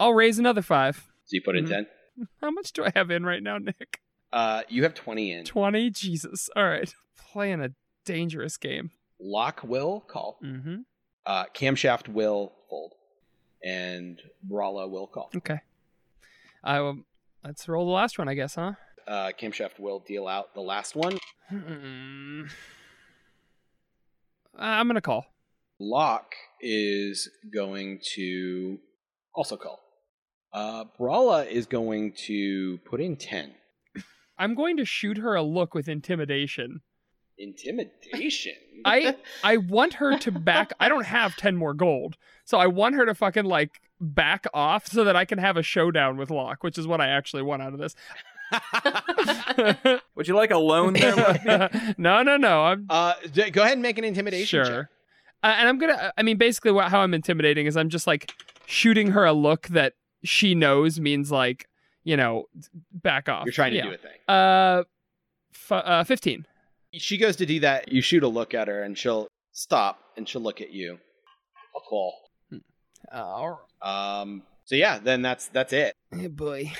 I'll 0.00 0.14
raise 0.14 0.38
another 0.38 0.62
five. 0.62 1.06
So 1.26 1.34
you 1.34 1.42
put 1.42 1.56
in 1.56 1.64
Mhm. 1.64 1.68
ten. 1.68 1.86
How 2.40 2.50
much 2.50 2.72
do 2.72 2.84
I 2.84 2.92
have 2.94 3.10
in 3.10 3.24
right 3.24 3.42
now, 3.42 3.58
Nick? 3.58 4.00
Uh, 4.32 4.62
you 4.68 4.82
have 4.82 4.94
twenty 4.94 5.32
in. 5.32 5.44
20? 5.44 5.90
Jesus. 5.90 6.50
All 6.56 6.64
right, 6.68 6.92
playing 7.32 7.60
a 7.60 7.70
dangerous 8.04 8.56
game. 8.56 8.90
Locke 9.20 9.62
will 9.64 10.00
call. 10.00 10.38
Mm-hmm. 10.44 10.76
Uh, 11.24 11.44
Camshaft 11.54 12.08
will 12.08 12.52
fold, 12.68 12.92
and 13.64 14.20
Brawla 14.48 14.90
will 14.90 15.06
call. 15.06 15.30
Okay. 15.36 15.60
I 16.62 16.80
will. 16.80 16.98
Let's 17.44 17.68
roll 17.68 17.86
the 17.86 17.92
last 17.92 18.18
one, 18.18 18.28
I 18.28 18.34
guess, 18.34 18.56
huh? 18.56 18.72
Uh, 19.06 19.30
Camshaft 19.40 19.78
will 19.78 20.00
deal 20.00 20.26
out 20.26 20.54
the 20.54 20.60
last 20.60 20.96
one. 20.96 21.18
Hmm. 21.48 22.42
Uh, 24.58 24.62
I'm 24.62 24.88
gonna 24.88 25.00
call. 25.00 25.26
Locke 25.78 26.34
is 26.60 27.28
going 27.52 28.00
to 28.14 28.78
also 29.34 29.56
call. 29.56 29.80
Uh, 30.56 30.84
Brawla 30.98 31.46
is 31.46 31.66
going 31.66 32.12
to 32.12 32.78
put 32.78 32.98
in 32.98 33.16
10. 33.16 33.52
I'm 34.38 34.54
going 34.54 34.78
to 34.78 34.86
shoot 34.86 35.18
her 35.18 35.34
a 35.34 35.42
look 35.42 35.74
with 35.74 35.86
intimidation. 35.86 36.80
Intimidation? 37.36 38.54
I 38.86 39.16
I 39.44 39.58
want 39.58 39.94
her 39.94 40.16
to 40.18 40.32
back. 40.32 40.72
I 40.80 40.88
don't 40.88 41.04
have 41.04 41.36
ten 41.36 41.56
more 41.56 41.74
gold, 41.74 42.16
so 42.46 42.56
I 42.56 42.66
want 42.66 42.94
her 42.94 43.04
to 43.04 43.14
fucking 43.14 43.44
like 43.44 43.82
back 44.00 44.46
off 44.54 44.86
so 44.86 45.04
that 45.04 45.16
I 45.16 45.26
can 45.26 45.36
have 45.38 45.58
a 45.58 45.62
showdown 45.62 46.16
with 46.16 46.30
Locke, 46.30 46.64
which 46.64 46.78
is 46.78 46.86
what 46.86 47.02
I 47.02 47.08
actually 47.08 47.42
want 47.42 47.60
out 47.60 47.74
of 47.74 47.78
this. 47.78 47.94
Would 50.14 50.28
you 50.28 50.34
like 50.34 50.50
a 50.50 50.58
loan 50.58 50.94
there? 50.94 51.68
No, 51.98 52.22
no, 52.22 52.38
no. 52.38 52.62
I'm 52.64 52.86
uh, 52.88 53.14
d- 53.30 53.50
go 53.50 53.62
ahead 53.62 53.74
and 53.74 53.82
make 53.82 53.98
an 53.98 54.04
intimidation 54.04 54.46
sure. 54.46 54.64
check. 54.64 54.86
Uh, 55.42 55.54
and 55.58 55.68
I'm 55.68 55.78
gonna. 55.78 56.12
I 56.16 56.22
mean, 56.22 56.38
basically, 56.38 56.72
what, 56.72 56.88
how 56.90 57.00
I'm 57.00 57.12
intimidating 57.12 57.66
is 57.66 57.76
I'm 57.76 57.90
just 57.90 58.06
like 58.06 58.32
shooting 58.64 59.10
her 59.10 59.26
a 59.26 59.34
look 59.34 59.68
that 59.68 59.92
she 60.28 60.54
knows 60.54 60.98
means 61.00 61.30
like 61.30 61.68
you 62.04 62.16
know 62.16 62.46
back 62.92 63.28
off. 63.28 63.44
You're 63.46 63.52
trying 63.52 63.72
to 63.72 63.76
Yeah. 63.78 63.84
do 63.84 63.92
a 63.92 63.96
thing. 63.96 64.18
Uh, 64.28 64.82
f- 65.54 65.72
uh, 65.72 66.04
fifteen. 66.04 66.46
She 66.92 67.18
goes 67.18 67.36
to 67.36 67.46
do 67.46 67.60
that. 67.60 67.90
You 67.92 68.00
shoot 68.00 68.22
a 68.22 68.28
look 68.28 68.54
at 68.54 68.68
her, 68.68 68.82
and 68.82 68.96
she'll 68.96 69.28
stop, 69.52 69.98
and 70.16 70.28
she'll 70.28 70.40
look 70.42 70.60
at 70.60 70.72
you. 70.72 70.98
I'll 71.74 71.80
call. 71.82 72.14
Oh, 73.12 73.60
Um, 73.82 74.42
so 74.64 74.74
yeah, 74.76 74.98
then 74.98 75.22
that's 75.22 75.48
that's 75.48 75.72
it. 75.72 75.94
hey 76.14 76.26
boy. 76.28 76.72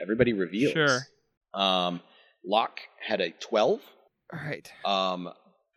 Everybody 0.00 0.32
reveals. 0.32 0.72
Sure. 0.72 1.00
Um, 1.54 2.00
Locke 2.44 2.80
had 3.00 3.20
a 3.20 3.30
12. 3.30 3.80
All 4.32 4.38
right. 4.38 4.70
Um, 4.84 5.28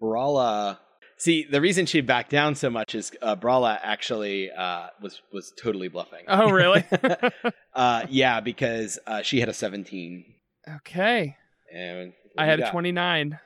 Brawla. 0.01 0.77
See, 1.21 1.43
the 1.43 1.61
reason 1.61 1.85
she 1.85 2.01
backed 2.01 2.31
down 2.31 2.55
so 2.55 2.71
much 2.71 2.95
is 2.95 3.11
uh, 3.21 3.35
Brawla 3.35 3.77
actually 3.83 4.49
uh, 4.49 4.87
was 5.03 5.21
was 5.31 5.53
totally 5.55 5.87
bluffing. 5.87 6.25
Oh, 6.27 6.49
really? 6.49 6.83
uh, 7.75 8.07
yeah, 8.09 8.39
because 8.39 8.97
uh, 9.05 9.21
she 9.21 9.39
had 9.39 9.47
a 9.47 9.53
17, 9.53 10.25
okay. 10.77 11.35
and 11.71 12.13
I 12.39 12.47
had 12.47 12.57
you 12.57 12.65
a 12.65 12.71
29. 12.71 13.39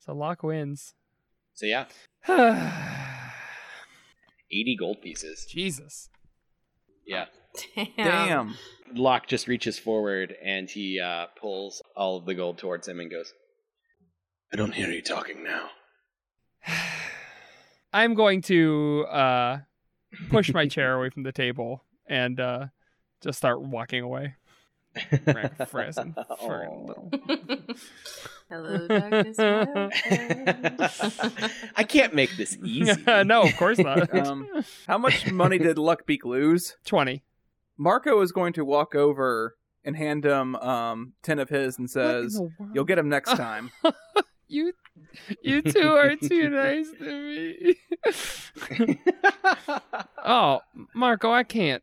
So 0.00 0.12
Locke 0.12 0.42
wins. 0.42 0.92
So 1.54 1.64
yeah, 1.64 1.86
80 2.28 4.76
gold 4.78 5.00
pieces. 5.00 5.46
Jesus. 5.48 6.10
Yeah, 7.06 7.28
Damn. 7.74 7.88
Damn. 7.96 8.54
Locke 8.92 9.26
just 9.26 9.48
reaches 9.48 9.78
forward 9.78 10.36
and 10.44 10.68
he 10.68 11.00
uh, 11.00 11.28
pulls 11.40 11.80
all 11.96 12.18
of 12.18 12.26
the 12.26 12.34
gold 12.34 12.58
towards 12.58 12.86
him 12.86 13.00
and 13.00 13.10
goes, 13.10 13.32
"I 14.52 14.56
don't 14.56 14.74
hear 14.74 14.90
you 14.90 15.00
talking 15.00 15.42
now." 15.42 15.70
I'm 17.92 18.14
going 18.14 18.42
to 18.42 19.06
uh, 19.10 19.58
push 20.30 20.52
my 20.52 20.66
chair 20.66 20.94
away 20.94 21.10
from 21.10 21.24
the 21.24 21.32
table 21.32 21.84
and 22.06 22.40
uh, 22.40 22.66
just 23.20 23.38
start 23.38 23.60
walking 23.60 24.02
away. 24.02 24.34
Frozen. 25.68 26.14
Friggin' 26.42 26.86
little. 26.86 27.10
Hello, 28.50 28.86
darkness. 28.88 29.38
my 29.38 29.60
old 29.60 29.94
friend. 29.94 30.90
I 31.76 31.84
can't 31.84 32.14
make 32.14 32.36
this 32.36 32.58
easy. 32.62 33.02
no, 33.24 33.42
of 33.42 33.56
course 33.56 33.78
not. 33.78 34.10
Um, 34.22 34.46
how 34.86 34.98
much 34.98 35.32
money 35.32 35.58
did 35.58 35.76
Luckbeak 35.78 36.24
lose? 36.24 36.76
20. 36.84 37.22
Marco 37.78 38.20
is 38.20 38.30
going 38.32 38.52
to 38.52 38.64
walk 38.64 38.94
over 38.94 39.56
and 39.84 39.96
hand 39.96 40.24
him 40.24 40.54
um, 40.56 41.14
10 41.22 41.38
of 41.38 41.48
his 41.48 41.78
and 41.78 41.90
says, 41.90 42.40
You'll 42.72 42.84
get 42.84 42.98
him 42.98 43.08
next 43.08 43.30
time. 43.30 43.70
You, 44.46 44.74
you 45.42 45.62
two 45.62 45.88
are 45.94 46.16
too 46.16 46.48
nice 46.50 46.88
to 46.98 47.04
me. 47.22 47.76
oh, 50.24 50.60
Marco, 50.94 51.30
I 51.32 51.42
can't. 51.42 51.82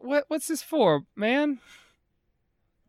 What 0.00 0.24
what's 0.28 0.48
this 0.48 0.62
for, 0.62 1.02
man? 1.16 1.58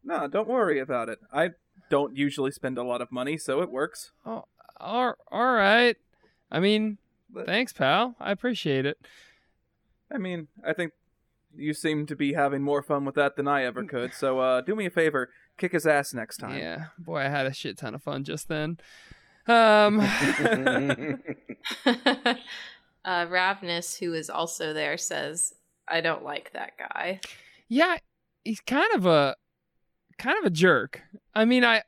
no, 0.03 0.28
don't 0.28 0.47
worry 0.47 0.80
about 0.80 1.09
it. 1.09 1.20
I 1.32 1.51
don't 1.89 2.15
usually 2.15 2.51
spend 2.51 2.78
a 2.78 2.84
lot 2.84 3.01
of 3.01 3.11
money, 3.11 3.38
so 3.38 3.61
it 3.61 3.70
works. 3.70 4.11
Oh, 4.26 4.45
all, 4.80 5.15
all 5.32 5.53
right. 5.53 5.97
I 6.51 6.59
mean, 6.59 6.97
But- 7.30 7.45
thanks, 7.45 7.74
pal. 7.74 8.15
I 8.20 8.32
appreciate 8.32 8.86
it. 8.86 8.97
I 10.11 10.17
mean, 10.17 10.47
I 10.65 10.74
think 10.74 10.93
you 11.55 11.74
seem 11.74 12.05
to 12.07 12.15
be 12.15 12.34
having 12.34 12.63
more 12.63 12.82
fun 12.82 13.05
with 13.05 13.15
that 13.15 13.36
than 13.36 13.47
I 13.47 13.63
ever 13.65 13.84
could. 13.84 14.13
So 14.13 14.39
uh, 14.39 14.61
do 14.61 14.76
me 14.76 14.88
a 14.88 14.89
favor, 14.89 15.30
kick 15.57 15.74
his 15.74 15.86
ass 15.86 16.13
next 16.13 16.38
time. 16.38 16.57
Yeah, 16.57 16.86
boy, 16.97 17.20
I 17.20 17.28
had 17.30 17.45
a 17.45 17.53
shit 17.53 17.78
ton 17.78 17.93
of 17.93 18.01
fun 18.01 18.24
just 18.24 18.47
then. 18.47 18.78
Um, 19.50 20.00
uh, 21.86 22.36
Ravnus, 23.06 23.97
who 23.97 24.14
is 24.14 24.30
also 24.30 24.74
there, 24.74 24.97
says, 24.97 25.56
"I 25.88 26.02
don't 26.02 26.24
like 26.24 26.54
that 26.54 26.74
guy." 26.78 27.20
yeah, 27.68 27.97
he's 28.43 28.60
kind 28.62 28.93
of 28.95 29.06
a 29.06 29.36
kind 30.18 30.38
of 30.38 30.45
a 30.45 30.50
jerk. 30.50 31.02
I 31.34 31.45
mean, 31.45 31.64
I 31.64 31.84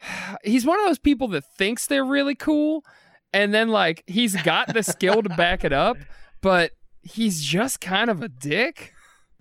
he's 0.44 0.64
one 0.64 0.78
of 0.78 0.86
those 0.86 0.98
people 0.98 1.28
that 1.28 1.44
thinks 1.44 1.86
they're 1.86 2.04
really 2.04 2.34
cool 2.34 2.84
and 3.32 3.52
then 3.52 3.68
like 3.68 4.02
he's 4.06 4.40
got 4.42 4.72
the 4.72 4.82
skill 4.82 5.22
to 5.22 5.28
back 5.28 5.64
it 5.64 5.72
up, 5.72 5.96
but 6.40 6.72
he's 7.02 7.42
just 7.42 7.80
kind 7.80 8.10
of 8.10 8.22
a 8.22 8.28
dick. 8.28 8.94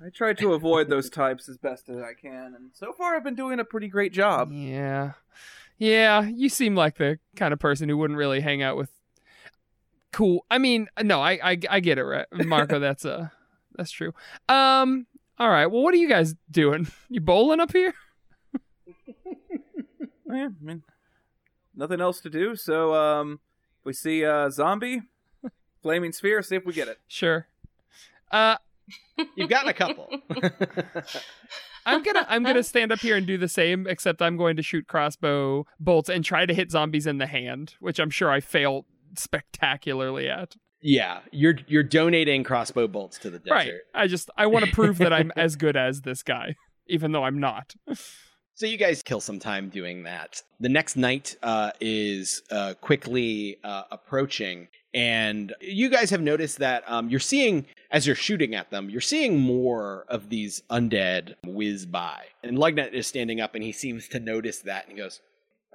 I 0.03 0.09
try 0.09 0.33
to 0.33 0.53
avoid 0.53 0.89
those 0.89 1.09
types 1.11 1.47
as 1.47 1.57
best 1.57 1.87
as 1.87 1.97
I 1.97 2.13
can, 2.19 2.55
and 2.55 2.71
so 2.73 2.91
far 2.91 3.15
I've 3.15 3.23
been 3.23 3.35
doing 3.35 3.59
a 3.59 3.65
pretty 3.65 3.87
great 3.87 4.13
job. 4.13 4.51
Yeah. 4.51 5.13
Yeah, 5.81 6.21
you 6.21 6.47
seem 6.47 6.75
like 6.75 6.97
the 6.97 7.17
kind 7.35 7.53
of 7.53 7.59
person 7.59 7.89
who 7.89 7.97
wouldn't 7.97 8.15
really 8.15 8.39
hang 8.39 8.61
out 8.61 8.77
with 8.77 8.91
cool. 10.11 10.45
I 10.51 10.59
mean, 10.59 10.87
no, 11.01 11.19
I 11.19 11.39
I, 11.43 11.57
I 11.71 11.79
get 11.79 11.97
it, 11.97 12.03
right? 12.03 12.27
Marco, 12.31 12.77
that's 12.77 13.03
uh 13.03 13.29
that's 13.75 13.89
true. 13.89 14.13
Um 14.47 15.07
all 15.39 15.49
right. 15.49 15.65
Well, 15.65 15.81
what 15.81 15.95
are 15.95 15.97
you 15.97 16.07
guys 16.07 16.35
doing? 16.51 16.85
You 17.09 17.19
bowling 17.19 17.59
up 17.59 17.71
here? 17.73 17.95
Yeah, 20.33 20.47
I 20.47 20.63
mean, 20.63 20.83
nothing 21.75 21.99
else 21.99 22.21
to 22.21 22.29
do. 22.29 22.55
So 22.55 22.93
um, 22.93 23.41
we 23.83 23.91
see 23.91 24.23
a 24.23 24.49
zombie, 24.49 25.01
flaming 25.81 26.13
sphere, 26.13 26.41
see 26.41 26.55
if 26.55 26.65
we 26.65 26.71
get 26.71 26.87
it. 26.87 26.99
Sure. 27.07 27.47
Uh 28.31 28.55
You've 29.35 29.49
gotten 29.49 29.67
a 29.67 29.73
couple. 29.73 30.07
I'm 31.85 32.03
gonna 32.03 32.25
I'm 32.29 32.43
gonna 32.43 32.63
stand 32.73 32.91
up 32.91 32.99
here 32.99 33.15
and 33.15 33.25
do 33.25 33.37
the 33.37 33.47
same, 33.47 33.87
except 33.87 34.21
I'm 34.21 34.37
going 34.37 34.55
to 34.57 34.63
shoot 34.63 34.87
crossbow 34.87 35.65
bolts 35.79 36.09
and 36.09 36.23
try 36.23 36.45
to 36.45 36.53
hit 36.53 36.71
zombies 36.71 37.07
in 37.07 37.17
the 37.17 37.27
hand, 37.27 37.75
which 37.79 37.99
I'm 37.99 38.09
sure 38.09 38.29
I 38.31 38.39
fail 38.39 38.85
spectacularly 39.17 40.29
at. 40.29 40.55
yeah, 40.81 41.19
you're 41.31 41.55
you're 41.67 41.83
donating 41.83 42.43
crossbow 42.43 42.87
bolts 42.87 43.17
to 43.19 43.29
the 43.29 43.39
desert. 43.39 43.53
Right. 43.53 43.73
I 43.93 44.07
just 44.07 44.29
I 44.37 44.47
want 44.47 44.65
to 44.65 44.71
prove 44.71 44.97
that 44.99 45.13
I'm 45.13 45.31
as 45.37 45.55
good 45.55 45.75
as 45.77 46.01
this 46.01 46.23
guy, 46.23 46.55
even 46.87 47.11
though 47.11 47.23
I'm 47.23 47.39
not. 47.39 47.75
So 48.61 48.67
you 48.67 48.77
guys 48.77 49.01
kill 49.01 49.21
some 49.21 49.39
time 49.39 49.69
doing 49.69 50.03
that. 50.03 50.43
The 50.59 50.69
next 50.69 50.95
night 50.95 51.35
uh, 51.41 51.71
is 51.81 52.43
uh, 52.51 52.75
quickly 52.79 53.57
uh, 53.63 53.85
approaching, 53.89 54.67
and 54.93 55.51
you 55.61 55.89
guys 55.89 56.11
have 56.11 56.21
noticed 56.21 56.59
that 56.59 56.83
um, 56.85 57.09
you're 57.09 57.19
seeing, 57.19 57.65
as 57.89 58.05
you're 58.05 58.15
shooting 58.15 58.53
at 58.53 58.69
them, 58.69 58.91
you're 58.91 59.01
seeing 59.01 59.39
more 59.39 60.05
of 60.09 60.29
these 60.29 60.61
undead 60.69 61.33
whiz 61.43 61.87
by. 61.87 62.25
And 62.43 62.55
Lugnut 62.55 62.93
is 62.93 63.07
standing 63.07 63.41
up, 63.41 63.55
and 63.55 63.63
he 63.63 63.71
seems 63.71 64.07
to 64.09 64.19
notice 64.19 64.59
that, 64.59 64.83
and 64.83 64.95
he 64.95 65.01
goes, 65.01 65.21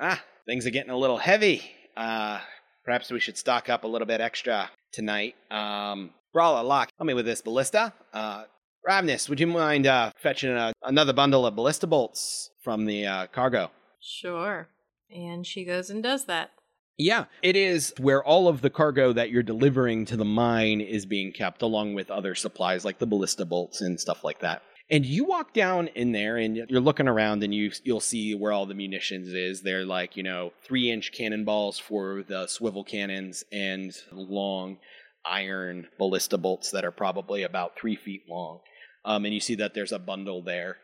"Ah, 0.01 0.23
things 0.47 0.65
are 0.65 0.71
getting 0.71 0.93
a 0.93 0.97
little 0.97 1.19
heavy. 1.19 1.63
Uh, 1.97 2.39
perhaps 2.85 3.11
we 3.11 3.19
should 3.19 3.37
stock 3.37 3.69
up 3.69 3.83
a 3.83 3.89
little 3.89 4.07
bit 4.07 4.21
extra 4.21 4.71
tonight." 4.93 5.35
Um, 5.51 6.11
Brawla, 6.33 6.63
Locke, 6.65 6.91
help 7.01 7.09
me 7.09 7.15
with 7.15 7.27
this 7.27 7.43
ballista. 7.43 7.93
Uh, 8.13 8.45
Ravnus, 8.89 9.29
would 9.29 9.41
you 9.41 9.49
mind 9.49 9.89
uh, 9.89 10.13
fetching 10.17 10.53
a, 10.53 10.73
another 10.85 11.13
bundle 11.13 11.45
of 11.45 11.57
ballista 11.57 11.89
bolts 11.89 12.51
from 12.67 12.85
the 12.85 13.07
uh, 13.07 13.27
cargo? 13.29 13.71
Sure. 14.01 14.67
And 15.09 15.47
she 15.47 15.65
goes 15.65 15.89
and 15.89 16.03
does 16.03 16.25
that. 16.25 16.51
Yeah, 16.99 17.27
it 17.41 17.55
is 17.55 17.95
where 18.01 18.25
all 18.25 18.49
of 18.49 18.61
the 18.61 18.71
cargo 18.71 19.13
that 19.13 19.31
you're 19.31 19.45
delivering 19.45 20.05
to 20.07 20.17
the 20.17 20.25
mine 20.25 20.81
is 20.81 21.07
being 21.07 21.31
kept, 21.31 21.63
along 21.63 21.95
with 21.95 22.11
other 22.11 22.35
supplies 22.35 22.85
like 22.85 22.99
the 22.99 23.07
ballista 23.07 23.45
bolts 23.45 23.83
and 23.83 24.01
stuff 24.01 24.25
like 24.25 24.41
that. 24.41 24.63
And 24.91 25.07
you 25.07 25.25
walk 25.25 25.53
down 25.53 25.87
in 25.95 26.11
there, 26.11 26.39
and 26.39 26.57
you're 26.57 26.81
looking 26.81 27.07
around, 27.07 27.45
and 27.45 27.55
you 27.55 27.71
you'll 27.85 28.01
see 28.01 28.35
where 28.35 28.51
all 28.51 28.67
the 28.67 28.75
munitions 28.75 29.29
is. 29.29 29.63
They're 29.63 29.87
like 29.87 30.17
you 30.17 30.25
know 30.25 30.53
three 30.65 30.91
inch 30.91 31.13
cannonballs 31.13 31.79
for 31.79 32.25
the 32.27 32.49
swivel 32.49 32.83
cannons, 32.83 33.45
and 33.53 33.93
long 34.11 34.79
iron 35.25 35.87
ballista 35.99 36.37
bolts 36.37 36.73
that 36.73 36.85
are 36.85 36.91
probably 36.91 37.45
about 37.45 37.79
three 37.79 37.97
feet 37.97 38.23
long. 38.29 38.59
Um, 39.05 39.25
and 39.25 39.33
you 39.33 39.41
see 39.41 39.55
that 39.55 39.73
there's 39.73 39.93
a 39.93 40.01
bundle 40.01 40.43
there. 40.43 40.79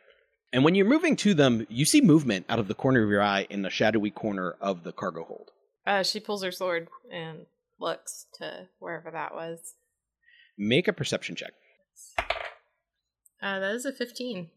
And 0.53 0.65
when 0.65 0.75
you're 0.75 0.87
moving 0.87 1.17
to 1.17 1.33
them, 1.33 1.67
you 1.71 1.85
see 1.85 2.01
movement 2.01 2.45
out 2.49 2.59
of 2.59 2.69
the 2.69 2.75
corner 2.75 3.03
of 3.03 3.09
your 3.09 3.23
eye 3.23 3.47
in 3.49 3.63
the 3.63 3.71
shadowy 3.71 4.11
corner 4.11 4.57
of 4.61 4.85
the 4.85 4.93
cargo 4.93 5.25
hold. 5.25 5.51
Uh, 5.87 6.03
she 6.03 6.21
pulls 6.21 6.43
her 6.43 6.53
sword 6.53 6.89
and 7.11 7.47
looks 7.81 8.27
to 8.35 8.69
wherever 8.79 9.11
that 9.11 9.35
was. 9.35 9.75
Make 10.59 10.89
a 10.89 10.93
perception 10.93 11.37
check. 11.37 11.53
Uh, 13.43 13.59
that 13.59 13.75
is 13.75 13.87
a 13.87 13.93
15. 13.93 14.51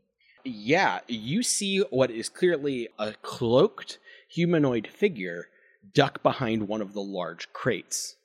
Yeah, 0.43 0.99
you 1.07 1.41
see 1.41 1.79
what 1.89 2.11
is 2.11 2.29
clearly 2.29 2.89
a 2.99 3.13
cloaked 3.21 3.97
humanoid 4.29 4.87
figure 4.87 5.47
duck 5.93 6.21
behind 6.21 6.67
one 6.67 6.81
of 6.81 6.93
the 6.93 7.01
large 7.01 7.51
crates. 7.53 8.15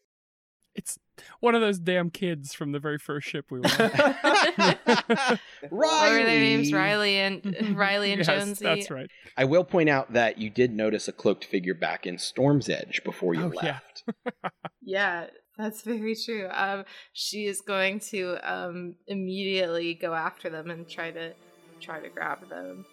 It's 0.75 0.99
one 1.41 1.55
of 1.55 1.61
those 1.61 1.79
damn 1.79 2.11
kids 2.11 2.55
from 2.55 2.73
the 2.73 2.79
very 2.79 2.99
first 2.99 3.29
ship 3.29 3.47
we 3.51 3.61
went. 3.61 3.75
What 5.69 6.11
were 6.13 6.23
their 6.25 6.41
names? 6.41 6.73
Riley 6.73 7.17
and 7.19 7.77
Riley 7.77 8.13
and 8.13 8.19
yes, 8.27 8.27
Jonesy. 8.27 8.65
That's 8.65 8.91
right. 8.91 9.11
I 9.37 9.45
will 9.45 9.65
point 9.65 9.89
out 9.89 10.13
that 10.15 10.39
you 10.39 10.51
did 10.51 10.73
notice 10.73 11.07
a 11.09 11.13
cloaked 11.13 11.45
figure 11.45 11.75
back 11.75 12.07
in 12.07 12.19
Storm's 12.19 12.69
Edge 12.69 13.03
before 13.05 13.35
you 13.35 13.45
Oh, 13.45 13.53
yeah. 13.63 13.79
left. 13.81 14.05
Yeah, 14.83 15.27
that's 15.57 15.83
very 15.83 16.17
true. 16.17 16.49
Um, 16.53 16.85
she 17.13 17.45
is 17.47 17.61
going 17.61 18.01
to 18.11 18.39
um 18.43 18.95
immediately 19.07 19.95
go 19.95 20.15
after 20.15 20.49
them 20.51 20.71
and 20.71 20.89
try 20.89 21.11
to 21.11 21.33
try 21.81 22.01
to 22.01 22.09
grab 22.09 22.49
them. 22.49 22.85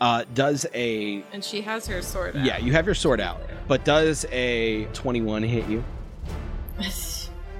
Uh, 0.00 0.24
does 0.34 0.66
a 0.74 1.24
And 1.32 1.42
she 1.44 1.60
has 1.62 1.86
her 1.86 2.02
sword. 2.02 2.36
out. 2.36 2.44
yeah, 2.44 2.58
you 2.58 2.72
have 2.72 2.86
your 2.86 2.94
sword 2.94 3.20
out, 3.20 3.40
but 3.68 3.84
does 3.84 4.24
a 4.30 4.84
twenty-one 4.92 5.42
hit 5.42 5.66
you? 5.68 5.82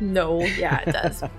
No, 0.01 0.41
yeah, 0.41 0.81
it 0.87 0.93
does. 0.93 1.23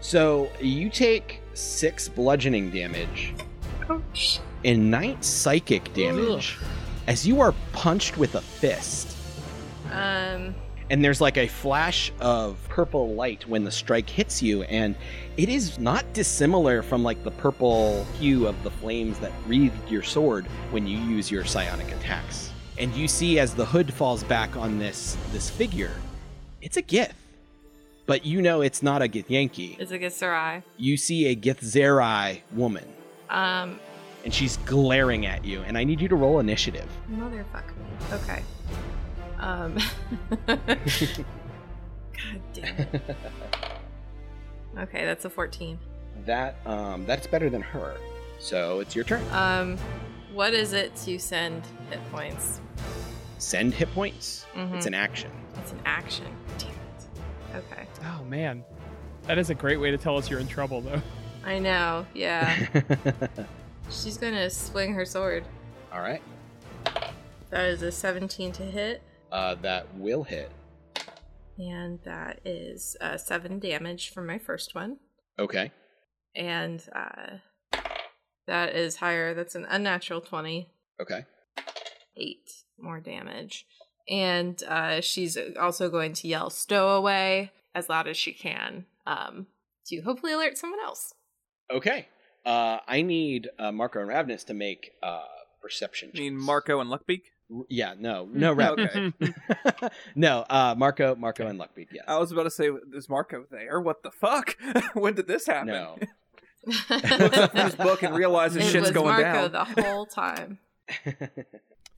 So 0.00 0.48
you 0.60 0.90
take 0.90 1.42
six 1.54 2.08
bludgeoning 2.08 2.70
damage 2.70 3.34
Ouch. 3.90 4.40
and 4.64 4.90
nine 4.90 5.20
psychic 5.22 5.92
damage 5.92 6.56
as 7.06 7.26
you 7.26 7.40
are 7.40 7.52
punched 7.72 8.16
with 8.16 8.34
a 8.36 8.40
fist. 8.40 9.16
Um, 9.90 10.54
and 10.90 11.04
there's 11.04 11.20
like 11.20 11.36
a 11.36 11.48
flash 11.48 12.12
of 12.20 12.56
purple 12.68 13.14
light 13.14 13.46
when 13.48 13.64
the 13.64 13.70
strike 13.70 14.08
hits 14.08 14.42
you 14.42 14.62
and 14.64 14.94
it 15.36 15.48
is 15.48 15.78
not 15.78 16.10
dissimilar 16.12 16.82
from 16.82 17.02
like 17.02 17.22
the 17.24 17.30
purple 17.32 18.04
hue 18.18 18.46
of 18.46 18.62
the 18.62 18.70
flames 18.70 19.18
that 19.18 19.32
wreathed 19.46 19.90
your 19.90 20.02
sword 20.02 20.46
when 20.70 20.86
you 20.86 20.98
use 20.98 21.30
your 21.30 21.44
psionic 21.44 21.90
attacks 21.92 22.52
and 22.78 22.94
you 22.94 23.08
see 23.08 23.38
as 23.38 23.54
the 23.54 23.64
hood 23.64 23.92
falls 23.92 24.22
back 24.24 24.56
on 24.56 24.78
this 24.78 25.16
this 25.32 25.50
figure 25.50 25.94
it's 26.62 26.76
a 26.76 26.82
gith 26.82 27.12
but 28.08 28.24
you 28.26 28.42
know 28.42 28.60
it's 28.62 28.82
not 28.82 29.00
a 29.02 29.06
githyanki 29.06 29.78
is 29.78 29.92
it 29.92 30.00
Githzerai? 30.00 30.62
you 30.76 30.96
see 30.96 31.26
a 31.28 31.36
githzerai 31.36 32.40
woman 32.52 32.84
Um, 33.30 33.78
and 34.24 34.34
she's 34.34 34.56
glaring 34.66 35.26
at 35.26 35.44
you 35.44 35.60
and 35.62 35.78
i 35.78 35.84
need 35.84 36.00
you 36.00 36.08
to 36.08 36.16
roll 36.16 36.40
initiative 36.40 36.88
motherfucker. 37.12 37.74
Okay. 38.12 38.42
Um. 39.38 39.78
God 40.48 42.40
damn 42.52 42.76
it. 42.80 43.02
Okay, 44.78 45.04
that's 45.04 45.24
a 45.24 45.30
14. 45.30 45.78
that 46.26 46.56
um 46.66 47.04
that's 47.06 47.26
better 47.26 47.48
than 47.50 47.62
her 47.62 47.96
so 48.38 48.80
it's 48.80 48.94
your 48.94 49.04
turn 49.04 49.22
Um, 49.32 49.76
what 50.32 50.52
is 50.54 50.72
it 50.72 50.94
to 51.06 51.18
send 51.18 51.62
hit 51.90 52.00
points? 52.12 52.60
send 53.38 53.72
hit 53.74 53.92
points. 53.94 54.46
Mhm. 54.54 54.74
It's 54.76 54.86
an 54.86 54.94
action. 54.94 55.30
It's 55.56 55.72
an 55.72 55.80
action. 55.86 56.26
Damn. 56.58 56.68
Okay. 57.54 57.86
Oh 58.04 58.24
man, 58.24 58.64
that 59.26 59.38
is 59.38 59.50
a 59.50 59.54
great 59.54 59.78
way 59.80 59.90
to 59.90 59.98
tell 59.98 60.16
us 60.16 60.28
you're 60.30 60.40
in 60.40 60.46
trouble, 60.48 60.80
though. 60.80 61.00
I 61.44 61.58
know. 61.58 62.06
Yeah. 62.14 62.66
She's 63.90 64.18
gonna 64.18 64.50
swing 64.50 64.92
her 64.94 65.04
sword. 65.04 65.44
All 65.92 66.00
right. 66.00 66.22
That 67.50 67.66
is 67.70 67.82
a 67.82 67.90
17 67.90 68.52
to 68.52 68.62
hit, 68.62 69.02
Uh, 69.32 69.54
that 69.62 69.86
will 69.94 70.22
hit. 70.24 70.50
and 71.58 71.98
that 72.04 72.40
is 72.44 72.94
uh, 73.00 73.16
seven 73.16 73.58
damage 73.58 74.10
from 74.12 74.26
my 74.26 74.38
first 74.38 74.74
one. 74.74 74.98
Okay. 75.38 75.72
And 76.36 76.86
uh, 76.94 77.38
that 78.46 78.74
is 78.76 78.96
higher. 78.96 79.32
That's 79.32 79.54
an 79.54 79.66
unnatural 79.70 80.20
20. 80.20 80.68
Okay. 81.00 81.24
Eight 82.18 82.50
more 82.78 83.00
damage. 83.00 83.64
And 84.10 84.62
uh, 84.64 85.00
she's 85.00 85.36
also 85.60 85.90
going 85.90 86.12
to 86.14 86.28
yell 86.28 86.50
"Stowaway" 86.50 87.50
as 87.74 87.88
loud 87.88 88.08
as 88.08 88.16
she 88.16 88.32
can 88.32 88.86
um, 89.06 89.46
to 89.86 90.00
hopefully 90.00 90.32
alert 90.32 90.56
someone 90.58 90.80
else. 90.80 91.12
Okay. 91.70 92.08
Uh, 92.46 92.78
I 92.88 93.02
need 93.02 93.48
uh, 93.58 93.72
Marco 93.72 94.00
and 94.00 94.08
Ravnus 94.08 94.46
to 94.46 94.54
make 94.54 94.92
uh, 95.02 95.20
perception. 95.60 96.10
you 96.14 96.22
mean. 96.22 96.40
Marco 96.40 96.80
and 96.80 96.90
Luckbeak. 96.90 97.22
R- 97.54 97.64
Yeah, 97.68 97.94
no, 97.98 98.26
no, 98.32 98.52
Rav- 98.54 98.78
Okay. 98.78 99.12
no, 100.14 100.46
uh, 100.48 100.74
Marco, 100.78 101.14
Marco, 101.14 101.46
and 101.46 101.60
Luckbeak. 101.60 101.88
Yes. 101.92 102.04
I 102.08 102.16
was 102.18 102.32
about 102.32 102.44
to 102.44 102.50
say, 102.50 102.70
is 102.94 103.08
Marco 103.10 103.44
there? 103.50 103.80
What 103.80 104.02
the 104.02 104.10
fuck? 104.10 104.56
when 104.94 105.14
did 105.14 105.26
this 105.26 105.46
happen? 105.46 105.68
no. 105.68 105.98
Looks 106.66 106.90
up 107.38 107.54
in 107.54 107.64
his 107.66 107.74
book 107.76 108.02
and 108.02 108.14
realizes 108.16 108.58
it 108.66 108.70
shit's 108.70 108.88
was 108.88 108.90
going 108.92 109.06
Marco 109.22 109.48
down. 109.48 109.52
the 109.76 109.82
whole 109.82 110.06
time. 110.06 110.58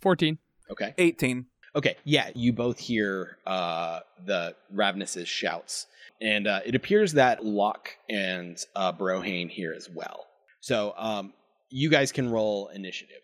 14. 0.00 0.38
okay. 0.70 0.94
18. 0.98 1.46
Okay. 1.74 1.96
Yeah, 2.04 2.30
you 2.34 2.52
both 2.52 2.78
hear 2.78 3.38
uh, 3.46 4.00
the 4.24 4.56
Ravnus's 4.74 5.28
shouts, 5.28 5.86
and 6.20 6.46
uh, 6.46 6.60
it 6.64 6.74
appears 6.74 7.12
that 7.12 7.44
Locke 7.44 7.96
and 8.08 8.58
uh, 8.74 8.92
Brohane 8.92 9.48
here 9.50 9.72
as 9.72 9.88
well. 9.88 10.26
So, 10.60 10.94
um, 10.96 11.32
you 11.70 11.88
guys 11.88 12.12
can 12.12 12.30
roll 12.30 12.68
initiative. 12.68 13.22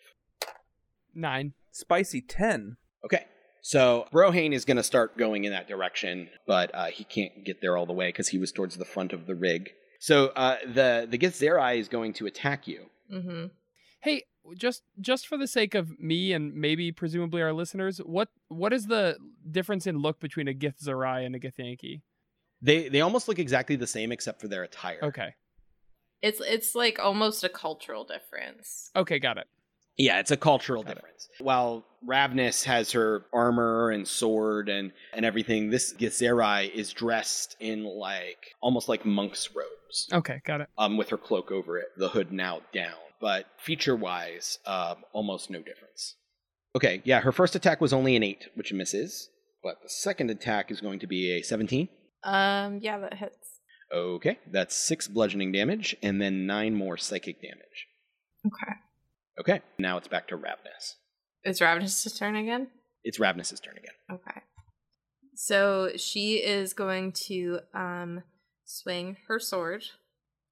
9. 1.15 1.53
Spicy 1.73 2.21
10. 2.21 2.77
Okay. 3.05 3.25
So 3.63 4.07
Brohane 4.13 4.53
is 4.53 4.65
going 4.65 4.77
to 4.77 4.83
start 4.85 5.19
going 5.19 5.45
in 5.45 5.53
that 5.53 5.67
direction, 5.67 6.29
but 6.47 6.73
uh, 6.73 6.85
he 6.87 7.03
can't 7.03 7.45
get 7.45 7.61
there 7.61 7.77
all 7.77 7.85
the 7.87 7.93
way 7.93 8.09
because 8.09 8.29
he 8.29 8.39
was 8.39 8.53
towards 8.53 8.77
the 8.77 8.85
front 8.85 9.13
of 9.13 9.27
the 9.27 9.35
rig. 9.35 9.71
So 9.99 10.27
uh, 10.29 10.59
the 10.65 11.09
the 11.11 11.19
Githzerai 11.19 11.79
is 11.79 11.89
going 11.89 12.13
to 12.15 12.27
attack 12.27 12.69
you. 12.69 12.87
hmm 13.11 13.47
Hey, 14.01 14.23
just 14.57 14.83
just 15.01 15.27
for 15.27 15.37
the 15.37 15.47
sake 15.47 15.75
of 15.75 15.99
me 15.99 16.33
and 16.33 16.55
maybe 16.55 16.93
presumably 16.93 17.43
our 17.43 17.53
listeners, 17.53 17.99
what 17.99 18.29
what 18.49 18.73
is 18.73 18.87
the 18.87 19.17
difference 19.51 19.87
in 19.87 19.99
look 19.99 20.21
between 20.21 20.49
a 20.49 20.53
Githzerai 20.55 21.25
and 21.25 21.35
a 21.35 21.39
Githyanki? 21.41 22.03
They 22.63 22.89
they 22.89 23.01
almost 23.01 23.29
look 23.29 23.39
exactly 23.39 23.77
the 23.77 23.87
same 23.87 24.13
except 24.13 24.41
for 24.41 24.49
their 24.49 24.63
attire. 24.63 24.99
Okay. 25.03 25.35
It's 26.23 26.41
it's 26.41 26.75
like 26.75 26.99
almost 26.99 27.45
a 27.45 27.49
cultural 27.49 28.05
difference. 28.05 28.91
Okay, 28.97 29.19
got 29.19 29.39
it. 29.39 29.47
Yeah, 29.99 30.19
it's 30.21 30.31
a 30.31 30.37
cultural 30.37 30.83
Got 30.83 30.93
it. 30.93 30.95
difference. 30.97 31.29
While 31.41 31.87
Ravnus 32.07 32.65
has 32.65 32.93
her 32.93 33.25
armor 33.33 33.91
and 33.91 34.07
sword 34.07 34.69
and 34.69 34.93
and 35.15 35.25
everything, 35.25 35.71
this 35.71 35.93
Githzerai 35.95 36.71
is 36.75 36.93
dressed 36.93 37.57
in 37.61 37.85
like 37.85 38.55
almost 38.61 38.89
like 38.91 39.05
monk's 39.07 39.49
robes. 39.55 40.09
Okay, 40.13 40.41
got 40.45 40.61
it. 40.61 40.69
um, 40.77 40.97
with 40.99 41.09
her 41.11 41.17
cloak 41.17 41.51
over 41.51 41.79
it, 41.79 41.87
the 41.97 42.09
hood 42.11 42.31
now 42.33 42.61
down. 42.75 42.93
But 43.21 43.47
feature 43.59 43.97
wise, 43.97 44.59
um, 44.67 44.97
almost 45.13 45.51
no 45.51 45.63
difference. 45.63 46.17
Okay, 46.75 47.01
yeah, 47.05 47.21
her 47.21 47.33
first 47.33 47.55
attack 47.55 47.81
was 47.81 47.93
only 47.93 48.17
an 48.17 48.23
8, 48.23 48.49
which 48.55 48.73
misses. 48.73 49.31
But 49.63 49.83
the 49.83 49.89
second 49.89 50.31
attack 50.31 50.71
is 50.71 50.81
going 50.81 50.99
to 51.01 51.07
be 51.07 51.33
a 51.33 51.43
17. 51.43 51.89
Um, 52.23 52.79
yeah, 52.83 52.99
that 52.99 53.15
hits. 53.15 53.61
Okay, 53.93 54.39
that's 54.51 54.75
6 54.75 55.09
bludgeoning 55.09 55.53
damage, 55.53 55.97
and 56.03 56.21
then 56.21 56.47
9 56.47 56.75
more 56.75 56.97
psychic 56.97 57.41
damage. 57.41 57.87
Okay. 58.47 58.73
Okay, 59.39 59.63
now 59.79 59.97
it's 59.97 60.09
back 60.09 60.29
to 60.29 60.37
Ravnus. 60.37 60.95
Is 61.45 61.61
Ravnus' 61.61 62.19
turn 62.19 62.37
again? 62.37 62.69
It's 63.05 63.19
Ravnus' 63.19 63.63
turn 63.63 63.77
again. 63.77 63.95
Okay. 64.13 64.41
So 65.35 65.91
she 65.97 66.37
is 66.37 66.73
going 66.73 67.13
to 67.27 67.61
um 67.75 68.23
swing 68.65 69.17
her 69.29 69.39
sword. 69.39 69.85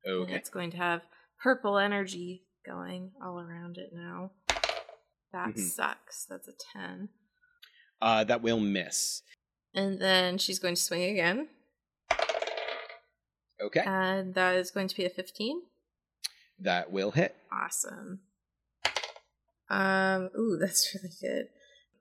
Okay, 0.09 0.35
it's 0.35 0.51
going 0.51 0.71
to 0.71 0.77
have 0.77 1.03
purple 1.43 1.79
energy 1.79 2.44
going 2.65 3.13
all 3.23 3.39
around 3.41 3.79
it 3.79 3.91
now. 3.93 4.31
That 5.33 5.55
Mhm. 5.55 5.59
sucks. 5.71 6.25
That's 6.27 6.49
a 6.49 6.53
10. 6.53 7.09
uh, 8.01 8.23
that 8.25 8.43
will 8.43 8.61
miss. 8.61 9.23
And 9.73 9.99
then 10.01 10.37
she's 10.39 10.59
going 10.59 10.75
to 10.75 10.81
swing 10.81 11.03
again. 11.05 11.49
Okay, 13.61 13.83
And 13.87 14.35
that 14.35 14.57
is 14.57 14.71
going 14.71 14.89
to 14.89 14.97
be 14.97 15.05
a 15.05 15.11
15. 15.11 15.63
that 16.59 16.91
will 16.93 17.13
hit. 17.13 17.35
Awesome. 17.51 18.21
Um, 19.71 20.31
ooh, 20.39 20.57
that's 20.61 20.95
really 20.95 21.15
good. 21.21 21.49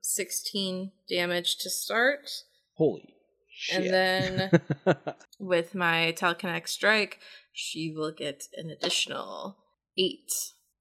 16 0.01 0.91
damage 1.07 1.57
to 1.57 1.70
start. 1.70 2.30
Holy 2.74 3.16
shit. 3.49 3.86
And 3.86 3.93
then 3.93 4.61
with 5.39 5.74
my 5.74 6.14
telekinetic 6.18 6.68
strike, 6.68 7.20
she 7.53 7.91
will 7.91 8.11
get 8.11 8.43
an 8.57 8.70
additional 8.70 9.57
8. 9.98 10.20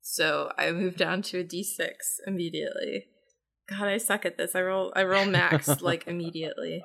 So 0.01 0.53
I 0.59 0.73
move 0.73 0.97
down 0.97 1.23
to 1.23 1.41
a 1.41 1.45
d6 1.45 1.91
immediately. 2.27 3.07
God, 3.69 3.89
I 3.89 3.99
suck 3.99 4.27
at 4.27 4.37
this. 4.37 4.55
I 4.55 4.63
roll 4.63 4.93
I 4.95 5.05
roll 5.05 5.25
max 5.25 5.69
like 5.81 6.07
immediately. 6.07 6.85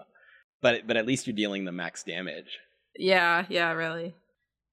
but 0.61 0.87
but 0.87 0.97
at 0.97 1.05
least 1.05 1.27
you're 1.27 1.35
dealing 1.35 1.65
the 1.65 1.71
max 1.71 2.03
damage. 2.03 2.59
Yeah, 2.95 3.45
yeah, 3.49 3.71
really. 3.71 4.15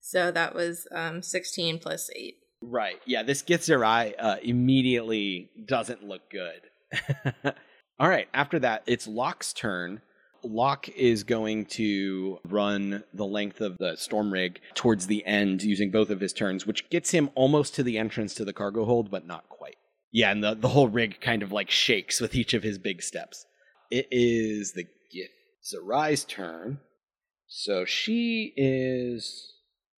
So 0.01 0.31
that 0.31 0.55
was 0.55 0.87
um 0.95 1.23
16 1.23 1.79
plus 1.79 2.11
8. 2.15 2.35
Right. 2.63 3.01
Yeah, 3.07 3.23
this 3.23 3.43
gets 3.43 3.69
your 3.69 3.85
eye 3.85 4.15
uh, 4.19 4.37
immediately 4.43 5.51
doesn't 5.67 6.03
look 6.03 6.23
good. 6.31 7.55
All 7.99 8.09
right, 8.09 8.29
after 8.35 8.59
that, 8.61 8.83
it's 8.87 9.07
Locke's 9.07 9.53
turn. 9.53 10.01
Locke 10.45 10.89
is 10.91 11.25
going 11.25 11.67
to 11.67 12.39
run 12.45 13.05
the 13.13 13.27
length 13.27 13.61
of 13.61 13.77
the 13.79 13.97
storm 13.97 14.33
rig 14.33 14.61
towards 14.75 15.07
the 15.07 15.25
end 15.27 15.63
using 15.63 15.91
both 15.91 16.11
of 16.11 16.21
his 16.21 16.33
turns, 16.33 16.67
which 16.67 16.89
gets 16.91 17.11
him 17.11 17.31
almost 17.35 17.75
to 17.75 17.83
the 17.83 17.99
entrance 17.99 18.35
to 18.35 18.45
the 18.45 18.53
cargo 18.53 18.85
hold, 18.85 19.11
but 19.11 19.27
not 19.27 19.49
quite. 19.49 19.77
Yeah, 20.13 20.31
and 20.31 20.45
the, 20.45 20.55
the 20.55 20.69
whole 20.69 20.89
rig 20.89 21.21
kind 21.21 21.43
of 21.43 21.51
like 21.51 21.71
shakes 21.71 22.21
with 22.21 22.35
each 22.35 22.55
of 22.55 22.63
his 22.63 22.79
big 22.79 23.03
steps. 23.03 23.45
It 23.91 24.07
is 24.11 24.73
the 24.73 24.85
Gith 24.85 26.27
turn. 26.29 26.79
So 27.47 27.85
she 27.85 28.53
is. 28.57 29.53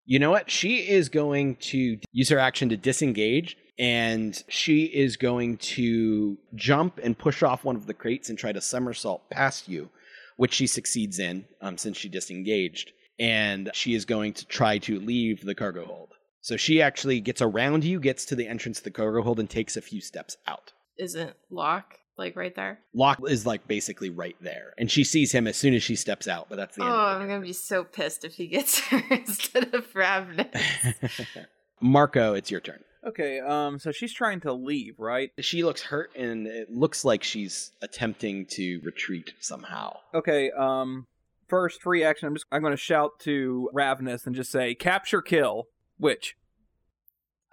You 0.06 0.20
know 0.20 0.32
what? 0.32 0.52
She 0.52 0.88
is 0.88 1.10
going 1.10 1.56
to 1.58 1.98
use 2.12 2.30
her 2.30 2.40
action 2.40 2.70
to 2.70 2.78
disengage, 2.78 3.58
and 3.80 4.42
she 4.48 4.84
is 4.86 5.18
going 5.18 5.58
to 5.58 6.38
jump 6.54 7.00
and 7.02 7.18
push 7.18 7.44
off 7.44 7.64
one 7.64 7.76
of 7.76 7.88
the 7.88 7.94
crates 7.94 8.30
and 8.30 8.38
try 8.38 8.52
to 8.52 8.62
somersault 8.62 9.30
past 9.30 9.68
you, 9.68 9.90
which 10.36 10.54
she 10.54 10.68
succeeds 10.68 11.20
in 11.20 11.46
um, 11.62 11.78
since 11.78 11.98
she 11.98 12.10
disengaged. 12.10 12.92
And 13.18 13.70
she 13.74 13.94
is 13.96 14.04
going 14.06 14.34
to 14.34 14.46
try 14.46 14.78
to 14.80 15.00
leave 15.00 15.42
the 15.46 15.56
cargo 15.56 15.86
hold. 15.86 16.10
So 16.42 16.58
she 16.58 16.82
actually 16.82 17.22
gets 17.22 17.42
around 17.42 17.84
you, 17.86 18.00
gets 18.00 18.26
to 18.26 18.36
the 18.36 18.48
entrance 18.48 18.78
of 18.80 18.84
the 18.84 18.92
cargo 18.92 19.22
hold, 19.22 19.40
and 19.40 19.50
takes 19.50 19.78
a 19.78 19.82
few 19.82 20.02
steps 20.02 20.38
out. 20.46 20.74
Isn't 21.00 21.34
Locke 21.50 21.96
like 22.18 22.36
right 22.36 22.54
there? 22.56 22.80
Locke 22.94 23.20
is 23.28 23.46
like 23.46 23.68
basically 23.68 24.10
right 24.10 24.36
there, 24.42 24.74
and 24.78 24.92
she 24.92 25.04
sees 25.04 25.32
him 25.32 25.48
as 25.48 25.58
soon 25.58 25.74
as 25.74 25.82
she 25.84 25.96
steps 25.96 26.28
out. 26.28 26.48
But 26.50 26.58
that's 26.58 26.76
the 26.76 26.84
Oh, 26.84 26.86
end. 26.86 26.96
of 26.96 27.22
I'm 27.22 27.28
gonna 27.28 27.42
be 27.42 27.52
so 27.54 27.84
pissed 27.84 28.24
if 28.26 28.36
he 28.36 28.48
gets 28.48 28.80
her 28.90 29.02
instead 29.10 29.74
of 29.74 29.92
Ravnus. 29.94 31.16
Marco, 31.82 32.34
it's 32.34 32.52
your 32.52 32.62
turn. 32.62 32.82
Okay, 33.06 33.40
um, 33.40 33.78
so 33.78 33.92
she's 33.92 34.12
trying 34.14 34.40
to 34.42 34.52
leave, 34.54 35.00
right? 35.00 35.30
She 35.40 35.64
looks 35.64 35.84
hurt, 35.84 36.10
and 36.16 36.48
it 36.48 36.72
looks 36.72 37.06
like 37.06 37.24
she's 37.24 37.72
attempting 37.82 38.46
to 38.48 38.80
retreat 38.84 39.34
somehow. 39.40 39.98
Okay, 40.14 40.50
um, 40.52 41.06
first 41.48 41.82
free 41.82 42.04
action. 42.04 42.28
I'm 42.28 42.34
just 42.34 42.46
I'm 42.52 42.62
going 42.62 42.72
to 42.74 42.78
shout 42.78 43.20
to 43.22 43.70
Ravnus 43.74 44.26
and 44.26 44.36
just 44.36 44.52
say 44.52 44.74
capture 44.74 45.22
kill. 45.22 45.68
Which? 45.98 46.36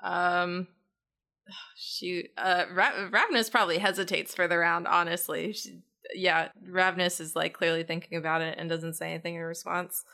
Um, 0.02 0.68
shoot. 1.76 2.30
Uh, 2.38 2.64
Ra- 2.72 3.08
Ravnus 3.10 3.50
probably 3.50 3.76
hesitates 3.78 4.34
for 4.34 4.48
the 4.48 4.56
round. 4.56 4.88
Honestly, 4.88 5.52
she, 5.52 5.80
yeah. 6.14 6.48
Ravnus 6.66 7.20
is 7.20 7.36
like 7.36 7.52
clearly 7.52 7.82
thinking 7.82 8.16
about 8.16 8.40
it 8.40 8.56
and 8.58 8.70
doesn't 8.70 8.94
say 8.94 9.10
anything 9.10 9.34
in 9.34 9.42
response. 9.42 10.04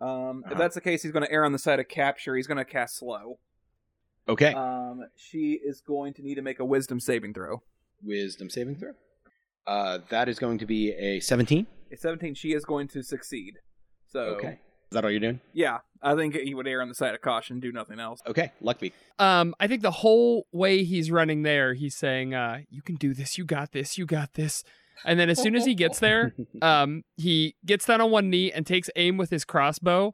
Um, 0.00 0.44
if 0.46 0.52
Uh-huh. 0.52 0.58
that's 0.62 0.76
the 0.76 0.80
case, 0.80 1.02
he's 1.02 1.12
going 1.12 1.26
to 1.26 1.32
err 1.32 1.44
on 1.44 1.52
the 1.52 1.58
side 1.58 1.80
of 1.80 1.88
capture. 1.88 2.36
He's 2.36 2.46
going 2.46 2.58
to 2.58 2.64
cast 2.64 2.96
slow. 2.96 3.38
Okay. 4.30 4.54
Um, 4.54 5.04
she 5.16 5.60
is 5.62 5.80
going 5.80 6.14
to 6.14 6.22
need 6.22 6.36
to 6.36 6.42
make 6.42 6.60
a 6.60 6.64
wisdom 6.64 7.00
saving 7.00 7.34
throw. 7.34 7.62
Wisdom 8.02 8.48
saving 8.48 8.76
throw. 8.76 8.92
Uh, 9.66 9.98
that 10.08 10.28
is 10.28 10.38
going 10.38 10.58
to 10.58 10.66
be 10.66 10.92
a 10.92 11.20
17. 11.20 11.66
At 11.92 12.00
17, 12.00 12.34
she 12.34 12.52
is 12.52 12.64
going 12.64 12.88
to 12.88 13.02
succeed. 13.02 13.58
So, 14.06 14.20
Okay. 14.36 14.58
Is 14.92 14.94
that 14.96 15.04
all 15.04 15.10
you're 15.10 15.20
doing? 15.20 15.40
yeah, 15.52 15.78
I 16.02 16.16
think 16.16 16.34
he 16.34 16.52
would 16.52 16.66
err 16.66 16.82
on 16.82 16.88
the 16.88 16.96
side 16.96 17.14
of 17.14 17.20
caution, 17.20 17.60
do 17.60 17.70
nothing 17.70 18.00
else. 18.00 18.20
Okay. 18.26 18.50
Luckbeak. 18.60 18.92
Um, 19.20 19.54
I 19.60 19.68
think 19.68 19.82
the 19.82 19.90
whole 19.92 20.46
way 20.50 20.82
he's 20.82 21.12
running 21.12 21.42
there, 21.42 21.74
he's 21.74 21.94
saying, 21.94 22.34
uh, 22.34 22.62
you 22.70 22.82
can 22.82 22.96
do 22.96 23.14
this, 23.14 23.38
you 23.38 23.44
got 23.44 23.70
this, 23.70 23.98
you 23.98 24.04
got 24.06 24.34
this. 24.34 24.64
And 25.04 25.18
then 25.20 25.30
as 25.30 25.40
soon 25.40 25.54
as 25.54 25.64
he 25.64 25.74
gets 25.76 25.98
there, 26.06 26.34
um, 26.60 27.04
he 27.16 27.54
gets 27.64 27.86
down 27.86 28.00
on 28.00 28.10
one 28.10 28.30
knee 28.30 28.50
and 28.50 28.66
takes 28.66 28.90
aim 28.96 29.16
with 29.16 29.30
his 29.30 29.44
crossbow 29.44 30.12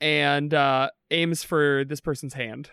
and 0.00 0.54
uh, 0.54 0.90
aims 1.10 1.42
for 1.42 1.84
this 1.84 2.00
person's 2.00 2.34
hand. 2.34 2.70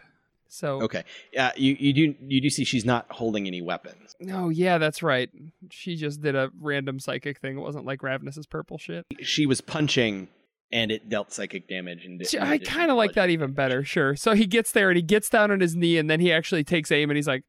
So 0.51 0.81
Okay. 0.81 1.03
Uh, 1.37 1.51
you 1.55 1.77
you 1.79 1.93
do 1.93 2.15
you 2.27 2.41
do 2.41 2.49
see 2.49 2.63
she's 2.65 2.83
not 2.85 3.05
holding 3.11 3.45
any 3.47 3.61
weapons. 3.61 4.15
Oh 4.31 4.49
yeah, 4.49 4.79
that's 4.79 5.03
right. 5.03 5.29
She 5.71 5.95
just 5.95 6.21
did 6.21 6.35
a 6.35 6.49
random 6.59 6.99
psychic 6.99 7.39
thing. 7.39 7.55
It 7.57 7.61
wasn't 7.61 7.85
like 7.85 8.01
Ravnus's 8.01 8.47
purple 8.47 8.79
shit. 8.79 9.05
She 9.21 9.45
was 9.45 9.61
punching, 9.61 10.27
and 10.71 10.91
it 10.91 11.07
dealt 11.07 11.31
psychic 11.31 11.67
damage. 11.69 12.03
And 12.03 12.25
See, 12.25 12.39
I 12.39 12.57
kind 12.57 12.89
of 12.89 12.97
like 12.97 13.13
that 13.13 13.29
even 13.29 13.53
better. 13.53 13.83
Sure. 13.83 14.15
So 14.15 14.33
he 14.33 14.47
gets 14.47 14.71
there 14.71 14.89
and 14.89 14.97
he 14.97 15.03
gets 15.03 15.29
down 15.29 15.51
on 15.51 15.59
his 15.59 15.75
knee 15.75 15.97
and 15.97 16.09
then 16.09 16.19
he 16.19 16.33
actually 16.33 16.63
takes 16.63 16.91
aim 16.91 17.11
and 17.11 17.17
he's 17.17 17.27
like, 17.27 17.43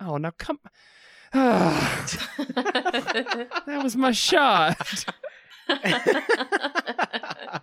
"Oh, 0.00 0.16
now 0.16 0.32
come." 0.36 0.58
That 1.32 2.60
was 3.84 3.94
my 3.96 4.10
shot. 4.12 5.04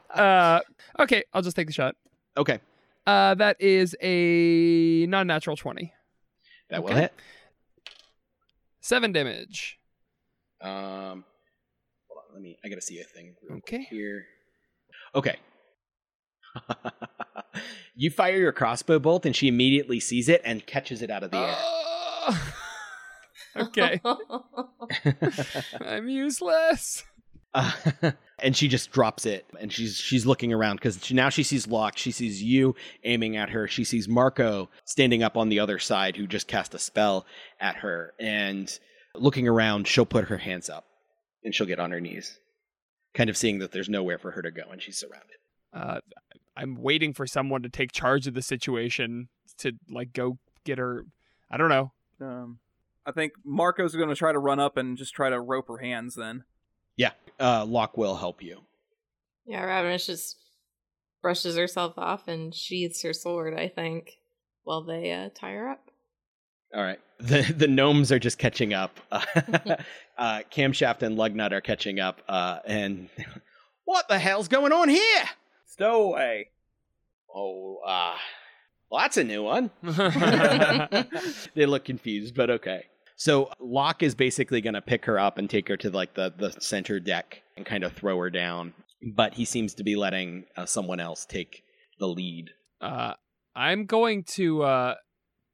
Uh, 0.10 0.60
okay, 1.00 1.24
I'll 1.34 1.42
just 1.42 1.56
take 1.56 1.68
the 1.68 1.74
shot. 1.74 1.96
okay, 2.38 2.60
Uh, 3.08 3.34
that 3.36 3.56
is 3.62 3.96
a 4.02 5.06
non-natural 5.08 5.56
twenty. 5.56 5.94
that 6.70 6.84
will 6.84 6.90
Okay. 6.92 7.02
hit. 7.02 7.14
Seven 8.82 9.12
damage. 9.14 9.80
Um, 10.62 11.24
hold 12.10 12.20
on, 12.28 12.34
let 12.34 12.42
me. 12.42 12.58
I 12.64 12.68
gotta 12.70 12.82
see 12.82 13.00
a 13.00 13.04
thing. 13.06 13.36
real 13.42 13.62
quick 13.62 13.74
Okay. 13.76 13.88
Here. 13.90 14.26
Okay. 15.16 15.38
you 17.96 18.10
fire 18.12 18.38
your 18.38 18.52
crossbow 18.52 19.00
bolt, 19.00 19.26
and 19.26 19.36
she 19.36 19.48
immediately 19.48 20.00
sees 20.00 20.28
it 20.28 20.42
and 20.44 20.66
catches 20.66 21.02
it 21.02 21.10
out 21.10 21.24
of 21.24 21.32
the 21.32 21.38
air. 21.38 21.56
Ah. 21.58 22.56
okay, 23.58 24.02
I'm 25.82 26.10
useless. 26.10 27.04
Uh, 27.58 28.12
and 28.40 28.56
she 28.56 28.68
just 28.68 28.92
drops 28.92 29.26
it 29.26 29.46
and 29.60 29.74
she's 29.74 29.98
she's 29.98 30.28
looking 30.28 30.54
around 30.54 30.76
because 30.76 31.04
she, 31.04 31.16
now 31.16 31.30
she 31.30 31.42
sees 31.42 31.68
Locke. 31.68 31.98
She 31.98 32.12
sees 32.12 32.44
you 32.44 32.76
aiming 33.04 33.36
at 33.36 33.50
her. 33.50 33.68
She 33.68 33.84
sees 33.84 34.08
Marco 34.08 34.70
standing 34.86 35.24
up 35.24 35.36
on 35.36 35.50
the 35.50 35.60
other 35.60 35.80
side 35.80 36.16
who 36.16 36.28
just 36.28 36.48
cast 36.48 36.76
a 36.76 36.80
spell 36.80 37.26
at 37.60 37.78
her. 37.78 38.14
And 38.20 38.78
looking 39.16 39.48
around, 39.48 39.88
she'll 39.88 40.06
put 40.06 40.26
her 40.26 40.38
hands 40.38 40.70
up 40.70 40.86
and 41.44 41.54
she'll 41.54 41.66
get 41.66 41.80
on 41.80 41.90
her 41.90 42.00
knees, 42.00 42.40
kind 43.16 43.30
of 43.30 43.36
seeing 43.36 43.58
that 43.60 43.72
there's 43.72 43.90
nowhere 43.90 44.20
for 44.20 44.32
her 44.32 44.44
to 44.44 44.52
go 44.52 44.64
and 44.72 44.82
she's 44.82 44.98
surrounded. 44.98 45.38
Uh, 45.74 46.00
I'm 46.56 46.76
waiting 46.76 47.14
for 47.14 47.26
someone 47.26 47.64
to 47.64 47.70
take 47.70 47.92
charge 47.92 48.28
of 48.28 48.36
the 48.36 48.44
situation 48.44 49.30
to 49.58 49.72
like 49.90 50.14
go 50.14 50.38
get 50.64 50.78
her. 50.78 51.06
I 51.50 51.58
don't 51.58 51.70
know. 51.70 51.92
Um, 52.22 52.60
I 53.04 53.12
think 53.12 53.34
Marco's 53.44 53.96
going 53.96 54.10
to 54.10 54.16
try 54.16 54.32
to 54.32 54.40
run 54.40 54.60
up 54.60 54.78
and 54.78 54.96
just 54.96 55.16
try 55.16 55.32
to 55.32 55.40
rope 55.40 55.70
her 55.70 55.78
hands. 55.78 56.14
Then 56.14 56.44
Yeah, 56.98 57.12
uh, 57.40 57.64
Locke 57.66 57.96
will 57.98 58.16
help 58.16 58.42
you. 58.44 58.60
yeah, 59.46 59.64
Ravnus 59.64 60.08
just 60.08 60.36
brushes 61.22 61.56
herself 61.56 61.94
off 61.98 62.28
and 62.28 62.54
sheathes 62.54 63.02
her 63.04 63.14
sword, 63.14 63.54
I 63.54 63.68
think, 63.70 64.14
while 64.64 64.84
they 64.84 65.12
uh, 65.12 65.30
tie 65.34 65.54
her 65.54 65.70
up. 65.70 65.90
All 66.76 66.84
right. 66.84 67.00
The 67.20 67.42
the 67.42 67.68
gnomes 67.68 68.12
are 68.12 68.20
just 68.20 68.38
catching 68.38 68.76
up. 68.76 69.00
uh, 69.12 69.22
Camshaft 70.52 71.02
and 71.02 71.18
Lugnut 71.18 71.52
are 71.52 71.62
catching 71.62 72.00
up. 72.00 72.22
Uh, 72.30 72.60
and 72.64 73.10
what 73.86 74.08
the 74.08 74.20
hell's 74.20 74.48
going 74.48 74.72
on 74.72 74.88
here? 74.88 75.24
stowaway. 75.66 76.50
Oh, 77.34 77.78
uh, 77.84 78.16
well, 78.92 79.02
that's 79.02 79.18
a 79.18 79.24
new 79.24 79.42
one. 79.44 79.72
they 81.56 81.66
look 81.66 81.86
confused, 81.86 82.36
but 82.36 82.52
okay. 82.52 82.86
So 83.18 83.50
Locke 83.60 84.04
is 84.04 84.16
basically 84.16 84.62
going 84.62 84.76
to 84.76 84.82
pick 84.82 85.06
her 85.06 85.20
up 85.20 85.38
and 85.38 85.50
take 85.50 85.68
her 85.68 85.78
to 85.78 85.90
like 85.90 86.14
the 86.14 86.34
the 86.38 86.52
center 86.62 87.00
deck 87.00 87.42
and 87.58 87.66
kind 87.66 87.84
of 87.84 87.94
throw 87.94 88.18
her 88.20 88.30
down. 88.30 88.74
But 89.16 89.34
he 89.34 89.44
seems 89.44 89.74
to 89.76 89.84
be 89.84 89.96
letting 89.96 90.46
uh, 90.56 90.66
someone 90.66 91.00
else 91.00 91.26
take 91.26 91.64
the 92.00 92.08
lead. 92.08 92.52
uh, 92.80 93.14
I'm 93.56 93.86
going 93.86 94.24
to 94.36 94.62
uh, 94.62 94.96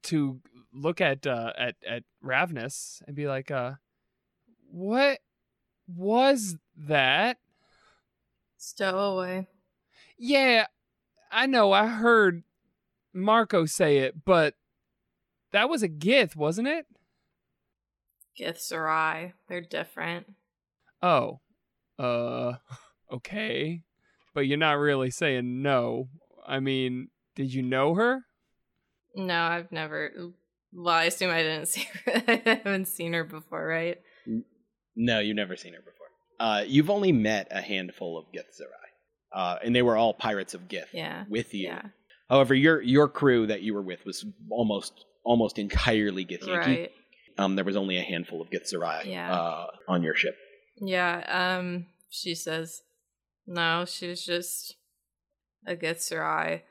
to 0.04 0.42
look 0.74 1.00
at 1.00 1.26
uh, 1.26 1.54
at 1.58 1.76
at 1.88 2.04
Ravnus 2.24 3.02
and 3.08 3.16
be 3.16 3.28
like, 3.28 3.50
uh, 3.50 3.74
what 4.70 5.20
was 5.88 6.58
that? 6.76 7.38
Stowaway. 8.58 9.48
Yeah, 10.18 10.68
I 11.32 11.46
know. 11.46 11.72
I 11.72 11.88
heard 11.88 12.44
Marco 13.14 13.66
say 13.66 14.00
it, 14.00 14.26
but 14.26 14.56
that 15.52 15.70
was 15.70 15.82
a 15.82 15.90
Gith, 15.90 16.36
wasn't 16.36 16.68
it? 16.68 16.86
Githzerai. 18.40 19.34
They're 19.48 19.62
different. 19.62 20.28
Oh, 21.02 21.40
uh, 22.00 22.54
okay. 23.12 23.82
But 24.34 24.42
you're 24.42 24.58
not 24.58 24.74
really 24.80 25.12
saying 25.12 25.62
no. 25.62 26.08
I 26.46 26.60
mean, 26.60 27.10
did 27.36 27.54
you 27.54 27.62
know 27.62 27.94
her? 27.96 28.22
No, 29.16 29.40
I've 29.42 29.72
never. 29.72 30.12
Well, 30.74 30.94
I 30.96 31.06
assume 31.06 31.30
I 31.32 31.44
didn't 31.44 31.68
see 31.68 31.88
her. 32.06 32.24
I 32.28 32.42
haven't 32.46 32.88
seen 32.88 33.14
her 33.14 33.24
before, 33.24 33.66
right? 33.66 34.00
No, 34.96 35.20
you've 35.20 35.36
never 35.36 35.56
seen 35.56 35.74
her 35.74 35.80
before. 35.80 35.92
Uh, 36.40 36.64
you've 36.68 36.90
only 36.90 37.12
met 37.12 37.48
a 37.52 37.62
handful 37.62 38.18
of 38.18 38.26
Githzerai, 38.34 38.68
uh, 39.32 39.58
and 39.64 39.76
they 39.76 39.82
were 39.82 39.96
all 39.96 40.14
pirates 40.14 40.54
of 40.54 40.68
Gith 40.68 40.88
Yeah. 40.92 41.26
with 41.30 41.54
you. 41.54 41.68
Yeah. 41.68 41.82
However, 42.30 42.56
your 42.56 42.82
your 42.82 43.08
crew 43.08 43.48
that 43.48 43.62
you 43.62 43.74
were 43.74 43.82
with 43.82 44.06
was 44.06 44.26
almost 44.50 45.06
almost 45.24 45.60
entirely 45.60 46.26
Githyanki. 46.26 46.58
Right. 46.58 46.92
Um, 47.38 47.56
there 47.56 47.66
was 47.66 47.76
only 47.76 47.98
a 47.98 48.02
handful 48.04 48.42
of 48.42 48.50
Githzerai 48.50 49.06
Yeah. 49.06 49.34
uh, 49.34 49.68
on 49.88 50.04
your 50.04 50.16
ship. 50.16 50.36
Yeah. 50.78 51.24
Um. 51.58 51.88
She 52.10 52.36
says, 52.36 52.84
no, 53.48 53.86
she 53.86 54.08
was 54.08 54.24
just 54.24 54.76
a 55.66 55.76
Githzerai. 55.76 56.62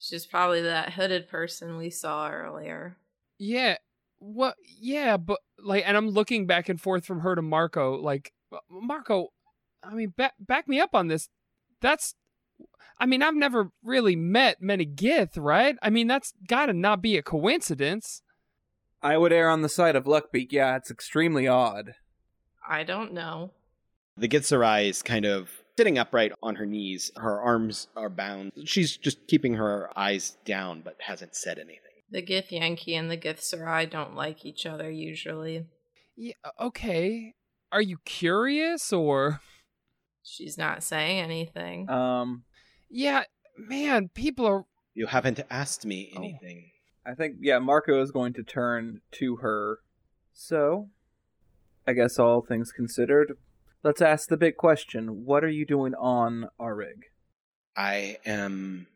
She's 0.00 0.26
probably 0.26 0.62
that 0.62 0.94
hooded 0.94 1.28
person 1.28 1.76
we 1.76 1.90
saw 1.90 2.28
earlier. 2.28 2.96
Yeah. 3.38 3.76
What? 4.18 4.56
Yeah, 4.80 5.16
but 5.16 5.38
like, 5.62 5.84
and 5.86 5.96
I'm 5.96 6.08
looking 6.08 6.46
back 6.46 6.68
and 6.68 6.80
forth 6.80 7.04
from 7.06 7.20
her 7.20 7.34
to 7.36 7.42
Marco. 7.42 7.96
Like, 8.00 8.32
Marco, 8.68 9.28
I 9.82 9.94
mean, 9.94 10.12
back 10.16 10.34
back 10.40 10.66
me 10.66 10.80
up 10.80 10.90
on 10.94 11.06
this. 11.08 11.28
That's, 11.80 12.14
I 12.98 13.06
mean, 13.06 13.22
I've 13.22 13.34
never 13.36 13.70
really 13.84 14.16
met 14.16 14.60
many 14.60 14.84
Gith, 14.86 15.32
right? 15.36 15.76
I 15.82 15.88
mean, 15.90 16.06
that's 16.08 16.32
got 16.48 16.66
to 16.66 16.72
not 16.72 17.00
be 17.00 17.16
a 17.16 17.22
coincidence. 17.22 18.22
I 19.02 19.16
would 19.16 19.32
err 19.32 19.48
on 19.48 19.62
the 19.62 19.68
side 19.68 19.96
of 19.96 20.04
Luckbeak. 20.04 20.52
Yeah, 20.52 20.76
it's 20.76 20.90
extremely 20.90 21.46
odd. 21.48 21.94
I 22.68 22.84
don't 22.84 23.12
know. 23.12 23.52
The 24.16 24.28
Githzerai 24.28 24.88
is 24.88 25.02
kind 25.02 25.24
of 25.24 25.48
sitting 25.78 25.96
upright 25.98 26.32
on 26.42 26.56
her 26.56 26.66
knees. 26.66 27.10
Her 27.16 27.40
arms 27.40 27.88
are 27.96 28.10
bound. 28.10 28.52
She's 28.66 28.96
just 28.96 29.26
keeping 29.26 29.54
her 29.54 29.88
eyes 29.96 30.36
down, 30.44 30.82
but 30.82 30.96
hasn't 31.00 31.34
said 31.34 31.58
anything. 31.58 31.78
The 32.10 32.22
Githyanki 32.22 32.98
and 32.98 33.10
the 33.10 33.16
Gith 33.16 33.38
Githzerai 33.38 33.88
don't 33.88 34.14
like 34.14 34.44
each 34.44 34.66
other 34.66 34.90
usually. 34.90 35.64
Yeah. 36.16 36.34
Okay. 36.60 37.34
Are 37.72 37.80
you 37.80 37.98
curious 38.04 38.92
or? 38.92 39.40
She's 40.22 40.58
not 40.58 40.82
saying 40.82 41.20
anything. 41.20 41.88
Um, 41.88 42.44
Yeah, 42.90 43.22
man, 43.56 44.10
people 44.12 44.44
are. 44.46 44.64
You 44.92 45.06
haven't 45.06 45.40
asked 45.48 45.86
me 45.86 46.12
Oh. 46.14 46.18
anything. 46.18 46.72
I 47.10 47.14
think 47.14 47.36
yeah, 47.40 47.58
Marco 47.58 48.00
is 48.00 48.12
going 48.12 48.34
to 48.34 48.44
turn 48.44 49.00
to 49.12 49.36
her. 49.36 49.78
So, 50.32 50.90
I 51.86 51.92
guess 51.92 52.20
all 52.20 52.40
things 52.40 52.70
considered, 52.70 53.36
let's 53.82 54.00
ask 54.00 54.28
the 54.28 54.36
big 54.36 54.56
question: 54.56 55.24
What 55.24 55.42
are 55.42 55.50
you 55.50 55.66
doing 55.66 55.94
on 55.94 56.48
our 56.60 56.76
rig? 56.76 57.06
I 57.76 58.18
am. 58.24 58.86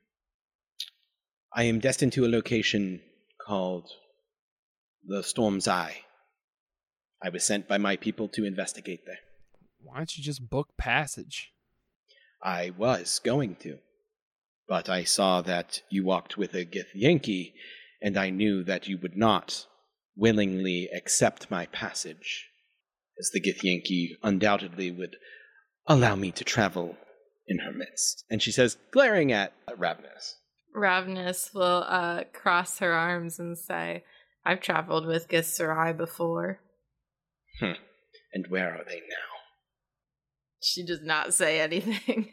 I 1.53 1.65
am 1.65 1.81
destined 1.81 2.13
to 2.13 2.25
a 2.25 2.29
location 2.29 3.01
called 3.45 3.91
the 5.05 5.23
Storm's 5.23 5.67
Eye. 5.67 6.03
I 7.23 7.31
was 7.31 7.45
sent 7.45 7.67
by 7.67 7.79
my 7.79 7.97
people 7.97 8.29
to 8.29 8.45
investigate 8.45 9.01
there. 9.07 9.19
Why 9.83 9.97
don't 9.97 10.17
you 10.17 10.23
just 10.23 10.49
book 10.51 10.77
passage? 10.79 11.53
I 12.43 12.71
was 12.77 13.19
going 13.19 13.57
to. 13.57 13.79
But 14.69 14.89
I 14.89 15.05
saw 15.05 15.43
that 15.43 15.83
you 15.91 16.05
walked 16.05 16.37
with 16.37 16.55
a 16.55 16.65
Githyanki, 16.65 17.53
and 18.05 18.19
I 18.19 18.29
knew 18.29 18.63
that 18.65 18.87
you 18.87 18.99
would 19.03 19.17
not 19.17 19.67
willingly 20.15 20.91
accept 20.95 21.51
my 21.51 21.65
passage, 21.67 22.51
as 23.19 23.31
the 23.33 23.41
Githyanki 23.41 24.11
undoubtedly 24.23 24.91
would 24.91 25.17
allow 25.87 26.15
me 26.15 26.31
to 26.33 26.45
travel 26.45 26.97
in 27.49 27.61
her 27.61 27.73
midst. 27.73 28.25
And 28.31 28.43
she 28.43 28.53
says, 28.53 28.77
glaring 28.93 29.33
at 29.33 29.55
Ravnus. 29.67 30.35
Ravenous 30.75 31.55
will 31.55 31.85
uh, 31.89 32.25
cross 32.35 32.79
her 32.81 32.93
arms 32.93 33.39
and 33.39 33.57
say, 33.57 34.05
I've 34.45 34.61
traveled 34.61 35.07
with 35.07 35.29
Githzerai 35.29 35.97
before. 35.97 36.61
And 37.61 38.47
where 38.49 38.71
are 38.71 38.85
they 38.87 38.97
now? 38.97 39.34
She 40.65 40.85
does 40.85 41.03
not 41.03 41.35
say 41.35 41.61
anything. 41.61 42.33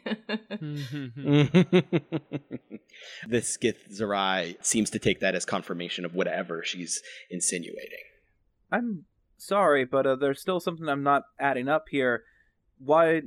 this 3.28 3.58
Githzerai 3.58 4.56
seems 4.64 4.90
to 4.90 4.98
take 4.98 5.20
that 5.20 5.34
as 5.34 5.44
confirmation 5.44 6.04
of 6.04 6.14
whatever 6.14 6.62
she's 6.64 7.02
insinuating. 7.30 8.04
I'm 8.70 9.04
sorry, 9.36 9.84
but 9.84 10.06
uh, 10.06 10.16
there's 10.16 10.40
still 10.40 10.60
something 10.60 10.88
I'm 10.88 11.02
not 11.02 11.24
adding 11.38 11.68
up 11.68 11.84
here. 11.90 12.24
Why 12.78 13.22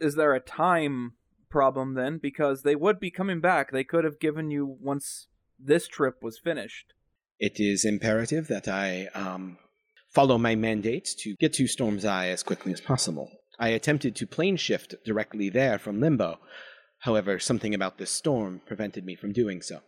is 0.00 0.14
there 0.14 0.34
a 0.34 0.40
time 0.40 1.14
problem 1.48 1.94
then, 1.94 2.18
because 2.18 2.62
they 2.62 2.76
would 2.76 3.00
be 3.00 3.10
coming 3.10 3.40
back. 3.40 3.70
They 3.70 3.84
could 3.84 4.04
have 4.04 4.20
given 4.20 4.50
you 4.50 4.76
once 4.80 5.28
this 5.58 5.88
trip 5.88 6.22
was 6.22 6.38
finished. 6.38 6.92
It 7.38 7.58
is 7.58 7.84
imperative 7.84 8.48
that 8.48 8.68
I 8.68 9.06
um, 9.14 9.58
follow 10.10 10.38
my 10.38 10.54
mandate 10.54 11.14
to 11.20 11.34
get 11.36 11.54
to 11.54 11.66
Storm's 11.66 12.04
Eye 12.04 12.28
as 12.28 12.42
quickly 12.42 12.72
as 12.72 12.80
possible. 12.80 13.30
I 13.58 13.68
attempted 13.68 14.16
to 14.16 14.26
plane 14.26 14.56
shift 14.56 14.94
directly 15.04 15.48
there 15.48 15.78
from 15.78 16.00
Limbo. 16.00 16.38
However, 17.00 17.38
something 17.38 17.74
about 17.74 17.98
this 17.98 18.10
storm 18.10 18.60
prevented 18.66 19.04
me 19.04 19.14
from 19.14 19.32
doing 19.32 19.62
so. 19.62 19.80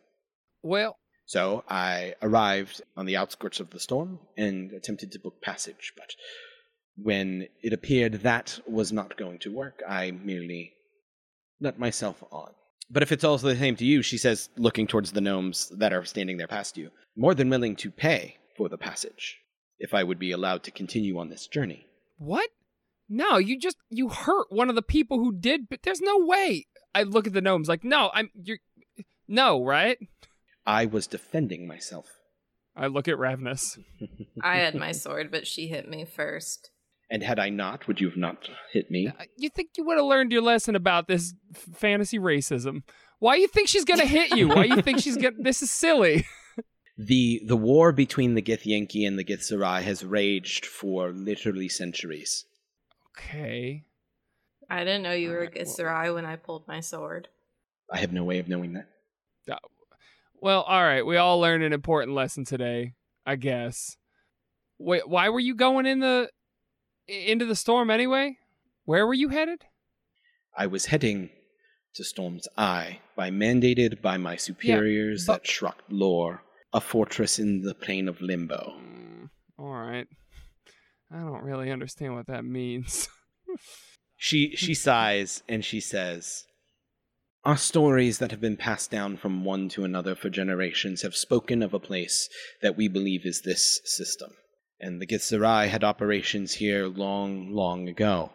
Well, 0.62 0.96
So 1.26 1.62
I 1.68 2.14
arrived 2.22 2.80
on 2.96 3.04
the 3.04 3.16
outskirts 3.16 3.60
of 3.60 3.70
the 3.70 3.80
storm 3.80 4.20
and 4.36 4.72
attempted 4.72 5.12
to 5.12 5.18
book 5.18 5.42
passage, 5.42 5.92
but 5.96 6.14
when 6.96 7.48
it 7.62 7.72
appeared 7.72 8.14
that 8.22 8.58
was 8.66 8.92
not 8.92 9.16
going 9.16 9.38
to 9.40 9.54
work, 9.54 9.82
I 9.86 10.10
merely 10.10 10.72
let 11.60 11.78
myself 11.78 12.22
on. 12.32 12.52
But 12.90 13.02
if 13.02 13.12
it's 13.12 13.24
also 13.24 13.48
the 13.48 13.56
same 13.56 13.76
to 13.76 13.84
you, 13.84 14.00
she 14.02 14.16
says, 14.16 14.48
looking 14.56 14.86
towards 14.86 15.12
the 15.12 15.20
gnomes 15.20 15.68
that 15.76 15.92
are 15.92 16.04
standing 16.06 16.38
there 16.38 16.48
past 16.48 16.78
you, 16.78 16.90
more 17.16 17.34
than 17.34 17.50
willing 17.50 17.76
to 17.76 17.90
pay 17.90 18.36
for 18.56 18.68
the 18.68 18.78
passage 18.78 19.36
if 19.78 19.92
I 19.92 20.02
would 20.02 20.18
be 20.18 20.32
allowed 20.32 20.62
to 20.64 20.70
continue 20.70 21.18
on 21.18 21.28
this 21.28 21.46
journey. 21.46 21.86
what? 22.16 22.48
No, 23.08 23.38
you 23.38 23.58
just 23.58 23.76
you 23.90 24.08
hurt 24.08 24.46
one 24.50 24.68
of 24.68 24.74
the 24.74 24.82
people 24.82 25.18
who 25.18 25.32
did. 25.32 25.68
But 25.68 25.80
there's 25.82 26.00
no 26.00 26.18
way. 26.18 26.66
I 26.94 27.02
look 27.04 27.26
at 27.26 27.32
the 27.32 27.40
gnomes 27.40 27.68
like, 27.68 27.84
no, 27.84 28.10
I'm 28.12 28.30
you're, 28.42 28.58
no, 29.26 29.64
right? 29.64 29.98
I 30.66 30.86
was 30.86 31.06
defending 31.06 31.66
myself. 31.66 32.06
I 32.76 32.86
look 32.86 33.08
at 33.08 33.16
Ravnus. 33.16 33.78
I 34.42 34.56
had 34.58 34.74
my 34.74 34.92
sword, 34.92 35.30
but 35.30 35.46
she 35.46 35.68
hit 35.68 35.88
me 35.88 36.04
first. 36.04 36.70
And 37.10 37.22
had 37.22 37.38
I 37.38 37.48
not, 37.48 37.88
would 37.88 38.00
you 38.02 38.08
have 38.08 38.18
not 38.18 38.50
hit 38.72 38.90
me? 38.90 39.08
Uh, 39.08 39.24
You 39.36 39.48
think 39.48 39.70
you 39.78 39.84
would 39.84 39.96
have 39.96 40.04
learned 40.04 40.30
your 40.30 40.42
lesson 40.42 40.76
about 40.76 41.08
this 41.08 41.32
f- 41.54 41.66
fantasy 41.74 42.18
racism? 42.18 42.82
Why 43.18 43.36
you 43.36 43.48
think 43.48 43.68
she's 43.68 43.86
gonna 43.86 44.04
hit 44.04 44.36
you? 44.36 44.48
Why 44.48 44.64
you 44.64 44.82
think 44.82 44.98
she's 45.00 45.16
gonna? 45.16 45.36
This 45.38 45.62
is 45.62 45.70
silly. 45.70 46.26
The 46.98 47.40
the 47.46 47.56
war 47.56 47.92
between 47.92 48.34
the 48.34 48.42
Githyanki 48.42 49.06
and 49.06 49.18
the 49.18 49.24
Githzerai 49.24 49.82
has 49.82 50.04
raged 50.04 50.66
for 50.66 51.10
literally 51.12 51.68
centuries. 51.68 52.44
Okay. 53.18 53.84
I 54.70 54.84
didn't 54.84 55.02
know 55.02 55.12
you 55.12 55.30
were 55.30 55.38
a 55.38 55.46
Alright, 55.46 55.76
well- 55.76 56.14
when 56.14 56.26
I 56.26 56.36
pulled 56.36 56.68
my 56.68 56.80
sword. 56.80 57.28
I 57.90 57.98
have 57.98 58.12
no 58.12 58.22
way 58.24 58.38
of 58.38 58.48
knowing 58.48 58.74
that. 58.74 58.88
Uh, 59.50 59.56
well, 60.40 60.60
all 60.62 60.82
right. 60.82 61.04
We 61.06 61.16
all 61.16 61.40
learned 61.40 61.64
an 61.64 61.72
important 61.72 62.14
lesson 62.14 62.44
today, 62.44 62.92
I 63.24 63.36
guess. 63.36 63.96
Wait, 64.78 65.08
why 65.08 65.30
were 65.30 65.40
you 65.40 65.54
going 65.54 65.86
in 65.86 66.00
the 66.00 66.28
into 67.08 67.46
the 67.46 67.56
storm 67.56 67.90
anyway? 67.90 68.36
Where 68.84 69.06
were 69.06 69.14
you 69.14 69.30
headed? 69.30 69.64
I 70.56 70.66
was 70.66 70.86
heading 70.86 71.30
to 71.94 72.04
Storm's 72.04 72.46
Eye 72.56 73.00
by 73.16 73.30
mandated 73.30 74.02
by 74.02 74.18
my 74.18 74.36
superiors 74.36 75.26
but- 75.26 75.36
at 75.36 75.44
Shra'kt'lor, 75.44 76.40
a 76.74 76.80
fortress 76.80 77.38
in 77.38 77.62
the 77.62 77.74
plain 77.74 78.06
of 78.06 78.20
Limbo. 78.20 78.78
I 81.10 81.20
don't 81.20 81.42
really 81.42 81.70
understand 81.70 82.14
what 82.14 82.26
that 82.26 82.44
means. 82.44 83.08
She 84.20 84.56
she 84.56 84.74
sighs 84.74 85.44
and 85.48 85.64
she 85.64 85.80
says, 85.80 86.44
Our 87.44 87.56
stories 87.56 88.18
that 88.18 88.32
have 88.32 88.40
been 88.40 88.56
passed 88.56 88.90
down 88.90 89.16
from 89.16 89.44
one 89.44 89.68
to 89.70 89.84
another 89.84 90.16
for 90.16 90.28
generations 90.28 91.02
have 91.02 91.14
spoken 91.14 91.62
of 91.62 91.72
a 91.72 91.78
place 91.78 92.28
that 92.60 92.76
we 92.76 92.88
believe 92.88 93.24
is 93.24 93.42
this 93.42 93.80
system. 93.84 94.32
And 94.80 95.00
the 95.00 95.06
Githzerai 95.06 95.68
had 95.68 95.84
operations 95.84 96.54
here 96.54 96.88
long, 96.88 97.52
long 97.52 97.88
ago. 97.88 98.32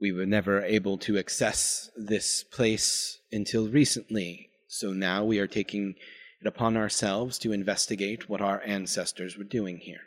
We 0.00 0.10
were 0.10 0.26
never 0.26 0.62
able 0.64 0.98
to 0.98 1.18
access 1.18 1.88
this 1.96 2.42
place 2.42 3.20
until 3.30 3.68
recently, 3.68 4.50
so 4.66 4.92
now 4.92 5.24
we 5.24 5.38
are 5.38 5.46
taking 5.46 5.94
it 6.40 6.48
upon 6.48 6.76
ourselves 6.76 7.38
to 7.38 7.52
investigate 7.52 8.28
what 8.28 8.40
our 8.40 8.60
ancestors 8.66 9.38
were 9.38 9.44
doing 9.44 9.78
here. 9.78 10.02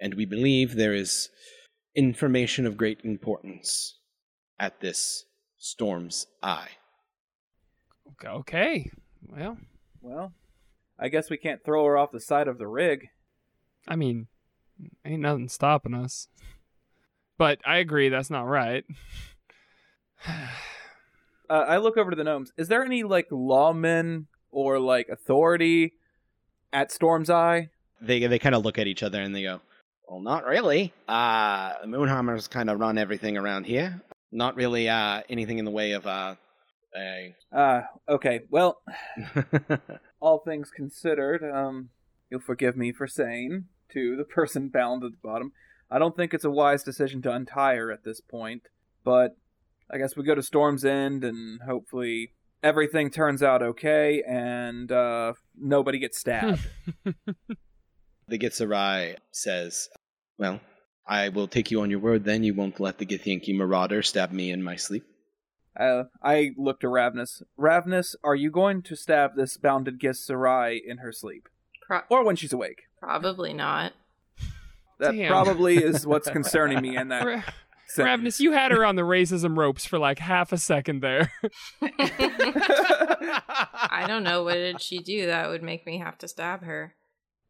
And 0.00 0.14
we 0.14 0.24
believe 0.24 0.74
there 0.74 0.94
is 0.94 1.30
information 1.94 2.66
of 2.66 2.76
great 2.76 3.00
importance 3.02 3.98
at 4.58 4.80
this 4.80 5.24
storm's 5.58 6.26
eye. 6.42 6.68
Okay, 8.12 8.28
okay. 8.28 8.90
Well, 9.28 9.58
Well, 10.00 10.32
I 10.98 11.08
guess 11.08 11.30
we 11.30 11.36
can't 11.36 11.64
throw 11.64 11.84
her 11.84 11.96
off 11.96 12.12
the 12.12 12.20
side 12.20 12.48
of 12.48 12.58
the 12.58 12.66
rig. 12.66 13.08
I 13.88 13.96
mean, 13.96 14.28
ain't 15.04 15.22
nothing 15.22 15.48
stopping 15.48 15.94
us. 15.94 16.28
But 17.38 17.58
I 17.66 17.78
agree 17.78 18.08
that's 18.08 18.30
not 18.30 18.46
right. 18.46 18.84
Uh, 21.48 21.64
I 21.68 21.76
look 21.76 21.96
over 21.96 22.10
to 22.10 22.16
the 22.16 22.24
gnomes. 22.24 22.50
Is 22.56 22.66
there 22.66 22.84
any 22.84 23.04
like 23.04 23.28
lawmen 23.30 24.26
or 24.50 24.80
like 24.80 25.08
authority 25.08 25.92
at 26.72 26.90
Storm's 26.90 27.30
Eye? 27.30 27.70
They 28.00 28.26
they 28.26 28.40
kind 28.40 28.56
of 28.56 28.64
look 28.64 28.78
at 28.78 28.88
each 28.88 29.04
other 29.04 29.20
and 29.20 29.32
they 29.32 29.42
go, 29.42 29.60
"Well, 30.08 30.20
not 30.20 30.44
really. 30.44 30.92
Uh, 31.08 31.74
the 31.80 31.88
Moonhammers 31.88 32.48
kind 32.48 32.70
of 32.70 32.80
run 32.80 32.98
everything 32.98 33.36
around 33.36 33.66
here. 33.66 34.00
Not 34.32 34.56
really 34.56 34.88
uh 34.88 35.22
anything 35.28 35.58
in 35.58 35.64
the 35.64 35.70
way 35.70 35.92
of 35.92 36.06
uh 36.06 36.34
a 36.96 37.34
Uh, 37.52 37.82
okay. 38.08 38.40
Well, 38.50 38.82
all 40.20 40.38
things 40.38 40.70
considered, 40.74 41.42
um, 41.44 41.90
you'll 42.30 42.40
forgive 42.40 42.76
me 42.76 42.92
for 42.92 43.06
saying 43.06 43.66
to 43.92 44.16
the 44.16 44.24
person 44.24 44.68
bound 44.72 45.04
at 45.04 45.12
the 45.12 45.18
bottom, 45.22 45.52
I 45.90 45.98
don't 45.98 46.16
think 46.16 46.34
it's 46.34 46.44
a 46.44 46.50
wise 46.50 46.82
decision 46.82 47.22
to 47.22 47.32
untie 47.32 47.76
her 47.76 47.92
at 47.92 48.04
this 48.04 48.20
point. 48.20 48.62
But 49.04 49.36
I 49.90 49.98
guess 49.98 50.16
we 50.16 50.24
go 50.24 50.34
to 50.34 50.42
Storm's 50.42 50.84
End 50.84 51.22
and 51.22 51.60
hopefully 51.62 52.32
everything 52.62 53.10
turns 53.10 53.42
out 53.42 53.62
okay 53.62 54.22
and 54.26 54.90
uh, 54.90 55.34
nobody 55.56 55.98
gets 55.98 56.18
stabbed. 56.18 56.66
the 58.28 58.38
Githzerai 58.38 59.16
says, 59.30 59.88
"Well, 60.38 60.60
I 61.06 61.28
will 61.28 61.48
take 61.48 61.70
you 61.70 61.80
on 61.80 61.90
your 61.90 62.00
word. 62.00 62.24
Then 62.24 62.42
you 62.42 62.54
won't 62.54 62.80
let 62.80 62.98
the 62.98 63.06
Githyanki 63.06 63.56
marauder 63.56 64.02
stab 64.02 64.32
me 64.32 64.50
in 64.50 64.62
my 64.62 64.76
sleep." 64.76 65.04
Uh, 65.78 66.04
I 66.22 66.52
look 66.56 66.80
to 66.80 66.86
Ravnus. 66.86 67.42
Ravnus, 67.58 68.14
are 68.24 68.34
you 68.34 68.50
going 68.50 68.80
to 68.82 68.96
stab 68.96 69.36
this 69.36 69.56
bounded 69.58 70.00
Githzerai 70.00 70.80
in 70.84 70.98
her 70.98 71.12
sleep? 71.12 71.48
Pro- 71.86 72.00
Or 72.08 72.24
when 72.24 72.36
she's 72.36 72.52
awake? 72.52 72.82
probably 72.98 73.52
not. 73.52 73.92
That 74.98 75.12
Damn. 75.12 75.28
probably 75.28 75.76
is 75.76 76.06
what's 76.06 76.30
concerning 76.38 76.80
me 76.80 76.96
in 76.96 77.08
that 77.08 77.26
Ra- 77.26 77.42
sentence. 77.88 78.38
Ravnus, 78.38 78.40
you 78.40 78.52
had 78.52 78.72
her 78.72 78.86
on 78.86 78.96
the 78.96 79.02
racism 79.02 79.54
ropes 79.56 79.84
for 79.84 79.98
like 79.98 80.18
half 80.18 80.50
a 80.52 80.56
second 80.56 81.02
there. 81.02 81.30
I 81.82 82.64
don't 84.08 84.24
know. 84.24 84.42
What 84.44 84.54
did 84.54 84.80
she 84.80 84.98
do 85.00 85.26
that 85.26 85.48
would 85.50 85.62
make 85.62 85.84
me 85.86 85.98
have 85.98 86.16
to 86.18 86.28
stab 86.28 86.64
her? 86.64 86.94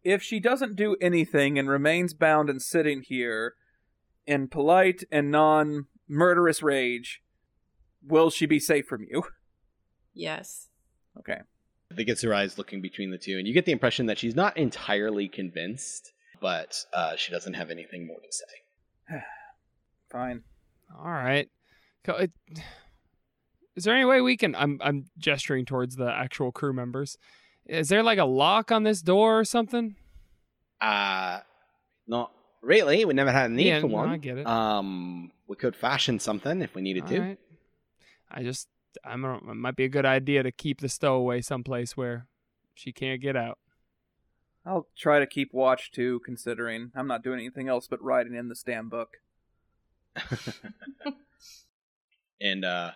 If 0.06 0.22
she 0.22 0.38
doesn't 0.38 0.76
do 0.76 0.96
anything 1.00 1.58
and 1.58 1.68
remains 1.68 2.14
bound 2.14 2.48
and 2.48 2.62
sitting 2.62 3.02
here 3.02 3.54
in 4.24 4.46
polite 4.46 5.02
and 5.10 5.32
non 5.32 5.86
murderous 6.08 6.62
rage, 6.62 7.22
will 8.06 8.30
she 8.30 8.46
be 8.46 8.60
safe 8.60 8.86
from 8.86 9.04
you? 9.10 9.24
Yes. 10.14 10.68
Okay. 11.18 11.40
The 11.90 12.04
Githzerai 12.04 12.36
eyes 12.36 12.56
looking 12.56 12.80
between 12.80 13.10
the 13.10 13.18
two, 13.18 13.36
and 13.36 13.48
you 13.48 13.52
get 13.52 13.66
the 13.66 13.72
impression 13.72 14.06
that 14.06 14.18
she's 14.18 14.36
not 14.36 14.56
entirely 14.56 15.28
convinced, 15.28 16.12
but 16.40 16.84
uh, 16.92 17.16
she 17.16 17.32
doesn't 17.32 17.54
have 17.54 17.70
anything 17.70 18.06
more 18.06 18.20
to 18.20 18.32
say. 18.32 19.16
Fine. 20.10 20.44
All 20.96 21.10
right. 21.10 21.48
Is 23.74 23.84
there 23.84 23.94
any 23.94 24.04
way 24.04 24.20
we 24.20 24.36
can? 24.36 24.54
I'm 24.54 24.78
I'm 24.80 25.06
gesturing 25.18 25.64
towards 25.64 25.96
the 25.96 26.08
actual 26.08 26.52
crew 26.52 26.72
members. 26.72 27.18
Is 27.68 27.88
there 27.88 28.02
like 28.02 28.18
a 28.18 28.24
lock 28.24 28.70
on 28.70 28.82
this 28.84 29.02
door 29.02 29.40
or 29.40 29.44
something? 29.44 29.96
Uh, 30.80 31.40
not 32.06 32.32
really. 32.62 33.04
We 33.04 33.14
never 33.14 33.32
had 33.32 33.50
a 33.50 33.54
need 33.54 33.66
Yeah, 33.68 33.80
for 33.80 33.88
no, 33.88 33.94
one. 33.94 34.08
I 34.10 34.16
get 34.18 34.38
it. 34.38 34.46
Um, 34.46 35.32
we 35.48 35.56
could 35.56 35.74
fashion 35.74 36.18
something 36.18 36.62
if 36.62 36.74
we 36.74 36.82
needed 36.82 37.04
All 37.04 37.08
to. 37.10 37.20
right. 37.20 37.38
I 38.30 38.42
just 38.42 38.68
I'm 39.04 39.24
a, 39.24 39.36
it 39.36 39.42
might 39.44 39.76
be 39.76 39.84
a 39.84 39.88
good 39.88 40.06
idea 40.06 40.42
to 40.42 40.52
keep 40.52 40.80
the 40.80 40.88
stowaway 40.88 41.40
someplace 41.40 41.96
where 41.96 42.26
she 42.74 42.92
can't 42.92 43.20
get 43.20 43.36
out. 43.36 43.58
I'll 44.64 44.88
try 44.96 45.18
to 45.20 45.26
keep 45.26 45.52
watch 45.54 45.92
too, 45.92 46.20
considering 46.24 46.90
I'm 46.94 47.06
not 47.06 47.22
doing 47.22 47.38
anything 47.38 47.68
else 47.68 47.86
but 47.88 48.02
writing 48.02 48.34
in 48.34 48.48
the 48.48 48.60
damn 48.64 48.88
book. 48.88 49.18
and 52.40 52.64
uh, 52.64 52.92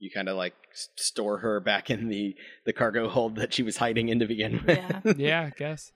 you 0.00 0.10
kind 0.10 0.28
of 0.28 0.36
like 0.36 0.54
store 0.96 1.38
her 1.38 1.60
back 1.60 1.90
in 1.90 2.08
the 2.08 2.34
the 2.66 2.72
cargo 2.72 3.08
hold 3.08 3.36
that 3.36 3.54
she 3.54 3.62
was 3.62 3.76
hiding 3.76 4.08
in 4.08 4.18
to 4.18 4.26
begin 4.26 4.64
with. 4.66 4.78
Yeah. 4.78 5.00
Yeah, 5.16 5.40
I 5.42 5.52
guess. 5.56 5.92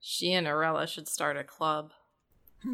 She 0.00 0.32
and 0.32 0.46
Arella 0.46 0.88
should 0.88 1.08
start 1.08 1.36
a 1.36 1.44
club. 1.44 1.92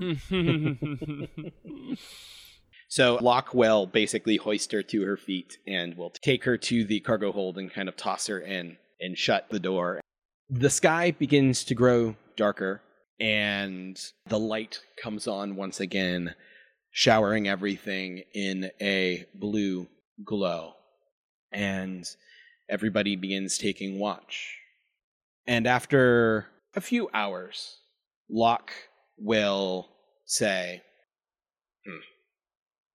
So 2.95 3.19
Locke 3.21 3.53
will 3.55 3.87
basically 3.87 4.37
hoists 4.37 4.73
her 4.73 4.83
to 4.85 5.03
her 5.03 5.17
feet 5.17 5.59
and 5.67 5.97
will 5.97 6.11
take 6.11 6.45
her 6.45 6.57
to 6.57 6.85
the 6.85 7.01
cargo 7.01 7.33
hold 7.33 7.59
and 7.59 7.69
kind 7.69 7.89
of 7.89 7.97
toss 7.97 8.29
her 8.29 8.39
in 8.39 8.77
and 9.01 9.19
shut 9.19 9.49
the 9.51 9.59
door. 9.59 10.01
The 10.49 10.71
sky 10.71 11.11
begins 11.11 11.65
to 11.65 11.75
grow 11.75 12.15
darker 12.37 12.83
and 13.19 13.99
the 14.29 14.39
light 14.39 14.81
comes 15.03 15.27
on 15.27 15.57
once 15.57 15.81
again, 15.81 16.37
showering 16.93 17.49
everything 17.49 18.23
in 18.33 18.71
a 18.81 19.25
blue 19.35 19.89
glow, 20.23 20.75
and 21.53 22.05
everybody 22.69 23.17
begins 23.17 23.59
taking 23.59 23.99
watch. 23.99 24.59
And 25.47 25.67
after 25.67 26.47
a 26.75 26.81
few 26.81 27.11
hours, 27.13 27.79
Locke 28.31 28.73
will 29.19 29.89
say, 30.25 30.83
hmm, 31.87 31.99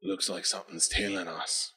Looks 0.01 0.29
like 0.29 0.45
something's 0.45 0.87
tailing 0.87 1.27
us. 1.27 1.73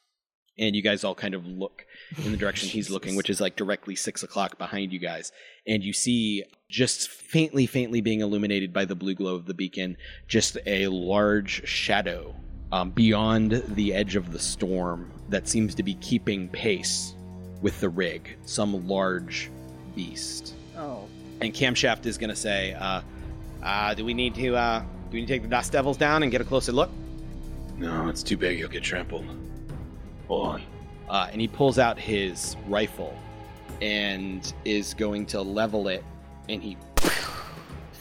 And 0.59 0.77
you 0.77 0.83
guys 0.83 1.03
all 1.03 1.15
kind 1.15 1.35
of 1.35 1.47
look 1.47 1.87
in 2.23 2.31
the 2.31 2.37
direction 2.37 2.69
he's 2.69 2.91
looking, 2.91 3.17
which 3.17 3.31
is 3.31 3.41
like 3.41 3.57
directly 3.57 3.97
six 3.97 4.23
o'clock 4.23 4.59
behind 4.59 4.93
you 4.93 4.99
guys. 4.99 5.33
And 5.67 5.83
you 5.83 5.93
see 5.93 6.45
just 6.71 7.11
faintly, 7.11 7.67
faintly 7.67 8.01
being 8.01 8.21
illuminated 8.21 8.73
by 8.73 8.85
the 8.85 8.95
blue 8.95 9.15
glow 9.15 9.35
of 9.35 9.47
the 9.47 9.55
beacon, 9.55 9.97
just 10.29 10.57
a 10.67 10.89
large 10.89 11.67
shadow 11.67 12.35
um, 12.73 12.91
beyond 12.91 13.63
the 13.69 13.95
edge 13.95 14.17
of 14.17 14.33
the 14.33 14.39
storm 14.39 15.11
that 15.29 15.47
seems 15.47 15.75
to 15.75 15.83
be 15.83 15.95
keeping 15.95 16.49
pace 16.49 17.15
with 17.61 17.79
the 17.81 17.89
rig. 17.89 18.37
Some 18.45 18.89
large 18.89 19.51
beast. 19.95 20.55
Oh. 20.77 21.07
And 21.41 21.53
Camshaft 21.53 22.07
is 22.07 22.19
going 22.19 22.31
to 22.31 22.37
say, 22.37 22.73
uh, 22.75 23.03
uh, 23.63 23.95
"Do 23.95 24.05
we 24.05 24.15
need 24.15 24.35
to? 24.37 24.57
Uh, 24.57 24.81
do 24.81 24.87
we 25.13 25.21
need 25.21 25.27
to 25.27 25.35
take 25.35 25.43
the 25.43 25.49
dust 25.49 25.73
devils 25.73 25.97
down 25.97 26.23
and 26.23 26.33
get 26.33 26.41
a 26.41 26.45
closer 26.45 26.73
look?" 26.73 26.91
No, 27.77 28.09
it's 28.09 28.23
too 28.23 28.37
big. 28.37 28.59
You'll 28.59 28.69
get 28.69 28.83
trampled. 28.83 29.27
Hold 30.29 30.47
on. 30.47 30.63
Uh, 31.09 31.29
and 31.31 31.41
he 31.41 31.49
pulls 31.49 31.79
out 31.79 31.99
his 31.99 32.57
rifle 32.67 33.17
and 33.81 34.53
is 34.65 34.95
going 34.95 35.27
to 35.27 35.43
level 35.43 35.89
it, 35.89 36.05
and 36.49 36.63
he 36.63 36.77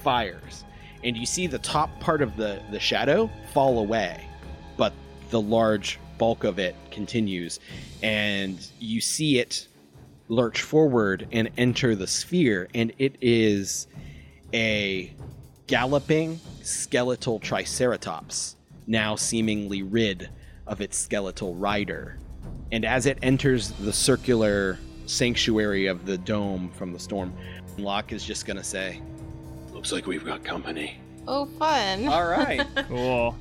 fires. 0.04 0.64
And 1.04 1.18
you 1.18 1.26
see 1.26 1.48
the 1.48 1.60
top 1.60 2.00
part 2.00 2.22
of 2.22 2.38
the 2.38 2.62
the 2.72 2.80
shadow 2.80 3.30
fall 3.54 3.80
away, 3.80 4.28
but 4.30 4.31
the 5.32 5.42
large 5.42 6.00
bulk 6.18 6.44
of 6.44 6.60
it 6.60 6.76
continues, 6.92 7.60
and 8.04 8.66
you 8.80 9.02
see 9.02 9.40
it 9.40 9.68
lurch 10.28 10.62
forward 10.62 11.28
and 11.32 11.50
enter 11.58 11.96
the 11.96 12.08
sphere, 12.08 12.70
and 12.74 12.94
it 13.00 13.16
is 13.22 13.88
a 14.54 15.14
galloping 15.68 16.40
skeletal 16.62 17.40
triceratops, 17.40 18.56
now 18.88 19.16
seemingly 19.16 19.82
rid 19.82 20.30
of 20.68 20.80
its 20.82 20.98
skeletal 20.98 21.56
rider. 21.56 22.18
And 22.72 22.86
as 22.86 23.06
it 23.06 23.18
enters 23.22 23.72
the 23.72 23.92
circular 23.92 24.78
sanctuary 25.06 25.88
of 25.88 26.06
the 26.06 26.18
dome 26.18 26.72
from 26.72 26.94
the 26.94 27.00
storm, 27.00 27.34
Locke 27.78 28.14
is 28.14 28.24
just 28.24 28.46
going 28.46 28.58
to 28.58 28.64
say, 28.64 29.02
Looks 29.74 29.92
like 29.92 30.06
we've 30.06 30.24
got 30.26 30.44
company. 30.44 31.00
Oh, 31.28 31.46
fun. 31.46 32.08
All 32.08 32.28
right. 32.28 32.66
Cool. 32.88 33.36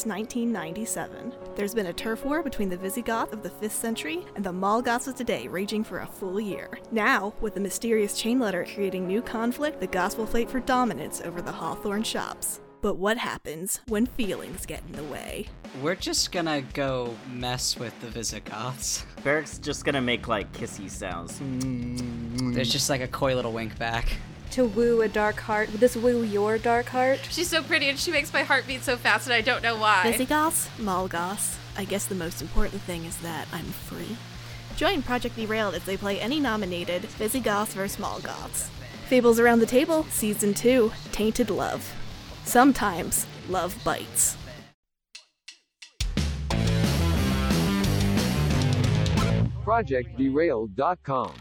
It's 0.00 0.06
1997. 0.06 1.34
There's 1.56 1.74
been 1.74 1.88
a 1.88 1.92
turf 1.92 2.24
war 2.24 2.42
between 2.42 2.70
the 2.70 2.76
Visigoths 2.78 3.34
of 3.34 3.42
the 3.42 3.50
5th 3.50 3.72
century 3.72 4.24
and 4.34 4.42
the 4.42 4.50
Mall 4.50 4.80
Goths 4.80 5.08
of 5.08 5.14
today 5.14 5.46
raging 5.46 5.84
for 5.84 5.98
a 5.98 6.06
full 6.06 6.40
year. 6.40 6.70
Now, 6.90 7.34
with 7.42 7.52
the 7.52 7.60
mysterious 7.60 8.18
chain 8.18 8.38
letter 8.38 8.66
creating 8.74 9.06
new 9.06 9.20
conflict, 9.20 9.78
the 9.78 9.86
Goths 9.86 10.16
will 10.16 10.24
fight 10.24 10.48
for 10.48 10.60
dominance 10.60 11.20
over 11.20 11.42
the 11.42 11.52
Hawthorne 11.52 12.02
shops. 12.02 12.62
But 12.80 12.94
what 12.94 13.18
happens 13.18 13.82
when 13.88 14.06
feelings 14.06 14.64
get 14.64 14.82
in 14.86 14.92
the 14.92 15.04
way? 15.04 15.48
We're 15.82 15.96
just 15.96 16.32
gonna 16.32 16.62
go 16.72 17.14
mess 17.30 17.78
with 17.78 17.92
the 18.00 18.06
Visigoths. 18.06 19.04
Barrick's 19.22 19.58
just 19.58 19.84
gonna 19.84 20.00
make 20.00 20.28
like 20.28 20.50
kissy 20.54 20.88
sounds. 20.88 21.42
There's 22.54 22.72
just 22.72 22.88
like 22.88 23.02
a 23.02 23.08
coy 23.08 23.34
little 23.34 23.52
wink 23.52 23.78
back. 23.78 24.16
To 24.52 24.64
woo 24.64 25.00
a 25.02 25.08
dark 25.08 25.38
heart, 25.38 25.70
would 25.70 25.78
this 25.80 25.96
woo 25.96 26.22
your 26.22 26.58
dark 26.58 26.86
heart? 26.86 27.20
She's 27.30 27.48
so 27.48 27.62
pretty 27.62 27.88
and 27.88 27.96
she 27.96 28.10
makes 28.10 28.32
my 28.32 28.42
heart 28.42 28.66
beat 28.66 28.82
so 28.82 28.96
fast 28.96 29.28
and 29.28 29.34
I 29.34 29.42
don't 29.42 29.62
know 29.62 29.76
why. 29.76 30.10
Visigoths, 30.10 30.68
Mall 30.76 31.06
Goths. 31.06 31.56
I 31.76 31.84
guess 31.84 32.06
the 32.06 32.16
most 32.16 32.42
important 32.42 32.82
thing 32.82 33.04
is 33.04 33.16
that 33.18 33.46
I'm 33.52 33.64
free. 33.64 34.16
Join 34.76 35.02
Project 35.02 35.36
Derailed 35.36 35.74
if 35.74 35.84
they 35.84 35.96
play 35.96 36.20
any 36.20 36.40
nominated 36.40 37.02
Visigoths 37.02 37.74
vs. 37.74 38.00
Mall 38.00 38.18
Goths. 38.18 38.68
Fables 39.06 39.38
Around 39.38 39.60
the 39.60 39.66
Table, 39.66 40.04
Season 40.10 40.52
2 40.52 40.90
Tainted 41.12 41.50
Love. 41.50 41.94
Sometimes 42.44 43.26
love 43.48 43.76
bites. 43.84 44.36
ProjectDerailed.com. 49.64 51.34